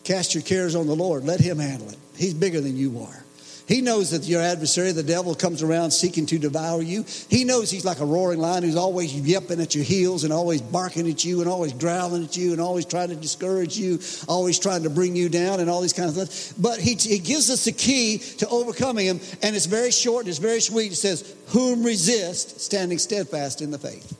Cast 0.04 0.34
your 0.34 0.41
cares 0.41 0.76
on 0.76 0.88
the 0.88 0.96
Lord. 0.96 1.24
Let 1.24 1.39
Him 1.39 1.60
handle 1.60 1.89
it. 1.89 1.98
He's 2.15 2.34
bigger 2.34 2.60
than 2.60 2.76
you 2.76 3.00
are. 3.02 3.24
He 3.67 3.82
knows 3.82 4.12
that 4.12 4.23
your 4.23 4.41
adversary, 4.41 4.93
the 4.93 5.03
devil, 5.03 5.36
comes 5.36 5.62
around 5.62 5.91
seeking 5.91 6.25
to 6.27 6.39
devour 6.39 6.82
you. 6.82 7.03
He 7.30 7.43
knows 7.43 7.69
he's 7.69 7.84
like 7.84 7.99
a 7.99 8.06
roaring 8.06 8.39
lion 8.39 8.63
who's 8.63 8.77
always 8.77 9.13
yipping 9.13 9.60
at 9.60 9.75
your 9.75 9.84
heels 9.84 10.23
and 10.23 10.32
always 10.32 10.62
barking 10.62 11.10
at 11.10 11.25
you 11.25 11.41
and 11.41 11.49
always 11.49 11.73
growling 11.73 12.23
at 12.23 12.38
you 12.38 12.53
and 12.53 12.62
always 12.62 12.86
trying 12.86 13.10
to 13.10 13.15
discourage 13.17 13.77
you, 13.77 13.99
always 14.30 14.58
trying 14.58 14.84
to 14.84 14.89
bring 14.89 15.17
you 15.17 15.27
down 15.27 15.60
and 15.60 15.69
all 15.69 15.82
these 15.82 15.91
kinds 15.91 16.17
of 16.17 16.30
things. 16.30 16.53
But 16.53 16.80
he, 16.80 16.93
he 16.93 17.19
gives 17.19 17.49
us 17.49 17.65
the 17.65 17.73
key 17.73 18.19
to 18.38 18.47
overcoming 18.47 19.06
him, 19.06 19.19
and 19.41 19.53
it's 19.53 19.65
very 19.65 19.91
short 19.91 20.21
and 20.21 20.30
it's 20.30 20.38
very 20.38 20.62
sweet. 20.62 20.93
It 20.93 20.95
says, 20.95 21.36
Whom 21.47 21.84
resist, 21.84 22.62
standing 22.62 22.99
steadfast 22.99 23.62
in 23.62 23.71
the 23.71 23.77
faith. 23.77 24.17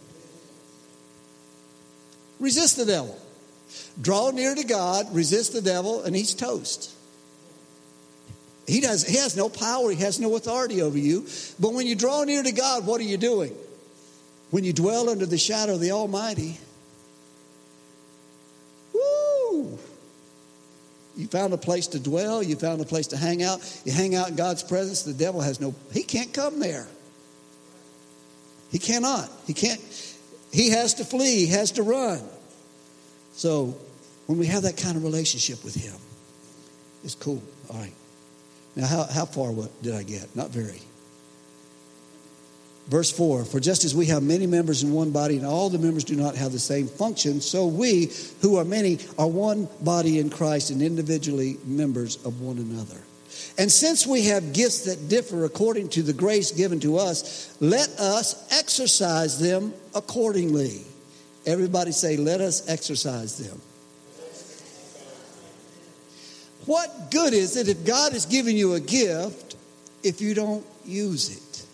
Resist 2.42 2.76
the 2.76 2.86
devil. 2.86 3.18
Draw 4.02 4.32
near 4.32 4.56
to 4.56 4.64
God, 4.66 5.16
resist 5.16 5.54
the 5.54 5.62
devil, 5.62 6.04
and 6.04 6.14
he's 6.14 6.34
toast. 6.34 6.97
He, 8.68 8.82
does, 8.82 9.08
he 9.08 9.16
has 9.18 9.38
no 9.38 9.48
power, 9.48 9.90
he 9.92 10.04
has 10.04 10.20
no 10.20 10.36
authority 10.36 10.82
over 10.82 10.98
you. 10.98 11.26
But 11.58 11.74
when 11.74 11.88
you 11.88 11.96
draw 11.96 12.26
near 12.26 12.44
to 12.44 12.52
God, 12.52 12.86
what 12.86 13.00
are 13.00 13.06
you 13.06 13.18
doing? 13.18 13.56
When 14.52 14.66
you 14.66 14.74
dwell 14.74 15.10
under 15.10 15.26
the 15.26 15.38
shadow 15.38 15.76
of 15.76 15.80
the 15.80 15.92
Almighty, 15.92 16.58
woo! 18.94 19.80
You 21.16 21.28
found 21.28 21.54
a 21.54 21.58
place 21.58 21.88
to 21.88 22.00
dwell, 22.00 22.44
you 22.44 22.58
found 22.58 22.82
a 22.82 22.86
place 22.86 23.08
to 23.08 23.18
hang 23.18 23.42
out. 23.42 23.60
You 23.86 23.94
hang 23.94 24.16
out 24.16 24.30
in 24.30 24.36
God's 24.36 24.64
presence, 24.64 25.04
the 25.04 25.14
devil 25.14 25.40
has 25.40 25.62
no, 25.62 25.74
he 25.94 26.04
can't 26.04 26.34
come 26.34 26.60
there. 26.60 26.88
He 28.70 28.80
cannot. 28.80 29.30
He 29.46 29.54
can't, 29.54 29.82
he 30.52 30.72
has 30.72 30.96
to 30.96 31.06
flee, 31.06 31.46
he 31.46 31.48
has 31.48 31.72
to 31.72 31.84
run. 31.84 32.22
So 33.34 33.78
when 34.26 34.38
we 34.38 34.48
have 34.48 34.64
that 34.64 34.76
kind 34.76 34.98
of 34.98 35.04
relationship 35.04 35.64
with 35.64 35.76
him, 35.76 35.96
it's 37.06 37.16
cool. 37.16 37.42
All 37.70 37.80
right. 37.80 37.94
Now, 38.76 38.88
how, 38.88 39.04
how 39.06 39.26
far 39.26 39.54
did 39.82 39.96
I 39.96 40.04
get? 40.04 40.36
Not 40.36 40.50
very. 40.50 40.82
Verse 42.88 43.12
4 43.12 43.46
For 43.46 43.60
just 43.60 43.84
as 43.84 43.94
we 43.94 44.06
have 44.08 44.24
many 44.24 44.48
members 44.48 44.84
in 44.84 44.92
one 44.92 45.12
body, 45.12 45.38
and 45.38 45.46
all 45.46 45.70
the 45.70 45.80
members 45.80 46.04
do 46.04 46.16
not 46.16 46.36
have 46.36 46.52
the 46.52 46.60
same 46.60 46.88
function, 46.88 47.42
so 47.42 47.68
we, 47.68 48.12
who 48.42 48.58
are 48.58 48.66
many, 48.66 49.00
are 49.18 49.28
one 49.28 49.68
body 49.82 50.20
in 50.20 50.30
Christ 50.30 50.72
and 50.72 50.82
individually 50.82 51.58
members 51.66 52.24
of 52.26 52.42
one 52.42 52.58
another. 52.58 52.98
And 53.58 53.72
since 53.72 54.06
we 54.08 54.26
have 54.26 54.54
gifts 54.54 54.86
that 54.86 55.10
differ 55.10 55.46
according 55.46 55.90
to 55.90 56.04
the 56.04 56.14
grace 56.14 56.52
given 56.52 56.80
to 56.82 56.98
us, 56.98 57.56
let 57.60 57.90
us 58.00 58.48
exercise 58.58 59.40
them 59.40 59.74
accordingly. 59.94 60.82
Everybody 61.46 61.92
say, 61.92 62.18
Let 62.18 62.42
us 62.42 62.68
exercise 62.70 63.38
them. 63.38 63.62
What 66.68 67.12
good 67.12 67.34
is 67.34 67.56
it 67.56 67.70
if 67.70 67.86
God 67.86 68.12
has 68.12 68.26
given 68.26 68.56
you 68.58 68.74
a 68.74 68.80
gift 68.80 69.56
if 70.04 70.22
you 70.22 70.34
don't 70.34 70.66
use 70.86 71.36
it? 71.36 71.66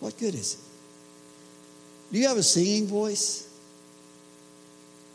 What 0.00 0.18
good 0.18 0.34
is 0.34 0.54
it? 0.54 2.12
Do 2.12 2.18
you 2.18 2.28
have 2.28 2.38
a 2.38 2.42
singing 2.42 2.86
voice 2.86 3.48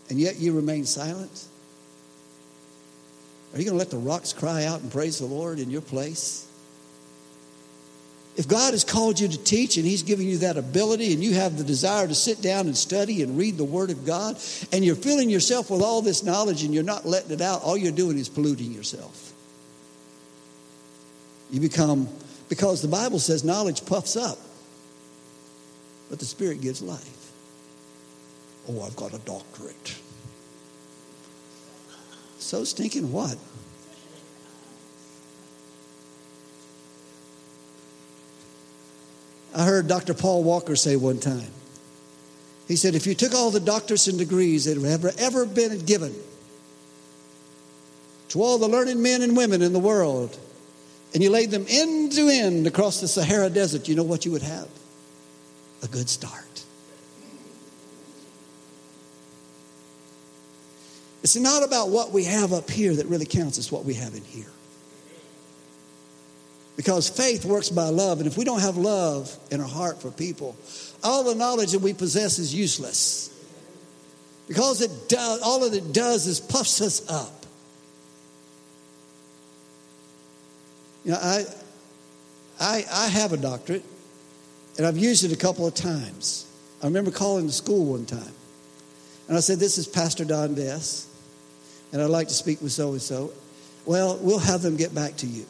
and 0.10 0.20
yet 0.20 0.38
you 0.38 0.54
remain 0.54 0.86
silent? 0.86 1.46
Are 3.54 3.60
you 3.60 3.66
going 3.66 3.74
to 3.74 3.80
let 3.80 3.90
the 3.90 3.98
rocks 3.98 4.34
cry 4.34 4.66
out 4.66 4.82
and 4.82 4.92
praise 4.92 5.18
the 5.18 5.26
Lord 5.26 5.58
in 5.58 5.72
your 5.72 5.82
place? 5.82 6.47
If 8.38 8.48
God 8.48 8.74
has 8.74 8.84
called 8.84 9.20
you 9.20 9.28
to 9.28 9.44
teach 9.44 9.78
and 9.78 9.86
He's 9.86 10.04
giving 10.04 10.28
you 10.28 10.38
that 10.40 10.58
ability 10.58 11.12
and 11.12 11.24
you 11.24 11.34
have 11.34 11.58
the 11.58 11.64
desire 11.64 12.08
to 12.08 12.14
sit 12.14 12.40
down 12.40 12.68
and 12.68 12.78
study 12.78 13.24
and 13.24 13.36
read 13.36 13.58
the 13.58 13.64
Word 13.64 13.90
of 13.90 14.06
God 14.06 14.38
and 14.72 14.86
you're 14.86 14.96
filling 14.96 15.28
yourself 15.30 15.72
with 15.72 15.82
all 15.82 16.04
this 16.04 16.22
knowledge 16.24 16.64
and 16.64 16.72
you're 16.72 16.84
not 16.84 17.04
letting 17.04 17.32
it 17.32 17.42
out, 17.42 17.64
all 17.64 17.76
you're 17.76 17.92
doing 17.92 18.20
is 18.20 18.30
polluting 18.30 18.72
yourself. 18.72 19.34
You 21.50 21.60
become, 21.62 22.08
because 22.48 22.84
the 22.84 22.88
Bible 22.88 23.18
says 23.18 23.44
knowledge 23.44 23.84
puffs 23.88 24.16
up, 24.16 24.38
but 26.12 26.20
the 26.20 26.26
Spirit 26.26 26.62
gives 26.62 26.80
life. 26.80 27.32
Oh, 28.70 28.84
I've 28.84 28.96
got 28.96 29.16
a 29.16 29.20
doctorate. 29.20 29.96
So 32.38 32.64
stinking 32.66 33.12
what? 33.12 33.36
I 39.58 39.64
heard 39.64 39.88
Dr. 39.88 40.14
Paul 40.14 40.44
Walker 40.44 40.76
say 40.76 40.96
one 40.96 41.20
time. 41.20 41.50
He 42.68 42.76
said, 42.76 42.94
if 42.94 43.08
you 43.08 43.16
took 43.16 43.34
all 43.34 43.50
the 43.50 43.60
doctorates 43.60 44.08
and 44.08 44.20
degrees 44.20 44.66
that 44.66 44.76
have 44.76 44.86
ever, 44.86 45.12
ever 45.18 45.48
been 45.48 45.80
given 45.80 46.14
to 48.30 48.44
all 48.44 48.60
the 48.60 48.68
learned 48.68 49.02
men 49.02 49.24
and 49.24 49.36
women 49.36 49.64
in 49.64 49.74
the 49.74 49.80
world, 49.80 50.38
and 51.16 51.24
you 51.24 51.32
laid 51.32 51.50
them 51.50 51.66
end 51.68 52.12
to 52.12 52.30
end 52.30 52.68
across 52.68 53.02
the 53.02 53.08
Sahara 53.08 53.50
Desert, 53.50 53.88
you 53.88 53.96
know 53.96 54.04
what 54.04 54.26
you 54.26 54.32
would 54.32 54.44
have? 54.44 54.68
A 55.82 55.88
good 55.88 56.08
start. 56.08 56.44
It's 61.24 61.36
not 61.36 61.64
about 61.64 61.90
what 61.90 62.12
we 62.12 62.26
have 62.26 62.54
up 62.54 62.70
here 62.70 62.96
that 62.96 63.08
really 63.08 63.26
counts, 63.26 63.58
it's 63.58 63.72
what 63.72 63.86
we 63.86 63.96
have 63.96 64.14
in 64.14 64.24
here. 64.24 64.52
Because 66.78 67.10
faith 67.10 67.44
works 67.44 67.70
by 67.70 67.90
love. 67.90 68.20
And 68.20 68.28
if 68.28 68.38
we 68.38 68.46
don't 68.46 68.62
have 68.62 68.78
love 68.78 69.36
in 69.52 69.60
our 69.60 69.68
heart 69.68 70.00
for 70.00 70.12
people, 70.12 70.56
all 71.04 71.24
the 71.24 71.36
knowledge 71.36 71.72
that 71.72 71.82
we 71.82 71.94
possess 71.94 72.40
is 72.40 72.54
useless. 72.54 73.34
Because 74.48 74.82
it 74.82 75.10
does, 75.10 75.42
all 75.42 75.66
of 75.66 75.74
it 75.74 75.92
does 75.92 76.28
is 76.28 76.40
puffs 76.40 76.80
us 76.80 77.10
up. 77.10 77.46
You 81.04 81.12
know, 81.12 81.20
I, 81.22 81.46
I, 82.60 82.86
I 82.92 83.08
have 83.08 83.34
a 83.34 83.38
doctorate, 83.38 83.84
and 84.78 84.86
I've 84.86 84.98
used 84.98 85.24
it 85.24 85.32
a 85.32 85.38
couple 85.38 85.66
of 85.66 85.74
times. 85.74 86.46
I 86.82 86.86
remember 86.86 87.12
calling 87.12 87.48
the 87.48 87.54
school 87.54 87.86
one 87.86 88.06
time, 88.06 88.34
and 89.28 89.36
I 89.36 89.40
said, 89.40 89.58
This 89.60 89.78
is 89.78 89.88
Pastor 89.88 90.26
Don 90.26 90.56
Vess, 90.56 91.08
and 91.92 92.02
I'd 92.02 92.10
like 92.10 92.28
to 92.28 92.34
speak 92.34 92.62
with 92.62 92.72
so 92.72 92.92
and 92.92 93.02
so. 93.02 93.32
Well, 93.86 94.18
we'll 94.22 94.40
have 94.40 94.62
them 94.62 94.76
get 94.76 94.94
back 94.94 95.16
to 95.18 95.28
you. 95.28 95.46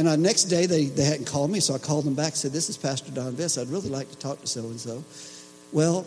And 0.00 0.08
the 0.08 0.16
next 0.16 0.44
day, 0.44 0.64
they, 0.64 0.86
they 0.86 1.04
hadn't 1.04 1.26
called 1.26 1.50
me, 1.50 1.60
so 1.60 1.74
I 1.74 1.78
called 1.78 2.06
them 2.06 2.14
back 2.14 2.28
and 2.28 2.36
said, 2.36 2.52
This 2.52 2.70
is 2.70 2.78
Pastor 2.78 3.12
Don 3.12 3.34
Vess. 3.34 3.60
I'd 3.60 3.68
really 3.68 3.90
like 3.90 4.08
to 4.08 4.16
talk 4.16 4.40
to 4.40 4.46
so 4.46 4.62
and 4.62 4.80
so. 4.80 5.04
Well, 5.72 6.06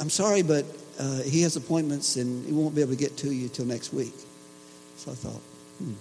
I'm 0.00 0.08
sorry, 0.08 0.40
but 0.40 0.64
uh, 0.98 1.20
he 1.20 1.42
has 1.42 1.56
appointments 1.56 2.16
and 2.16 2.46
he 2.46 2.52
won't 2.54 2.74
be 2.74 2.80
able 2.80 2.92
to 2.92 2.96
get 2.96 3.18
to 3.18 3.30
you 3.30 3.50
till 3.50 3.66
next 3.66 3.92
week. 3.92 4.14
So 4.96 5.10
I 5.12 5.14
thought, 5.14 5.42
hmm. 5.76 5.92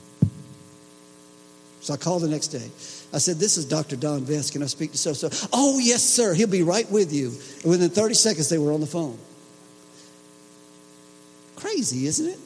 So 1.81 1.93
I 1.93 1.97
called 1.97 2.21
the 2.21 2.29
next 2.29 2.47
day. 2.47 2.65
I 3.11 3.17
said, 3.17 3.39
This 3.39 3.57
is 3.57 3.65
Dr. 3.65 3.97
Don 3.97 4.21
Vess. 4.21 4.49
Can 4.49 4.63
I 4.63 4.67
speak 4.67 4.93
to 4.93 4.97
so 4.97 5.09
and 5.09 5.17
so?" 5.17 5.49
Oh, 5.51 5.79
yes, 5.79 6.01
sir. 6.01 6.33
He'll 6.33 6.47
be 6.47 6.63
right 6.63 6.89
with 6.89 7.11
you. 7.11 7.33
And 7.63 7.71
within 7.71 7.89
30 7.89 8.13
seconds, 8.13 8.47
they 8.47 8.57
were 8.57 8.71
on 8.71 8.79
the 8.79 8.87
phone. 8.87 9.19
Crazy, 11.57 12.07
isn't 12.07 12.29
it? 12.29 12.39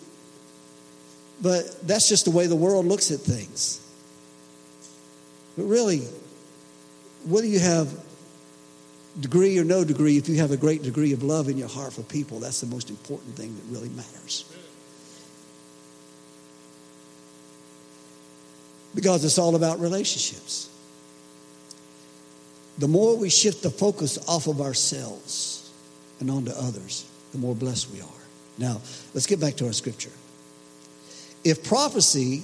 But 1.40 1.88
that's 1.88 2.10
just 2.10 2.26
the 2.26 2.32
way 2.32 2.48
the 2.48 2.56
world 2.56 2.88
looks 2.88 3.12
at 3.12 3.20
things. 3.20 3.86
But 5.60 5.66
really, 5.66 6.08
whether 7.26 7.46
you 7.46 7.60
have 7.60 7.94
degree 9.20 9.60
or 9.60 9.66
no 9.66 9.84
degree, 9.84 10.18
if 10.18 10.30
you 10.30 10.38
have 10.38 10.52
a 10.52 10.58
great 10.58 10.84
degree 10.84 11.12
of 11.12 11.22
love 11.22 11.50
in 11.50 11.58
your 11.58 11.68
heart 11.68 11.92
for 11.92 12.02
people, 12.04 12.40
that's 12.40 12.62
the 12.62 12.68
most 12.68 12.90
important 12.90 13.36
thing 13.36 13.54
that 13.58 13.64
really 13.66 13.90
matters. 13.90 14.46
Because 18.96 19.26
it's 19.26 19.38
all 19.38 19.58
about 19.58 19.82
relationships. 19.82 20.70
The 22.78 22.88
more 22.88 23.18
we 23.18 23.30
shift 23.30 23.62
the 23.62 23.70
focus 23.70 24.18
off 24.30 24.48
of 24.48 24.62
ourselves 24.62 25.74
and 26.22 26.32
onto 26.32 26.52
others, 26.52 27.06
the 27.34 27.38
more 27.38 27.54
blessed 27.54 27.92
we 27.92 28.00
are. 28.00 28.08
Now, 28.58 28.80
let's 29.14 29.28
get 29.28 29.42
back 29.42 29.58
to 29.58 29.66
our 29.66 29.74
scripture. 29.74 30.14
If 31.44 31.66
prophecy, 31.66 32.44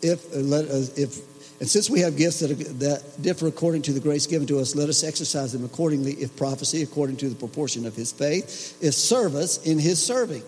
if, 0.00 0.24
uh, 0.34 0.38
uh, 0.38 0.86
if 0.96 1.35
and 1.58 1.68
since 1.68 1.88
we 1.88 2.00
have 2.00 2.16
gifts 2.16 2.40
that, 2.40 2.48
that 2.80 3.22
differ 3.22 3.46
according 3.46 3.82
to 3.82 3.92
the 3.92 4.00
grace 4.00 4.26
given 4.26 4.46
to 4.48 4.58
us, 4.58 4.74
let 4.74 4.90
us 4.90 5.02
exercise 5.02 5.52
them 5.52 5.64
accordingly. 5.64 6.12
If 6.12 6.36
prophecy, 6.36 6.82
according 6.82 7.16
to 7.18 7.30
the 7.30 7.34
proportion 7.34 7.86
of 7.86 7.96
his 7.96 8.12
faith. 8.12 8.76
If 8.82 8.92
service, 8.94 9.64
in 9.64 9.78
his 9.78 10.02
serving. 10.02 10.42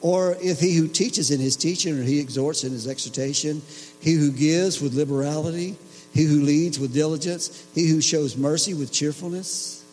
Or 0.00 0.36
if 0.40 0.58
he 0.58 0.74
who 0.74 0.88
teaches 0.88 1.30
in 1.30 1.40
his 1.40 1.54
teaching, 1.54 1.98
or 1.98 2.02
he 2.02 2.18
exhorts 2.18 2.64
in 2.64 2.72
his 2.72 2.86
exhortation. 2.86 3.60
He 4.00 4.14
who 4.14 4.32
gives 4.32 4.80
with 4.80 4.94
liberality. 4.94 5.76
He 6.14 6.24
who 6.24 6.40
leads 6.40 6.78
with 6.78 6.94
diligence. 6.94 7.66
He 7.74 7.90
who 7.90 8.00
shows 8.00 8.38
mercy 8.38 8.72
with 8.72 8.90
cheerfulness. 8.90 9.84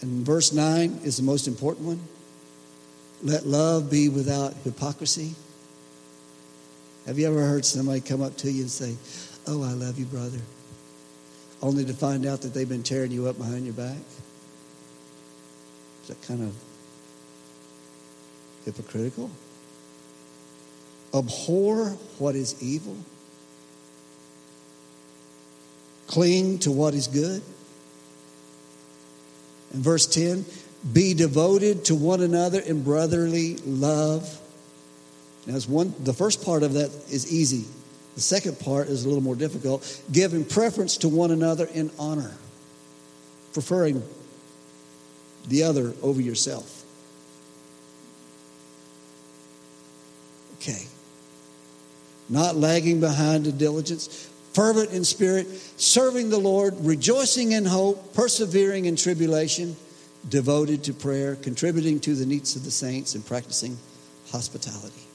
And 0.00 0.24
verse 0.24 0.52
9 0.52 1.00
is 1.04 1.18
the 1.18 1.22
most 1.22 1.46
important 1.46 1.86
one. 1.86 2.00
Let 3.22 3.46
love 3.46 3.90
be 3.90 4.08
without 4.08 4.54
hypocrisy. 4.64 5.34
Have 7.06 7.18
you 7.18 7.26
ever 7.28 7.40
heard 7.40 7.64
somebody 7.64 8.00
come 8.00 8.20
up 8.20 8.36
to 8.38 8.50
you 8.50 8.62
and 8.62 8.70
say, 8.70 8.96
Oh, 9.46 9.62
I 9.62 9.72
love 9.72 9.98
you, 9.98 10.06
brother? 10.06 10.40
Only 11.62 11.84
to 11.84 11.94
find 11.94 12.26
out 12.26 12.42
that 12.42 12.52
they've 12.52 12.68
been 12.68 12.82
tearing 12.82 13.12
you 13.12 13.28
up 13.28 13.38
behind 13.38 13.64
your 13.64 13.74
back? 13.74 13.96
Is 16.02 16.08
that 16.08 16.20
kind 16.22 16.42
of 16.42 16.54
hypocritical? 18.64 19.30
Abhor 21.14 21.90
what 22.18 22.34
is 22.34 22.60
evil. 22.62 22.96
Cling 26.08 26.58
to 26.60 26.70
what 26.70 26.94
is 26.94 27.06
good. 27.06 27.42
In 29.72 29.82
verse 29.82 30.06
10, 30.06 30.44
be 30.92 31.14
devoted 31.14 31.84
to 31.86 31.94
one 31.94 32.20
another 32.20 32.60
in 32.60 32.82
brotherly 32.82 33.56
love. 33.58 34.40
Now, 35.46 35.58
one, 35.60 35.94
the 36.00 36.12
first 36.12 36.44
part 36.44 36.62
of 36.62 36.72
that 36.74 36.90
is 37.10 37.32
easy. 37.32 37.64
The 38.16 38.20
second 38.20 38.58
part 38.58 38.88
is 38.88 39.04
a 39.04 39.08
little 39.08 39.22
more 39.22 39.36
difficult. 39.36 40.02
Giving 40.10 40.44
preference 40.44 40.96
to 40.98 41.08
one 41.08 41.30
another 41.30 41.66
in 41.66 41.90
honor, 41.98 42.32
preferring 43.52 44.02
the 45.48 45.62
other 45.62 45.94
over 46.02 46.20
yourself. 46.20 46.84
Okay. 50.56 50.86
Not 52.28 52.56
lagging 52.56 52.98
behind 52.98 53.46
in 53.46 53.56
diligence, 53.56 54.28
fervent 54.52 54.90
in 54.90 55.04
spirit, 55.04 55.46
serving 55.76 56.30
the 56.30 56.38
Lord, 56.38 56.74
rejoicing 56.80 57.52
in 57.52 57.64
hope, 57.64 58.14
persevering 58.14 58.86
in 58.86 58.96
tribulation, 58.96 59.76
devoted 60.28 60.82
to 60.84 60.92
prayer, 60.92 61.36
contributing 61.36 62.00
to 62.00 62.16
the 62.16 62.26
needs 62.26 62.56
of 62.56 62.64
the 62.64 62.70
saints, 62.72 63.14
and 63.14 63.24
practicing 63.24 63.78
hospitality. 64.32 65.05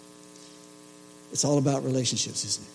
It's 1.32 1.46
all 1.46 1.58
about 1.58 1.84
relationships, 1.84 2.44
isn't 2.46 2.64
it? 2.64 2.72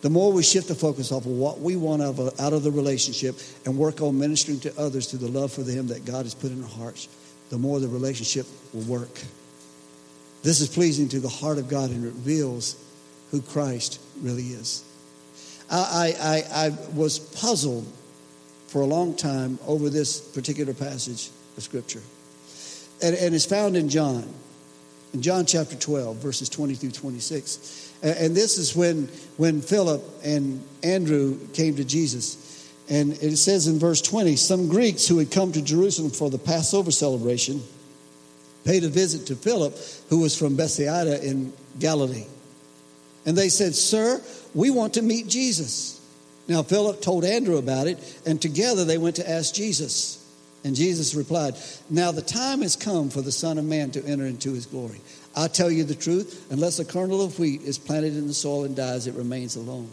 The 0.00 0.10
more 0.10 0.32
we 0.32 0.44
shift 0.44 0.68
the 0.68 0.74
focus 0.76 1.10
off 1.10 1.26
of 1.26 1.32
what 1.32 1.60
we 1.60 1.74
want 1.74 2.02
out 2.02 2.18
of, 2.18 2.40
out 2.40 2.52
of 2.52 2.62
the 2.62 2.70
relationship 2.70 3.34
and 3.64 3.76
work 3.76 4.00
on 4.00 4.18
ministering 4.18 4.60
to 4.60 4.80
others 4.80 5.10
through 5.10 5.18
the 5.18 5.28
love 5.28 5.52
for 5.52 5.62
them 5.62 5.88
that 5.88 6.04
God 6.04 6.24
has 6.24 6.34
put 6.34 6.52
in 6.52 6.62
our 6.62 6.68
hearts, 6.68 7.08
the 7.50 7.58
more 7.58 7.80
the 7.80 7.88
relationship 7.88 8.46
will 8.72 8.82
work. 8.82 9.20
This 10.44 10.60
is 10.60 10.68
pleasing 10.68 11.08
to 11.08 11.20
the 11.20 11.28
heart 11.28 11.58
of 11.58 11.68
God 11.68 11.90
and 11.90 12.04
reveals 12.04 12.76
who 13.32 13.42
Christ 13.42 14.00
really 14.20 14.44
is. 14.44 14.84
I, 15.70 16.14
I, 16.20 16.66
I 16.66 16.68
was 16.94 17.18
puzzled 17.18 17.86
for 18.68 18.82
a 18.82 18.86
long 18.86 19.16
time 19.16 19.58
over 19.66 19.90
this 19.90 20.20
particular 20.20 20.74
passage 20.74 21.30
of 21.56 21.62
Scripture. 21.62 22.02
And, 23.02 23.16
and 23.16 23.34
it's 23.34 23.44
found 23.46 23.76
in 23.76 23.88
John, 23.88 24.32
in 25.12 25.22
John 25.22 25.44
chapter 25.44 25.76
12, 25.76 26.16
verses 26.16 26.48
20 26.48 26.74
through 26.74 26.90
26. 26.92 27.87
And 28.02 28.36
this 28.36 28.58
is 28.58 28.76
when, 28.76 29.08
when 29.36 29.60
Philip 29.60 30.02
and 30.22 30.62
Andrew 30.82 31.38
came 31.52 31.76
to 31.76 31.84
Jesus. 31.84 32.72
And 32.88 33.12
it 33.22 33.36
says 33.36 33.66
in 33.66 33.78
verse 33.78 34.00
20 34.00 34.36
some 34.36 34.68
Greeks 34.68 35.06
who 35.06 35.18
had 35.18 35.30
come 35.30 35.52
to 35.52 35.62
Jerusalem 35.62 36.10
for 36.10 36.30
the 36.30 36.38
Passover 36.38 36.90
celebration 36.90 37.62
paid 38.64 38.84
a 38.84 38.88
visit 38.88 39.26
to 39.26 39.36
Philip, 39.36 39.76
who 40.10 40.20
was 40.20 40.36
from 40.36 40.56
Bethsaida 40.56 41.24
in 41.24 41.52
Galilee. 41.78 42.26
And 43.24 43.36
they 43.36 43.48
said, 43.48 43.74
Sir, 43.74 44.22
we 44.54 44.70
want 44.70 44.94
to 44.94 45.02
meet 45.02 45.26
Jesus. 45.26 46.00
Now, 46.48 46.62
Philip 46.62 47.02
told 47.02 47.24
Andrew 47.24 47.58
about 47.58 47.86
it, 47.86 48.20
and 48.26 48.40
together 48.40 48.84
they 48.84 48.98
went 48.98 49.16
to 49.16 49.28
ask 49.28 49.54
Jesus. 49.54 50.24
And 50.64 50.74
Jesus 50.74 51.14
replied, 51.14 51.54
Now 51.88 52.10
the 52.10 52.22
time 52.22 52.62
has 52.62 52.74
come 52.74 53.10
for 53.10 53.22
the 53.22 53.32
Son 53.32 53.58
of 53.58 53.64
Man 53.64 53.90
to 53.92 54.04
enter 54.04 54.26
into 54.26 54.52
his 54.52 54.66
glory. 54.66 55.00
I 55.38 55.46
tell 55.46 55.70
you 55.70 55.84
the 55.84 55.94
truth, 55.94 56.50
unless 56.50 56.80
a 56.80 56.84
kernel 56.84 57.22
of 57.22 57.38
wheat 57.38 57.62
is 57.62 57.78
planted 57.78 58.16
in 58.16 58.26
the 58.26 58.34
soil 58.34 58.64
and 58.64 58.74
dies, 58.74 59.06
it 59.06 59.14
remains 59.14 59.54
alone. 59.54 59.88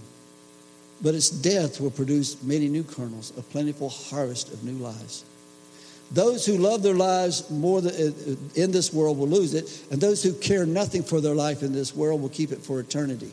But 1.03 1.13
its 1.13 1.29
death 1.29 1.79
will 1.79 1.91
produce 1.91 2.41
many 2.41 2.67
new 2.67 2.83
kernels, 2.83 3.31
a 3.37 3.43
plentiful 3.43 3.89
harvest 3.89 4.51
of 4.51 4.63
new 4.63 4.83
lives. 4.83 5.23
Those 6.11 6.47
who 6.47 6.57
love 6.57 6.81
their 6.81 6.95
lives 6.95 7.47
more 7.51 7.77
uh, 7.77 7.91
in 8.55 8.71
this 8.71 8.91
world 8.91 9.19
will 9.19 9.27
lose 9.27 9.53
it, 9.53 9.85
and 9.91 10.01
those 10.01 10.23
who 10.23 10.33
care 10.33 10.65
nothing 10.65 11.03
for 11.03 11.21
their 11.21 11.35
life 11.35 11.61
in 11.61 11.73
this 11.73 11.95
world 11.95 12.23
will 12.23 12.29
keep 12.29 12.51
it 12.51 12.63
for 12.63 12.79
eternity. 12.79 13.31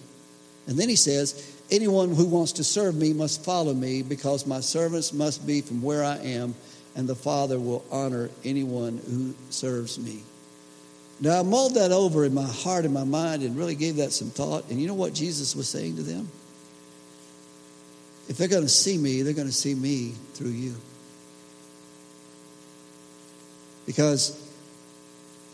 And 0.66 0.78
then 0.78 0.90
he 0.90 0.96
says, 0.96 1.56
Anyone 1.70 2.14
who 2.14 2.26
wants 2.26 2.52
to 2.52 2.64
serve 2.64 2.94
me 2.94 3.14
must 3.14 3.42
follow 3.42 3.72
me, 3.72 4.02
because 4.02 4.46
my 4.46 4.60
servants 4.60 5.14
must 5.14 5.46
be 5.46 5.62
from 5.62 5.80
where 5.80 6.04
I 6.04 6.18
am, 6.18 6.56
and 6.94 7.08
the 7.08 7.14
Father 7.14 7.58
will 7.58 7.86
honor 7.90 8.28
anyone 8.44 9.00
who 9.08 9.34
serves 9.48 9.98
me. 9.98 10.24
Now, 11.22 11.38
I 11.38 11.42
mulled 11.44 11.74
that 11.74 11.92
over 11.92 12.24
in 12.24 12.34
my 12.34 12.42
heart 12.42 12.84
and 12.84 12.92
my 12.92 13.04
mind 13.04 13.44
and 13.44 13.56
really 13.56 13.76
gave 13.76 13.96
that 13.96 14.10
some 14.10 14.30
thought. 14.30 14.68
And 14.70 14.80
you 14.80 14.88
know 14.88 14.94
what 14.94 15.14
Jesus 15.14 15.54
was 15.54 15.68
saying 15.68 15.94
to 15.94 16.02
them? 16.02 16.28
If 18.28 18.36
they're 18.36 18.48
going 18.48 18.64
to 18.64 18.68
see 18.68 18.98
me, 18.98 19.22
they're 19.22 19.32
going 19.32 19.46
to 19.46 19.52
see 19.52 19.72
me 19.72 20.14
through 20.34 20.50
you. 20.50 20.74
Because 23.86 24.36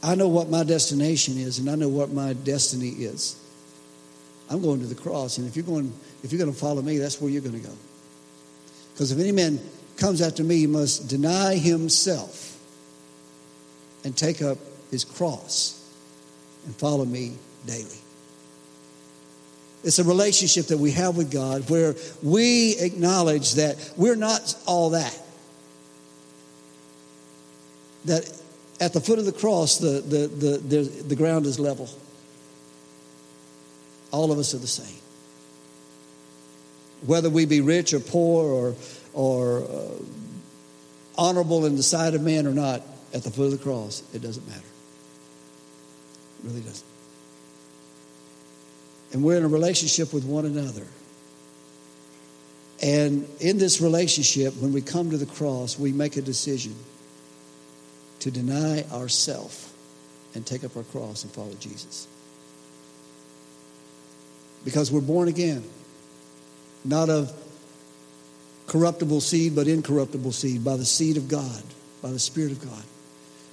I 0.03 0.15
know 0.15 0.29
what 0.29 0.49
my 0.49 0.65
destination 0.65 1.37
is 1.37 1.59
and 1.59 1.69
I 1.69 1.75
know 1.75 1.89
what 1.89 2.13
my 2.13 2.33
destiny 2.33 2.89
is. 2.89 3.39
I'm 4.49 4.63
going 4.63 4.81
to 4.81 4.87
the 4.87 4.95
cross, 4.95 5.37
and 5.37 5.47
if 5.47 5.55
you're 5.55 5.67
going, 5.67 5.93
if 6.25 6.33
you're 6.33 6.39
going 6.39 6.51
to 6.51 6.59
follow 6.59 6.81
me, 6.81 6.97
that's 6.97 7.21
where 7.21 7.31
you're 7.31 7.43
going 7.43 7.61
to 7.61 7.69
go. 7.69 7.75
Because 8.95 9.13
if 9.13 9.19
any 9.19 9.33
man 9.33 9.61
comes 9.99 10.23
after 10.23 10.43
me, 10.43 10.61
he 10.61 10.67
must 10.67 11.09
deny 11.09 11.57
himself 11.57 12.59
and 14.05 14.17
take 14.17 14.41
up 14.41 14.57
his 14.91 15.05
cross 15.05 15.75
and 16.65 16.75
follow 16.77 17.05
me 17.05 17.37
daily. 17.67 17.99
It's 19.85 19.99
a 19.99 20.05
relationship 20.05 20.67
that 20.67 20.79
we 20.79 20.91
have 20.93 21.17
with 21.17 21.31
God 21.31 21.69
where 21.71 21.95
we 22.23 22.77
acknowledge 22.79 23.55
that 23.55 23.93
we're 23.97 24.17
not 24.17 24.55
all 24.67 24.91
that. 24.91 25.19
That 28.07 28.43
at 28.81 28.93
the 28.93 29.01
foot 29.01 29.19
of 29.19 29.25
the 29.25 29.33
cross, 29.33 29.79
the, 29.79 30.01
the, 30.01 30.27
the, 30.27 30.59
the, 30.59 30.83
the 31.09 31.17
ground 31.17 31.47
is 31.47 31.59
level. 31.59 31.89
All 34.11 34.33
of 34.33 34.39
us 34.39 34.55
are 34.55 34.59
the 34.59 34.67
same. 34.67 35.01
Whether 37.07 37.31
we 37.31 37.45
be 37.45 37.61
rich 37.61 37.93
or 37.93 38.01
poor 38.01 38.47
or, 38.47 38.75
or 39.13 39.63
uh, 39.63 40.03
honorable 41.17 41.67
in 41.67 41.77
the 41.77 41.83
sight 41.83 42.15
of 42.15 42.23
man 42.23 42.47
or 42.47 42.53
not, 42.53 42.83
at 43.15 43.23
the 43.23 43.31
foot 43.31 43.47
of 43.47 43.53
the 43.53 43.59
cross, 43.59 44.03
it 44.13 44.21
doesn't 44.21 44.47
matter. 44.47 44.68
Really 46.45 46.61
doesn't. 46.61 46.87
And 49.13 49.25
we're 49.25 49.39
in 49.39 49.45
a 49.45 49.49
relationship 49.49 50.13
with 50.13 50.25
one 50.25 50.45
another. 50.45 50.87
And 52.83 53.29
in 53.41 53.59
this 53.59 53.81
relationship, 53.81 54.55
when 54.57 54.73
we 54.73 54.83
come 54.83 55.11
to 55.11 55.17
the 55.17 55.27
cross, 55.27 55.79
we 55.79 55.93
make 55.93 56.17
a 56.17 56.23
decision 56.23 56.75
to 58.21 58.31
deny 58.31 58.85
ourself 58.93 59.73
and 60.35 60.47
take 60.47 60.63
up 60.63 60.77
our 60.77 60.83
cross 60.85 61.25
and 61.25 61.33
follow 61.33 61.55
Jesus. 61.55 62.07
because 64.65 64.91
we're 64.91 65.01
born 65.01 65.29
again, 65.29 65.65
not 66.85 67.09
of 67.09 67.33
corruptible 68.67 69.21
seed, 69.21 69.55
but 69.55 69.67
incorruptible 69.67 70.33
seed, 70.33 70.65
by 70.65 70.77
the 70.77 70.85
seed 70.85 71.17
of 71.17 71.29
God, 71.29 71.63
by 72.03 72.11
the 72.11 72.19
Spirit 72.19 72.53
of 72.53 72.63
God. 72.63 72.83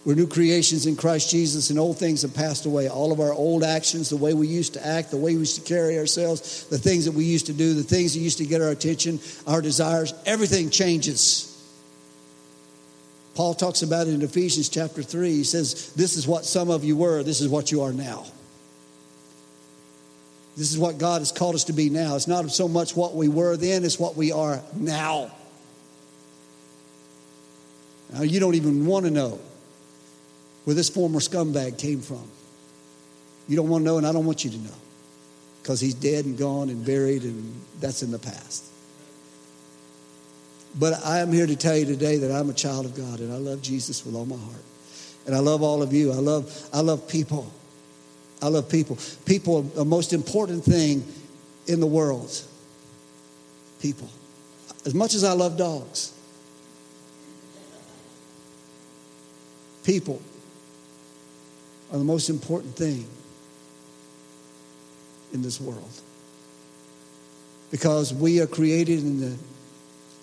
We're 0.05 0.13
new 0.13 0.27
creations 0.27 0.85
in 0.85 0.95
Christ 0.95 1.31
Jesus, 1.31 1.71
and 1.71 1.79
old 1.79 1.97
things 1.97 2.21
have 2.21 2.33
passed 2.35 2.67
away. 2.67 2.87
All 2.87 3.11
of 3.11 3.19
our 3.19 3.33
old 3.33 3.63
actions, 3.63 4.09
the 4.09 4.17
way 4.17 4.35
we 4.35 4.47
used 4.47 4.75
to 4.75 4.85
act, 4.85 5.09
the 5.09 5.17
way 5.17 5.33
we 5.33 5.39
used 5.39 5.55
to 5.55 5.67
carry 5.67 5.97
ourselves, 5.97 6.65
the 6.67 6.77
things 6.77 7.05
that 7.05 7.13
we 7.13 7.25
used 7.25 7.47
to 7.47 7.53
do, 7.53 7.73
the 7.73 7.81
things 7.81 8.13
that 8.13 8.19
used 8.19 8.37
to 8.37 8.45
get 8.45 8.61
our 8.61 8.69
attention, 8.69 9.19
our 9.47 9.63
desires, 9.63 10.13
everything 10.27 10.69
changes. 10.69 11.51
Paul 13.33 13.55
talks 13.55 13.81
about 13.81 14.05
it 14.05 14.13
in 14.13 14.21
Ephesians 14.21 14.69
chapter 14.69 15.01
3. 15.01 15.31
He 15.31 15.43
says, 15.43 15.91
This 15.93 16.15
is 16.17 16.27
what 16.27 16.45
some 16.45 16.69
of 16.69 16.83
you 16.83 16.95
were, 16.95 17.23
this 17.23 17.41
is 17.41 17.49
what 17.49 17.71
you 17.71 17.81
are 17.81 17.91
now. 17.91 18.25
This 20.55 20.71
is 20.71 20.77
what 20.77 20.99
God 20.99 21.19
has 21.19 21.31
called 21.31 21.55
us 21.55 21.65
to 21.65 21.73
be 21.73 21.89
now. 21.89 22.15
It's 22.15 22.27
not 22.27 22.49
so 22.51 22.67
much 22.67 22.95
what 22.95 23.15
we 23.15 23.27
were 23.27 23.57
then, 23.57 23.83
it's 23.83 23.99
what 23.99 24.15
we 24.15 24.31
are 24.31 24.61
now. 24.75 25.31
Now, 28.13 28.21
you 28.21 28.39
don't 28.39 28.53
even 28.53 28.85
want 28.85 29.05
to 29.05 29.11
know 29.11 29.39
where 30.65 30.75
this 30.75 30.89
former 30.89 31.19
scumbag 31.19 31.79
came 31.79 32.01
from. 32.01 32.29
You 33.47 33.55
don't 33.55 33.69
want 33.69 33.83
to 33.83 33.85
know, 33.85 33.97
and 33.97 34.05
I 34.05 34.11
don't 34.11 34.25
want 34.25 34.43
you 34.43 34.51
to 34.51 34.57
know 34.57 34.75
because 35.61 35.79
he's 35.79 35.93
dead 35.93 36.25
and 36.25 36.37
gone 36.37 36.69
and 36.69 36.85
buried, 36.85 37.23
and 37.23 37.59
that's 37.79 38.03
in 38.03 38.11
the 38.11 38.19
past. 38.19 38.65
But 40.77 41.05
I 41.05 41.19
am 41.19 41.31
here 41.31 41.47
to 41.47 41.55
tell 41.55 41.77
you 41.77 41.85
today 41.85 42.17
that 42.17 42.31
I'm 42.31 42.49
a 42.49 42.53
child 42.53 42.85
of 42.85 42.95
God 42.95 43.19
and 43.19 43.31
I 43.31 43.37
love 43.37 43.61
Jesus 43.61 44.05
with 44.05 44.13
all 44.13 44.25
my 44.25 44.35
heart. 44.35 44.63
And 45.25 45.33
I 45.33 45.39
love 45.39 45.63
all 45.63 45.81
of 45.81 45.93
you. 45.93 46.11
I 46.11 46.17
love, 46.17 46.69
I 46.73 46.81
love 46.81 47.07
people. 47.07 47.51
I 48.41 48.49
love 48.49 48.69
people. 48.69 48.97
People 49.25 49.57
are 49.57 49.61
the 49.61 49.85
most 49.85 50.11
important 50.13 50.63
thing 50.63 51.05
in 51.67 51.79
the 51.79 51.87
world. 51.87 52.29
People. 53.79 54.09
As 54.85 54.93
much 54.93 55.15
as 55.15 55.23
I 55.23 55.31
love 55.31 55.57
dogs, 55.57 56.13
people 59.83 60.21
are 61.91 61.97
the 61.97 62.03
most 62.03 62.29
important 62.29 62.75
thing 62.75 63.07
in 65.33 65.41
this 65.41 65.59
world. 65.59 65.89
Because 67.71 68.13
we 68.13 68.41
are 68.41 68.47
created 68.47 68.99
in 68.99 69.19
the 69.19 69.37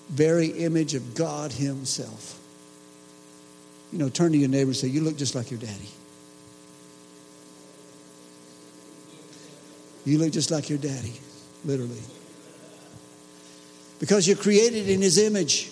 very 0.09 0.49
image 0.49 0.95
of 0.95 1.15
God 1.15 1.53
Himself. 1.53 2.39
You 3.93 3.99
know, 3.99 4.09
turn 4.09 4.33
to 4.33 4.39
your 4.39 4.49
neighbor 4.49 4.69
and 4.69 4.77
say, 4.77 4.89
You 4.89 5.03
look 5.03 5.17
just 5.17 5.35
like 5.35 5.51
your 5.51 5.61
daddy. 5.61 5.89
You 10.05 10.19
look 10.19 10.33
just 10.33 10.51
like 10.51 10.69
your 10.69 10.79
daddy, 10.79 11.13
literally. 11.65 12.01
Because 14.01 14.27
you're 14.27 14.37
created 14.37 14.89
in 14.89 15.01
His 15.01 15.19
image. 15.19 15.71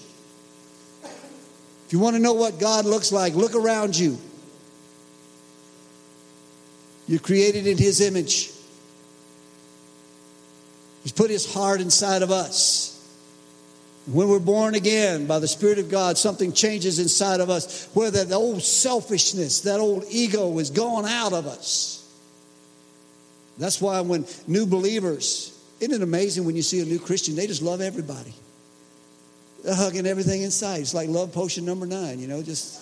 If 1.02 1.92
you 1.92 1.98
want 1.98 2.14
to 2.14 2.22
know 2.22 2.34
what 2.34 2.60
God 2.60 2.84
looks 2.84 3.10
like, 3.10 3.34
look 3.34 3.56
around 3.56 3.98
you. 3.98 4.18
You're 7.10 7.18
created 7.18 7.66
in 7.66 7.76
His 7.76 8.00
image. 8.00 8.52
He's 11.02 11.10
put 11.10 11.28
His 11.28 11.52
heart 11.52 11.80
inside 11.80 12.22
of 12.22 12.30
us. 12.30 12.96
When 14.06 14.28
we're 14.28 14.38
born 14.38 14.76
again 14.76 15.26
by 15.26 15.40
the 15.40 15.48
Spirit 15.48 15.80
of 15.80 15.90
God, 15.90 16.16
something 16.16 16.52
changes 16.52 17.00
inside 17.00 17.40
of 17.40 17.50
us 17.50 17.88
where 17.94 18.12
that 18.12 18.30
old 18.30 18.62
selfishness, 18.62 19.62
that 19.62 19.80
old 19.80 20.04
ego 20.08 20.56
is 20.60 20.70
gone 20.70 21.04
out 21.04 21.32
of 21.32 21.48
us. 21.48 22.08
That's 23.58 23.80
why 23.80 24.00
when 24.02 24.24
new 24.46 24.64
believers, 24.64 25.58
isn't 25.80 25.92
it 25.92 26.02
amazing 26.04 26.44
when 26.44 26.54
you 26.54 26.62
see 26.62 26.80
a 26.80 26.84
new 26.84 27.00
Christian, 27.00 27.34
they 27.34 27.48
just 27.48 27.60
love 27.60 27.80
everybody. 27.80 28.32
They're 29.64 29.74
hugging 29.74 30.06
everything 30.06 30.42
inside. 30.42 30.78
It's 30.78 30.94
like 30.94 31.08
love 31.08 31.32
potion 31.32 31.64
number 31.64 31.86
nine, 31.86 32.20
you 32.20 32.28
know, 32.28 32.40
just. 32.40 32.80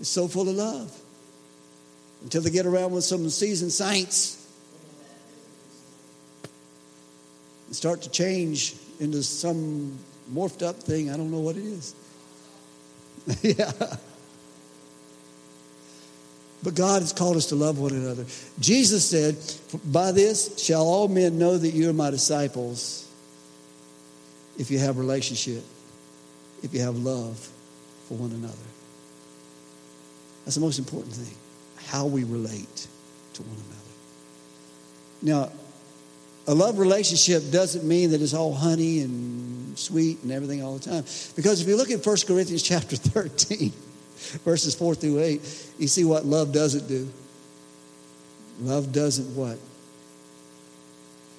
It's 0.00 0.08
so 0.08 0.26
full 0.26 0.48
of 0.48 0.56
love 0.56 1.02
until 2.22 2.42
they 2.42 2.50
get 2.50 2.66
around 2.66 2.92
with 2.92 3.04
some 3.04 3.28
seasoned 3.30 3.72
saints 3.72 4.38
and 7.66 7.76
start 7.76 8.02
to 8.02 8.10
change 8.10 8.74
into 8.98 9.22
some 9.22 9.98
morphed 10.32 10.66
up 10.66 10.76
thing. 10.76 11.10
I 11.10 11.16
don't 11.16 11.30
know 11.30 11.40
what 11.40 11.56
it 11.56 11.64
is. 11.64 11.94
yeah. 13.42 13.72
But 16.62 16.74
God 16.74 17.02
has 17.02 17.12
called 17.12 17.36
us 17.36 17.46
to 17.46 17.54
love 17.54 17.78
one 17.78 17.92
another. 17.92 18.24
Jesus 18.58 19.08
said, 19.08 19.36
By 19.84 20.10
this 20.12 20.58
shall 20.58 20.82
all 20.82 21.06
men 21.06 21.38
know 21.38 21.56
that 21.56 21.70
you 21.70 21.88
are 21.88 21.92
my 21.92 22.10
disciples 22.10 23.08
if 24.58 24.70
you 24.70 24.78
have 24.80 24.98
relationship, 24.98 25.62
if 26.64 26.74
you 26.74 26.80
have 26.80 26.96
love 26.96 27.38
for 28.08 28.14
one 28.14 28.32
another. 28.32 28.54
That's 30.44 30.56
the 30.56 30.60
most 30.60 30.78
important 30.80 31.14
thing 31.14 31.36
how 31.88 32.06
we 32.06 32.24
relate 32.24 32.86
to 33.34 33.42
one 33.42 33.56
another. 33.56 33.78
Now, 35.22 35.52
a 36.46 36.54
love 36.54 36.78
relationship 36.78 37.50
doesn't 37.50 37.86
mean 37.86 38.10
that 38.10 38.22
it's 38.22 38.34
all 38.34 38.54
honey 38.54 39.00
and 39.00 39.78
sweet 39.78 40.22
and 40.22 40.30
everything 40.30 40.62
all 40.62 40.76
the 40.78 40.90
time. 40.90 41.04
Because 41.34 41.60
if 41.60 41.68
you 41.68 41.76
look 41.76 41.90
at 41.90 42.04
1 42.04 42.16
Corinthians 42.26 42.62
chapter 42.62 42.96
13, 42.96 43.72
verses 44.44 44.74
4 44.74 44.94
through 44.94 45.20
8, 45.20 45.70
you 45.78 45.88
see 45.88 46.04
what 46.04 46.26
love 46.26 46.52
doesn't 46.52 46.88
do. 46.88 47.08
Love 48.60 48.92
doesn't 48.92 49.34
what? 49.34 49.58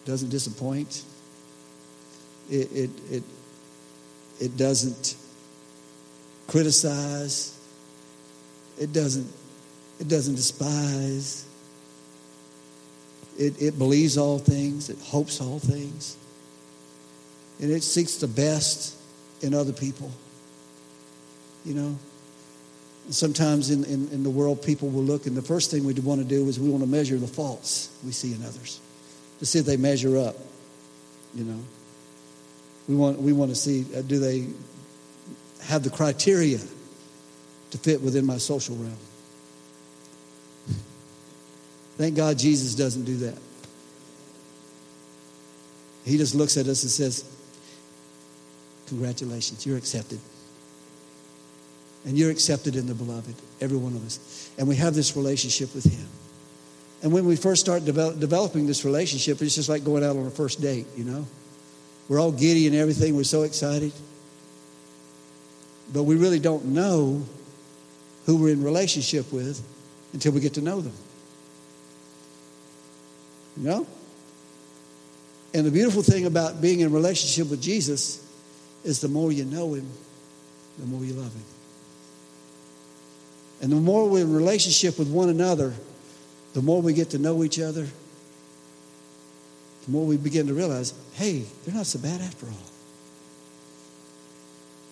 Doesn't 0.05 0.29
disappoint. 0.29 1.03
It, 2.49 2.71
it, 2.71 2.89
it, 3.11 3.23
it 4.39 4.57
doesn't 4.57 5.15
criticize. 6.47 7.55
It 8.79 8.93
doesn't 8.93 9.27
it 9.99 10.07
doesn't 10.07 10.35
despise. 10.35 11.45
It, 13.37 13.61
it 13.61 13.77
believes 13.77 14.17
all 14.17 14.39
things. 14.39 14.89
It 14.89 14.99
hopes 14.99 15.41
all 15.41 15.59
things. 15.59 16.17
And 17.61 17.71
it 17.71 17.83
seeks 17.83 18.15
the 18.15 18.27
best 18.27 18.95
in 19.41 19.53
other 19.53 19.73
people. 19.73 20.11
You 21.65 21.73
know? 21.73 21.99
And 23.05 23.15
sometimes 23.15 23.69
in, 23.69 23.83
in, 23.85 24.07
in 24.09 24.23
the 24.23 24.29
world, 24.29 24.63
people 24.63 24.89
will 24.89 25.03
look, 25.03 25.25
and 25.25 25.35
the 25.35 25.41
first 25.41 25.71
thing 25.71 25.83
we 25.83 25.93
want 25.93 26.21
to 26.21 26.27
do 26.27 26.47
is 26.47 26.59
we 26.59 26.69
want 26.69 26.83
to 26.83 26.89
measure 26.89 27.17
the 27.17 27.27
faults 27.27 27.89
we 28.05 28.11
see 28.11 28.33
in 28.33 28.41
others 28.43 28.79
to 29.39 29.45
see 29.45 29.59
if 29.59 29.65
they 29.65 29.77
measure 29.77 30.17
up. 30.17 30.35
You 31.35 31.43
know? 31.45 31.59
We 32.87 32.95
want, 32.95 33.21
we 33.21 33.33
want 33.33 33.51
to 33.51 33.55
see 33.55 33.85
uh, 33.95 34.01
do 34.01 34.19
they 34.19 34.47
have 35.63 35.83
the 35.83 35.89
criteria 35.89 36.59
to 37.71 37.77
fit 37.77 38.01
within 38.01 38.25
my 38.25 38.37
social 38.37 38.75
realm? 38.75 38.97
Thank 41.99 42.15
God 42.15 42.39
Jesus 42.39 42.75
doesn't 42.75 43.03
do 43.03 43.17
that. 43.17 43.37
He 46.05 46.17
just 46.17 46.33
looks 46.33 46.55
at 46.55 46.65
us 46.67 46.83
and 46.83 46.89
says, 46.89 47.25
Congratulations, 48.87 49.65
you're 49.65 49.77
accepted. 49.77 50.17
And 52.05 52.17
you're 52.17 52.31
accepted 52.31 52.77
in 52.77 52.87
the 52.87 52.93
beloved, 52.93 53.35
every 53.59 53.75
one 53.75 53.93
of 53.97 54.05
us. 54.05 54.49
And 54.57 54.65
we 54.65 54.77
have 54.77 54.95
this 54.95 55.17
relationship 55.17 55.75
with 55.75 55.83
Him. 55.83 56.07
And 57.03 57.11
when 57.11 57.25
we 57.25 57.35
first 57.35 57.59
start 57.59 57.83
develop, 57.83 58.17
developing 58.17 58.65
this 58.65 58.85
relationship, 58.85 59.41
it's 59.41 59.55
just 59.55 59.67
like 59.67 59.83
going 59.83 60.01
out 60.01 60.15
on 60.15 60.25
a 60.25 60.31
first 60.31 60.61
date, 60.61 60.87
you 60.95 61.03
know? 61.03 61.27
We're 62.07 62.21
all 62.21 62.31
giddy 62.31 62.65
and 62.65 62.77
everything, 62.77 63.17
we're 63.17 63.23
so 63.25 63.43
excited. 63.43 63.91
But 65.91 66.03
we 66.03 66.15
really 66.15 66.39
don't 66.39 66.67
know 66.67 67.25
who 68.25 68.37
we're 68.37 68.53
in 68.53 68.63
relationship 68.63 69.33
with 69.33 69.61
until 70.13 70.31
we 70.31 70.39
get 70.39 70.53
to 70.53 70.61
know 70.61 70.79
them. 70.79 70.93
You 73.57 73.63
know? 73.63 73.87
And 75.53 75.65
the 75.65 75.71
beautiful 75.71 76.03
thing 76.03 76.25
about 76.25 76.61
being 76.61 76.81
in 76.81 76.91
relationship 76.91 77.49
with 77.49 77.61
Jesus 77.61 78.25
is 78.83 79.01
the 79.01 79.07
more 79.07 79.31
you 79.31 79.45
know 79.45 79.73
him, 79.73 79.89
the 80.77 80.85
more 80.85 81.03
you 81.03 81.13
love 81.13 81.33
him. 81.33 81.43
And 83.61 83.71
the 83.71 83.77
more 83.77 84.07
we're 84.07 84.21
in 84.21 84.33
relationship 84.33 84.97
with 84.97 85.09
one 85.09 85.29
another, 85.29 85.73
the 86.53 86.61
more 86.61 86.81
we 86.81 86.93
get 86.93 87.09
to 87.11 87.17
know 87.17 87.43
each 87.43 87.59
other, 87.59 87.87
the 89.85 89.91
more 89.91 90.05
we 90.05 90.17
begin 90.17 90.47
to 90.47 90.53
realize, 90.53 90.93
hey, 91.13 91.43
they're 91.65 91.75
not 91.75 91.87
so 91.87 91.99
bad 91.99 92.21
after 92.21 92.45
all. 92.45 92.53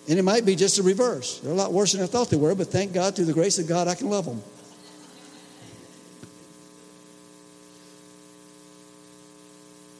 And 0.08 0.18
it 0.18 0.22
might 0.22 0.44
be 0.44 0.56
just 0.56 0.76
the 0.76 0.82
reverse. 0.82 1.38
They're 1.40 1.52
a 1.52 1.54
lot 1.54 1.72
worse 1.72 1.92
than 1.92 2.02
I 2.02 2.06
thought 2.06 2.30
they 2.30 2.36
were, 2.36 2.54
but 2.54 2.68
thank 2.68 2.92
God, 2.92 3.14
through 3.14 3.26
the 3.26 3.32
grace 3.32 3.58
of 3.58 3.66
God, 3.66 3.88
I 3.88 3.94
can 3.94 4.08
love 4.08 4.24
them. 4.24 4.42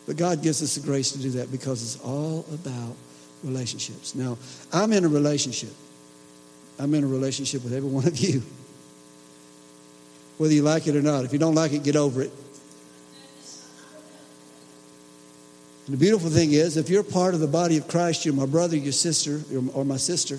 But 0.08 0.16
God 0.16 0.42
gives 0.42 0.62
us 0.62 0.74
the 0.74 0.80
grace 0.80 1.12
to 1.12 1.18
do 1.18 1.28
that 1.32 1.52
because 1.52 1.82
it's 1.82 2.02
all 2.02 2.46
about 2.50 2.96
relationships. 3.44 4.14
Now, 4.14 4.38
I'm 4.72 4.90
in 4.94 5.04
a 5.04 5.08
relationship. 5.08 5.68
I'm 6.78 6.94
in 6.94 7.04
a 7.04 7.06
relationship 7.06 7.62
with 7.62 7.74
every 7.74 7.90
one 7.90 8.06
of 8.06 8.16
you. 8.16 8.42
Whether 10.38 10.54
you 10.54 10.62
like 10.62 10.86
it 10.86 10.96
or 10.96 11.02
not. 11.02 11.26
If 11.26 11.34
you 11.34 11.38
don't 11.38 11.54
like 11.54 11.74
it, 11.74 11.82
get 11.82 11.94
over 11.94 12.22
it. 12.22 12.32
And 15.84 15.94
the 15.94 15.98
beautiful 15.98 16.30
thing 16.30 16.52
is, 16.52 16.78
if 16.78 16.88
you're 16.88 17.02
part 17.02 17.34
of 17.34 17.40
the 17.40 17.46
body 17.46 17.76
of 17.76 17.86
Christ, 17.86 18.24
you're 18.24 18.32
my 18.32 18.46
brother, 18.46 18.78
your 18.78 18.92
sister, 18.92 19.42
or 19.74 19.84
my 19.84 19.98
sister. 19.98 20.38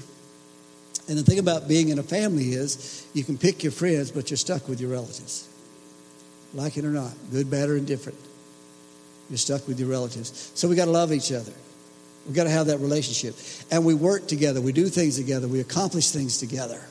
And 1.08 1.16
the 1.16 1.24
thing 1.24 1.38
about 1.38 1.68
being 1.68 1.90
in 1.90 2.00
a 2.00 2.04
family 2.04 2.54
is 2.54 3.08
you 3.14 3.24
can 3.24 3.38
pick 3.38 3.62
your 3.62 3.72
friends, 3.72 4.10
but 4.10 4.32
you're 4.32 4.38
stuck 4.38 4.68
with 4.68 4.82
your 4.82 4.90
relatives. 4.90 5.48
Like 6.56 6.76
it 6.76 6.86
or 6.86 6.90
not, 6.90 7.14
good, 7.32 7.52
bad, 7.52 7.70
or 7.70 7.78
indifferent. 7.78 8.18
You're 9.30 9.38
stuck 9.38 9.68
with 9.68 9.80
your 9.80 9.90
relatives. 9.90 10.52
So 10.56 10.68
we 10.68 10.76
got 10.76 10.86
to 10.86 10.92
love 10.92 11.14
each 11.14 11.32
other. 11.32 11.52
We've 12.26 12.36
got 12.36 12.46
to 12.46 12.50
have 12.50 12.68
that 12.68 12.80
relationship. 12.80 13.36
And 13.72 13.86
we 13.86 13.94
work 13.94 14.28
together. 14.28 14.62
We 14.62 14.72
do 14.72 14.88
things 14.88 15.18
together. 15.18 15.48
We 15.48 15.60
accomplish 15.60 16.12
things 16.12 16.38
together. 16.38 16.82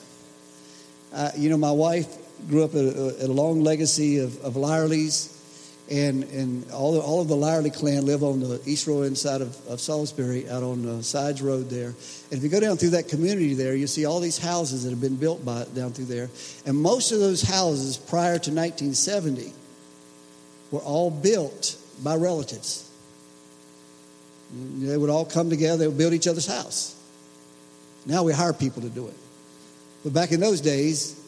Uh, 1.12 1.30
you 1.36 1.50
know, 1.50 1.56
my 1.56 1.72
wife 1.72 2.06
grew 2.48 2.64
up 2.64 2.74
a, 2.74 3.24
a 3.24 3.28
long 3.28 3.62
legacy 3.62 4.18
of, 4.18 4.40
of 4.44 4.54
Lyerleys 4.54 5.34
and 5.90 6.24
and 6.24 6.70
all 6.70 6.92
the, 6.92 7.00
all 7.00 7.20
of 7.20 7.28
the 7.28 7.36
Lyerly 7.36 7.74
clan 7.74 8.04
live 8.04 8.22
on 8.22 8.40
the 8.40 8.60
east 8.66 8.86
road 8.86 9.06
inside 9.06 9.40
of, 9.40 9.56
of 9.68 9.80
Salisbury, 9.80 10.48
out 10.48 10.62
on 10.62 10.82
the 10.82 11.02
Sides 11.02 11.40
Road 11.40 11.70
there. 11.70 11.88
And 11.88 12.32
if 12.32 12.42
you 12.42 12.48
go 12.48 12.60
down 12.60 12.76
through 12.76 12.90
that 12.90 13.08
community 13.08 13.54
there, 13.54 13.74
you 13.74 13.86
see 13.86 14.04
all 14.04 14.20
these 14.20 14.38
houses 14.38 14.84
that 14.84 14.90
have 14.90 15.00
been 15.00 15.16
built 15.16 15.44
by 15.44 15.64
down 15.74 15.92
through 15.92 16.06
there. 16.06 16.28
And 16.66 16.76
most 16.76 17.12
of 17.12 17.20
those 17.20 17.42
houses 17.42 17.96
prior 17.96 18.38
to 18.38 18.50
1970 18.50 19.52
were 20.70 20.80
all 20.80 21.10
built 21.10 21.77
by 22.02 22.16
relatives. 22.16 22.88
They 24.52 24.96
would 24.96 25.10
all 25.10 25.24
come 25.24 25.50
together, 25.50 25.76
they 25.78 25.88
would 25.88 25.98
build 25.98 26.12
each 26.12 26.26
other's 26.26 26.46
house. 26.46 26.94
Now 28.06 28.22
we 28.22 28.32
hire 28.32 28.52
people 28.52 28.82
to 28.82 28.88
do 28.88 29.08
it. 29.08 29.14
But 30.04 30.14
back 30.14 30.32
in 30.32 30.40
those 30.40 30.60
days, 30.60 31.20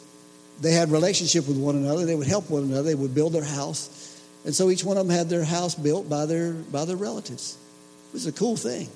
they 0.60 0.72
had 0.72 0.90
relationship 0.90 1.48
with 1.48 1.58
one 1.58 1.76
another. 1.76 2.06
They 2.06 2.14
would 2.14 2.26
help 2.26 2.50
one 2.50 2.64
another. 2.64 2.82
They 2.82 2.94
would 2.94 3.14
build 3.14 3.32
their 3.32 3.44
house. 3.44 4.20
And 4.44 4.54
so 4.54 4.70
each 4.70 4.84
one 4.84 4.96
of 4.96 5.06
them 5.06 5.14
had 5.14 5.28
their 5.28 5.44
house 5.44 5.74
built 5.74 6.08
by 6.08 6.26
their, 6.26 6.52
by 6.52 6.84
their 6.84 6.96
relatives. 6.96 7.58
It 8.08 8.14
was 8.14 8.26
a 8.26 8.32
cool 8.32 8.56
thing. 8.56 8.88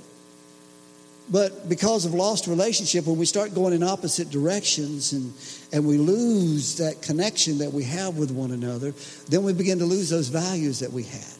But 1.30 1.68
because 1.68 2.04
of 2.04 2.12
lost 2.12 2.46
relationship, 2.46 3.06
when 3.06 3.16
we 3.16 3.24
start 3.24 3.54
going 3.54 3.72
in 3.72 3.82
opposite 3.82 4.30
directions 4.30 5.12
and, 5.12 5.32
and 5.72 5.86
we 5.86 5.96
lose 5.96 6.76
that 6.78 7.00
connection 7.00 7.58
that 7.58 7.72
we 7.72 7.84
have 7.84 8.18
with 8.18 8.30
one 8.30 8.50
another, 8.50 8.92
then 9.28 9.42
we 9.42 9.54
begin 9.54 9.78
to 9.78 9.86
lose 9.86 10.10
those 10.10 10.28
values 10.28 10.80
that 10.80 10.92
we 10.92 11.04
had. 11.04 11.33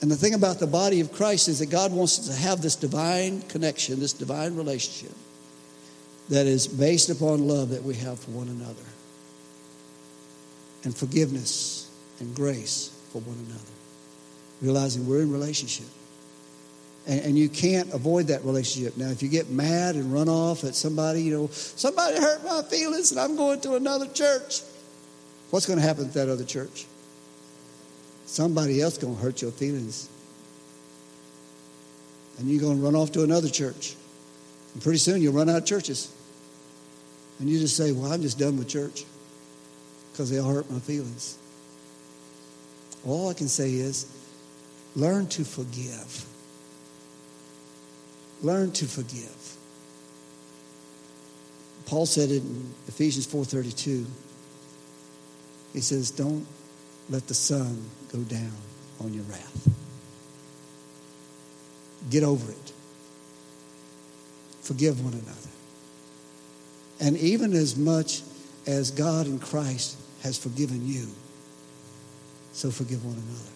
And 0.00 0.10
the 0.10 0.16
thing 0.16 0.34
about 0.34 0.58
the 0.58 0.66
body 0.66 1.00
of 1.00 1.12
Christ 1.12 1.48
is 1.48 1.58
that 1.58 1.66
God 1.66 1.92
wants 1.92 2.18
us 2.18 2.28
to 2.28 2.42
have 2.42 2.62
this 2.62 2.74
divine 2.74 3.42
connection, 3.42 4.00
this 4.00 4.14
divine 4.14 4.56
relationship 4.56 5.14
that 6.30 6.46
is 6.46 6.66
based 6.66 7.10
upon 7.10 7.46
love 7.46 7.70
that 7.70 7.82
we 7.82 7.94
have 7.96 8.18
for 8.18 8.30
one 8.30 8.48
another 8.48 8.82
and 10.84 10.96
forgiveness 10.96 11.90
and 12.20 12.34
grace 12.34 12.96
for 13.12 13.20
one 13.20 13.36
another, 13.46 13.72
realizing 14.62 15.06
we're 15.06 15.20
in 15.20 15.30
relationship. 15.30 15.86
And, 17.06 17.20
and, 17.20 17.38
you 17.38 17.48
can't 17.48 17.92
avoid 17.94 18.26
that 18.26 18.44
relationship. 18.44 18.96
Now, 18.96 19.08
if 19.08 19.22
you 19.22 19.28
get 19.28 19.48
mad 19.48 19.94
and 19.96 20.12
run 20.12 20.28
off 20.28 20.64
at 20.64 20.74
somebody, 20.74 21.22
you 21.22 21.36
know, 21.36 21.46
somebody 21.48 22.16
hurt 22.16 22.44
my 22.44 22.62
feelings 22.62 23.10
and 23.10 23.18
I'm 23.18 23.36
going 23.36 23.60
to 23.62 23.74
another 23.74 24.06
church, 24.06 24.60
what's 25.50 25.66
going 25.66 25.78
to 25.78 25.84
happen 25.84 26.06
at 26.06 26.12
that 26.14 26.28
other 26.28 26.44
church? 26.44 26.84
Somebody 28.30 28.80
else 28.80 28.96
going 28.96 29.16
to 29.16 29.20
hurt 29.20 29.42
your 29.42 29.50
feelings. 29.50 30.08
And 32.38 32.48
you're 32.48 32.60
going 32.60 32.78
to 32.78 32.82
run 32.82 32.94
off 32.94 33.10
to 33.12 33.24
another 33.24 33.48
church. 33.48 33.96
And 34.72 34.80
pretty 34.80 34.98
soon 34.98 35.20
you'll 35.20 35.32
run 35.32 35.50
out 35.50 35.56
of 35.56 35.66
churches. 35.66 36.14
And 37.40 37.50
you 37.50 37.58
just 37.58 37.76
say, 37.76 37.90
Well, 37.90 38.12
I'm 38.12 38.22
just 38.22 38.38
done 38.38 38.56
with 38.56 38.68
church 38.68 39.04
because 40.12 40.30
they 40.30 40.38
all 40.38 40.48
hurt 40.48 40.70
my 40.70 40.78
feelings. 40.78 41.38
All 43.04 43.28
I 43.28 43.34
can 43.34 43.48
say 43.48 43.72
is 43.72 44.06
learn 44.94 45.26
to 45.30 45.44
forgive. 45.44 46.24
Learn 48.42 48.70
to 48.70 48.86
forgive. 48.86 49.56
Paul 51.86 52.06
said 52.06 52.30
it 52.30 52.44
in 52.44 52.74
Ephesians 52.86 53.26
4:32. 53.26 54.06
He 55.72 55.80
says, 55.80 56.12
"Don't 56.12 56.46
let 57.10 57.26
the 57.26 57.34
sun 57.34 57.90
go 58.12 58.20
down 58.20 58.52
on 59.00 59.12
your 59.12 59.24
wrath. 59.24 59.68
Get 62.08 62.22
over 62.22 62.50
it. 62.50 62.72
Forgive 64.62 65.04
one 65.04 65.12
another. 65.12 65.34
And 67.00 67.16
even 67.18 67.52
as 67.52 67.76
much 67.76 68.22
as 68.66 68.92
God 68.92 69.26
in 69.26 69.38
Christ 69.40 69.96
has 70.22 70.38
forgiven 70.38 70.86
you, 70.86 71.08
so 72.52 72.70
forgive 72.70 73.04
one 73.04 73.16
another. 73.16 73.50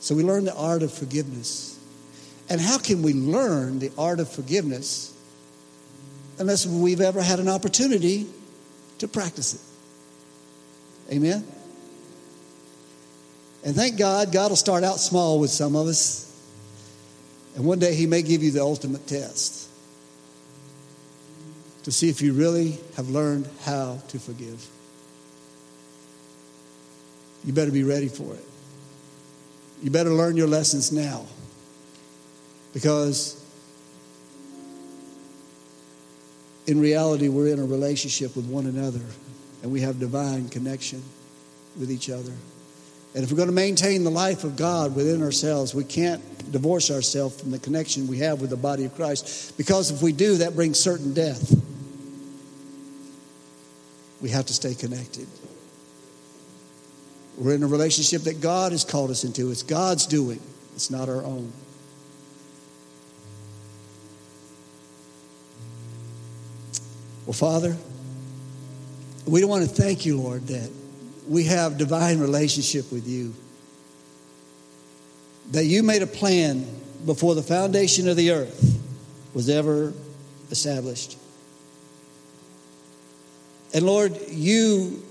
So 0.00 0.14
we 0.14 0.24
learn 0.24 0.44
the 0.44 0.54
art 0.54 0.82
of 0.82 0.92
forgiveness. 0.92 1.78
And 2.48 2.60
how 2.60 2.78
can 2.78 3.02
we 3.02 3.12
learn 3.12 3.78
the 3.78 3.92
art 3.96 4.18
of 4.18 4.28
forgiveness 4.28 5.14
unless 6.38 6.66
we've 6.66 7.00
ever 7.00 7.22
had 7.22 7.38
an 7.38 7.48
opportunity 7.48 8.26
to 8.98 9.06
practice 9.06 9.54
it? 9.54 11.14
Amen? 11.14 11.46
And 13.64 13.74
thank 13.76 13.98
God, 13.98 14.32
God 14.32 14.50
will 14.50 14.56
start 14.56 14.84
out 14.84 14.98
small 15.00 15.38
with 15.38 15.50
some 15.50 15.76
of 15.76 15.86
us. 15.86 16.26
And 17.56 17.64
one 17.64 17.78
day 17.78 17.94
He 17.94 18.06
may 18.06 18.22
give 18.22 18.42
you 18.42 18.50
the 18.50 18.62
ultimate 18.62 19.06
test 19.06 19.68
to 21.84 21.92
see 21.92 22.08
if 22.08 22.22
you 22.22 22.32
really 22.32 22.78
have 22.96 23.08
learned 23.08 23.48
how 23.64 23.98
to 24.08 24.18
forgive. 24.18 24.66
You 27.44 27.52
better 27.52 27.70
be 27.70 27.84
ready 27.84 28.08
for 28.08 28.34
it. 28.34 28.44
You 29.82 29.90
better 29.90 30.10
learn 30.10 30.36
your 30.36 30.46
lessons 30.46 30.92
now. 30.92 31.26
Because 32.72 33.42
in 36.66 36.80
reality, 36.80 37.28
we're 37.28 37.48
in 37.48 37.58
a 37.58 37.64
relationship 37.64 38.36
with 38.36 38.46
one 38.46 38.66
another 38.66 39.00
and 39.62 39.72
we 39.72 39.80
have 39.80 39.98
divine 39.98 40.48
connection 40.48 41.02
with 41.78 41.90
each 41.90 42.10
other. 42.10 42.32
And 43.14 43.24
if 43.24 43.30
we're 43.30 43.36
going 43.36 43.48
to 43.48 43.54
maintain 43.54 44.04
the 44.04 44.10
life 44.10 44.44
of 44.44 44.56
God 44.56 44.94
within 44.94 45.22
ourselves, 45.22 45.74
we 45.74 45.84
can't 45.84 46.22
divorce 46.52 46.90
ourselves 46.90 47.40
from 47.40 47.50
the 47.50 47.58
connection 47.58 48.06
we 48.06 48.18
have 48.18 48.40
with 48.40 48.50
the 48.50 48.56
body 48.56 48.84
of 48.84 48.94
Christ. 48.94 49.56
Because 49.56 49.90
if 49.90 50.00
we 50.02 50.12
do, 50.12 50.36
that 50.38 50.54
brings 50.54 50.78
certain 50.78 51.12
death. 51.12 51.54
We 54.20 54.30
have 54.30 54.46
to 54.46 54.52
stay 54.52 54.74
connected. 54.74 55.26
We're 57.36 57.54
in 57.54 57.62
a 57.62 57.66
relationship 57.66 58.22
that 58.22 58.40
God 58.40 58.72
has 58.72 58.84
called 58.84 59.10
us 59.10 59.24
into. 59.24 59.50
It's 59.50 59.62
God's 59.62 60.06
doing, 60.06 60.40
it's 60.74 60.90
not 60.90 61.08
our 61.08 61.24
own. 61.24 61.52
Well, 67.26 67.32
Father, 67.32 67.76
we 69.26 69.44
want 69.44 69.62
to 69.62 69.68
thank 69.68 70.04
you, 70.04 70.20
Lord, 70.20 70.48
that 70.48 70.70
we 71.30 71.44
have 71.44 71.78
divine 71.78 72.18
relationship 72.18 72.90
with 72.90 73.06
you. 73.06 73.32
That 75.52 75.64
you 75.64 75.84
made 75.84 76.02
a 76.02 76.06
plan 76.06 76.66
before 77.06 77.36
the 77.36 77.42
foundation 77.42 78.08
of 78.08 78.16
the 78.16 78.32
earth 78.32 78.80
was 79.32 79.48
ever 79.48 79.92
established. 80.50 81.16
And 83.72 83.86
Lord, 83.86 84.18
you 84.28 85.04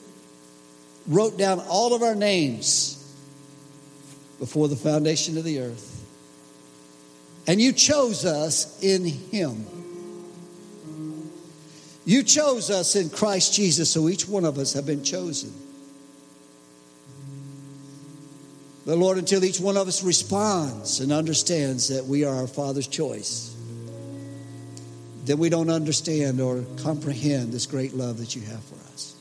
wrote 1.07 1.38
down 1.38 1.61
all 1.70 1.93
of 1.93 2.03
our 2.03 2.15
names 2.15 2.97
before 4.39 4.67
the 4.67 4.76
foundation 4.76 5.38
of 5.38 5.45
the 5.45 5.61
earth. 5.61 6.05
And 7.47 7.61
you 7.61 7.72
chose 7.72 8.26
us 8.26 8.78
in 8.84 9.05
Him. 9.05 9.65
You 12.03 12.24
chose 12.24 12.70
us 12.70 12.97
in 12.97 13.09
Christ 13.09 13.53
Jesus, 13.53 13.89
so 13.89 14.09
each 14.09 14.28
one 14.28 14.43
of 14.43 14.57
us 14.57 14.74
have 14.74 14.86
been 14.86 15.03
chosen. 15.03 15.68
But 18.90 18.98
Lord, 18.98 19.20
until 19.20 19.46
each 19.46 19.60
one 19.60 19.78
of 19.78 19.88
us 19.88 20.02
responds 20.02 21.00
and 21.00 21.12
understands 21.12 21.90
that 21.90 22.06
we 22.06 22.24
are 22.24 22.36
our 22.38 22.48
Father's 22.48 22.88
choice, 22.88 23.56
then 25.26 25.38
we 25.38 25.50
don't 25.50 25.70
understand 25.70 26.42
or 26.42 26.66
comprehend 26.82 27.54
this 27.54 27.68
great 27.68 27.94
love 27.94 28.18
that 28.18 28.36
you 28.36 28.42
have 28.42 28.64
for 28.64 28.78
us. 28.92 29.16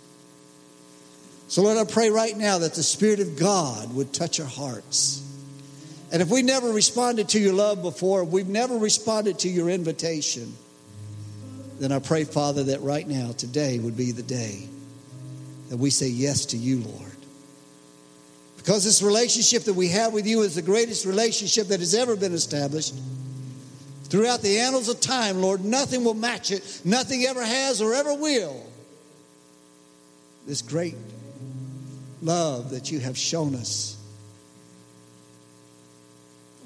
So, 1.49 1.61
Lord, 1.61 1.77
I 1.77 1.85
pray 1.85 2.09
right 2.09 2.35
now 2.35 2.57
that 2.57 2.73
the 2.73 2.83
Spirit 2.83 3.21
of 3.21 3.39
God 3.39 3.95
would 3.95 4.15
touch 4.15 4.41
our 4.41 4.47
hearts. 4.47 5.23
And 6.13 6.23
if 6.23 6.31
we've 6.31 6.47
never 6.47 6.73
responded 6.73 7.29
to 7.29 7.39
your 7.39 7.53
love 7.53 7.83
before, 7.83 8.23
if 8.23 8.31
we've 8.31 8.49
never 8.49 8.79
responded 8.79 9.41
to 9.41 9.51
your 9.51 9.69
invitation, 9.69 10.55
then 11.79 11.93
I 11.93 11.99
pray, 11.99 12.25
Father, 12.25 12.65
that 12.65 12.81
right 12.81 13.07
now, 13.07 13.33
today 13.33 13.79
would 13.79 13.99
be 13.99 14.13
the 14.13 14.23
day 14.23 14.67
that 15.69 15.77
we 15.77 15.91
say 15.91 16.09
yes 16.09 16.47
to 16.47 16.57
you, 16.57 16.79
Lord. 16.79 17.08
Because 18.59 18.85
this 18.85 19.01
relationship 19.01 19.65
that 19.65 19.75
we 19.75 19.89
have 19.89 20.13
with 20.13 20.27
you 20.27 20.43
is 20.43 20.55
the 20.55 20.63
greatest 20.63 21.07
relationship 21.07 21.69
that 21.69 21.81
has 21.81 21.95
ever 21.95 22.17
been 22.17 22.35
established. 22.35 22.95
Throughout 24.05 24.43
the 24.43 24.59
annals 24.59 24.89
of 24.89 25.01
time, 25.01 25.41
Lord, 25.41 25.65
nothing 25.65 26.05
will 26.05 26.15
match 26.15 26.51
it. 26.51 26.83
Nothing 26.85 27.25
ever 27.25 27.43
has 27.43 27.81
or 27.81 27.95
ever 27.95 28.13
will. 28.15 28.63
This 30.47 30.61
great 30.61 30.97
love 32.21 32.71
that 32.71 32.91
you 32.91 33.01
have 33.01 33.17
shown 33.17 33.55
us. 33.55 33.97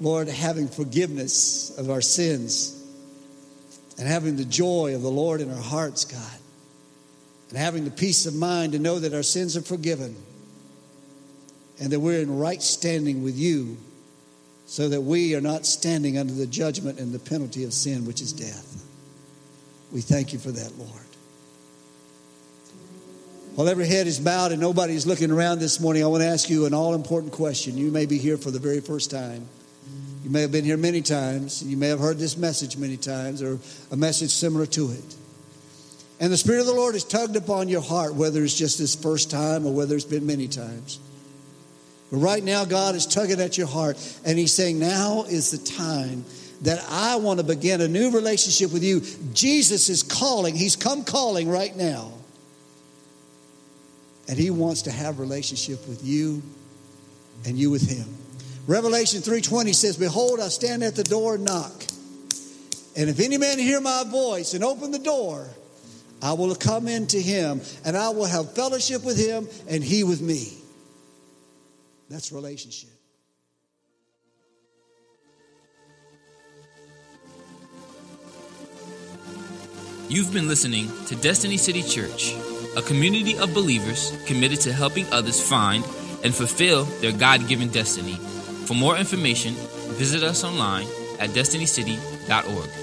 Lord, 0.01 0.27
having 0.27 0.67
forgiveness 0.67 1.77
of 1.77 1.89
our 1.89 2.01
sins 2.01 2.83
and 3.97 4.07
having 4.07 4.35
the 4.35 4.45
joy 4.45 4.95
of 4.95 5.01
the 5.03 5.11
Lord 5.11 5.39
in 5.39 5.51
our 5.51 5.61
hearts, 5.61 6.05
God, 6.05 6.39
and 7.49 7.57
having 7.57 7.85
the 7.85 7.91
peace 7.91 8.25
of 8.25 8.35
mind 8.35 8.73
to 8.73 8.79
know 8.79 8.99
that 8.99 9.13
our 9.13 9.23
sins 9.23 9.55
are 9.55 9.61
forgiven 9.61 10.15
and 11.79 11.91
that 11.91 11.99
we're 11.99 12.21
in 12.21 12.37
right 12.37 12.61
standing 12.61 13.23
with 13.23 13.37
you 13.37 13.77
so 14.65 14.89
that 14.89 15.01
we 15.01 15.35
are 15.35 15.41
not 15.41 15.65
standing 15.65 16.17
under 16.17 16.33
the 16.33 16.47
judgment 16.47 16.99
and 16.99 17.13
the 17.13 17.19
penalty 17.19 17.63
of 17.63 17.73
sin, 17.73 18.05
which 18.05 18.21
is 18.21 18.33
death. 18.33 18.83
We 19.91 20.01
thank 20.01 20.33
you 20.33 20.39
for 20.39 20.51
that, 20.51 20.77
Lord. 20.77 20.89
While 23.55 23.69
every 23.69 23.85
head 23.85 24.07
is 24.07 24.19
bowed 24.19 24.51
and 24.51 24.59
nobody's 24.59 25.05
looking 25.05 25.29
around 25.29 25.59
this 25.59 25.79
morning, 25.79 26.03
I 26.03 26.07
want 26.07 26.23
to 26.23 26.27
ask 26.27 26.49
you 26.49 26.65
an 26.65 26.73
all 26.73 26.95
important 26.95 27.33
question. 27.33 27.77
You 27.77 27.91
may 27.91 28.07
be 28.07 28.17
here 28.17 28.37
for 28.37 28.49
the 28.49 28.57
very 28.57 28.81
first 28.81 29.11
time. 29.11 29.47
You 30.23 30.31
may 30.31 30.41
have 30.41 30.51
been 30.51 30.65
here 30.65 30.77
many 30.77 31.01
times. 31.01 31.61
You 31.61 31.77
may 31.77 31.89
have 31.89 31.99
heard 31.99 32.17
this 32.17 32.35
message 32.35 32.77
many 32.77 32.97
times 32.97 33.43
or 33.43 33.59
a 33.91 33.95
message 33.95 34.31
similar 34.31 34.65
to 34.67 34.89
it. 34.91 35.15
And 36.19 36.31
the 36.31 36.37
Spirit 36.37 36.61
of 36.61 36.65
the 36.65 36.73
Lord 36.73 36.95
has 36.95 37.03
tugged 37.03 37.35
upon 37.35 37.69
your 37.69 37.81
heart, 37.81 38.15
whether 38.15 38.43
it's 38.43 38.57
just 38.57 38.79
this 38.79 38.95
first 38.95 39.29
time 39.29 39.67
or 39.67 39.73
whether 39.73 39.95
it's 39.95 40.05
been 40.05 40.25
many 40.25 40.47
times. 40.47 40.99
But 42.13 42.19
right 42.19 42.43
now, 42.43 42.63
God 42.63 42.93
is 42.93 43.07
tugging 43.07 43.41
at 43.41 43.57
your 43.57 43.65
heart, 43.65 43.97
and 44.23 44.37
He's 44.37 44.53
saying, 44.53 44.77
Now 44.77 45.23
is 45.27 45.49
the 45.49 45.57
time 45.57 46.25
that 46.61 46.79
I 46.87 47.15
want 47.15 47.39
to 47.39 47.43
begin 47.43 47.81
a 47.81 47.87
new 47.87 48.11
relationship 48.11 48.71
with 48.71 48.83
you. 48.83 49.01
Jesus 49.33 49.89
is 49.89 50.03
calling, 50.03 50.53
He's 50.53 50.75
come 50.75 51.05
calling 51.05 51.49
right 51.49 51.75
now. 51.75 52.11
And 54.29 54.37
He 54.37 54.51
wants 54.51 54.83
to 54.83 54.91
have 54.91 55.17
relationship 55.17 55.87
with 55.87 56.03
you 56.03 56.43
and 57.47 57.57
you 57.57 57.71
with 57.71 57.89
Him. 57.89 58.05
Revelation 58.67 59.21
3:20 59.21 59.73
says, 59.73 59.97
Behold, 59.97 60.39
I 60.39 60.49
stand 60.49 60.83
at 60.83 60.95
the 60.95 61.03
door 61.03 61.33
and 61.33 61.45
knock. 61.45 61.83
And 62.95 63.09
if 63.09 63.19
any 63.19 63.39
man 63.39 63.57
hear 63.57 63.81
my 63.81 64.03
voice 64.07 64.53
and 64.53 64.63
open 64.63 64.91
the 64.91 64.99
door, 64.99 65.47
I 66.21 66.33
will 66.33 66.53
come 66.53 66.87
into 66.87 67.17
him 67.17 67.61
and 67.83 67.97
I 67.97 68.09
will 68.09 68.25
have 68.25 68.53
fellowship 68.53 69.03
with 69.03 69.17
him 69.17 69.47
and 69.67 69.83
he 69.83 70.03
with 70.03 70.21
me. 70.21 70.59
That's 72.13 72.31
relationship. 72.31 72.91
You've 80.09 80.31
been 80.31 80.47
listening 80.47 80.91
to 81.07 81.15
Destiny 81.15 81.57
City 81.57 81.81
Church, 81.81 82.35
a 82.77 82.83
community 82.83 83.35
of 83.39 83.55
believers 83.55 84.15
committed 84.27 84.61
to 84.61 84.71
helping 84.71 85.11
others 85.11 85.41
find 85.41 85.83
and 86.23 86.35
fulfill 86.35 86.83
their 87.01 87.13
God 87.13 87.47
given 87.47 87.69
destiny. 87.69 88.17
For 88.67 88.75
more 88.75 88.95
information, 88.95 89.55
visit 89.97 90.21
us 90.21 90.43
online 90.43 90.85
at 91.19 91.31
destinycity.org. 91.31 92.82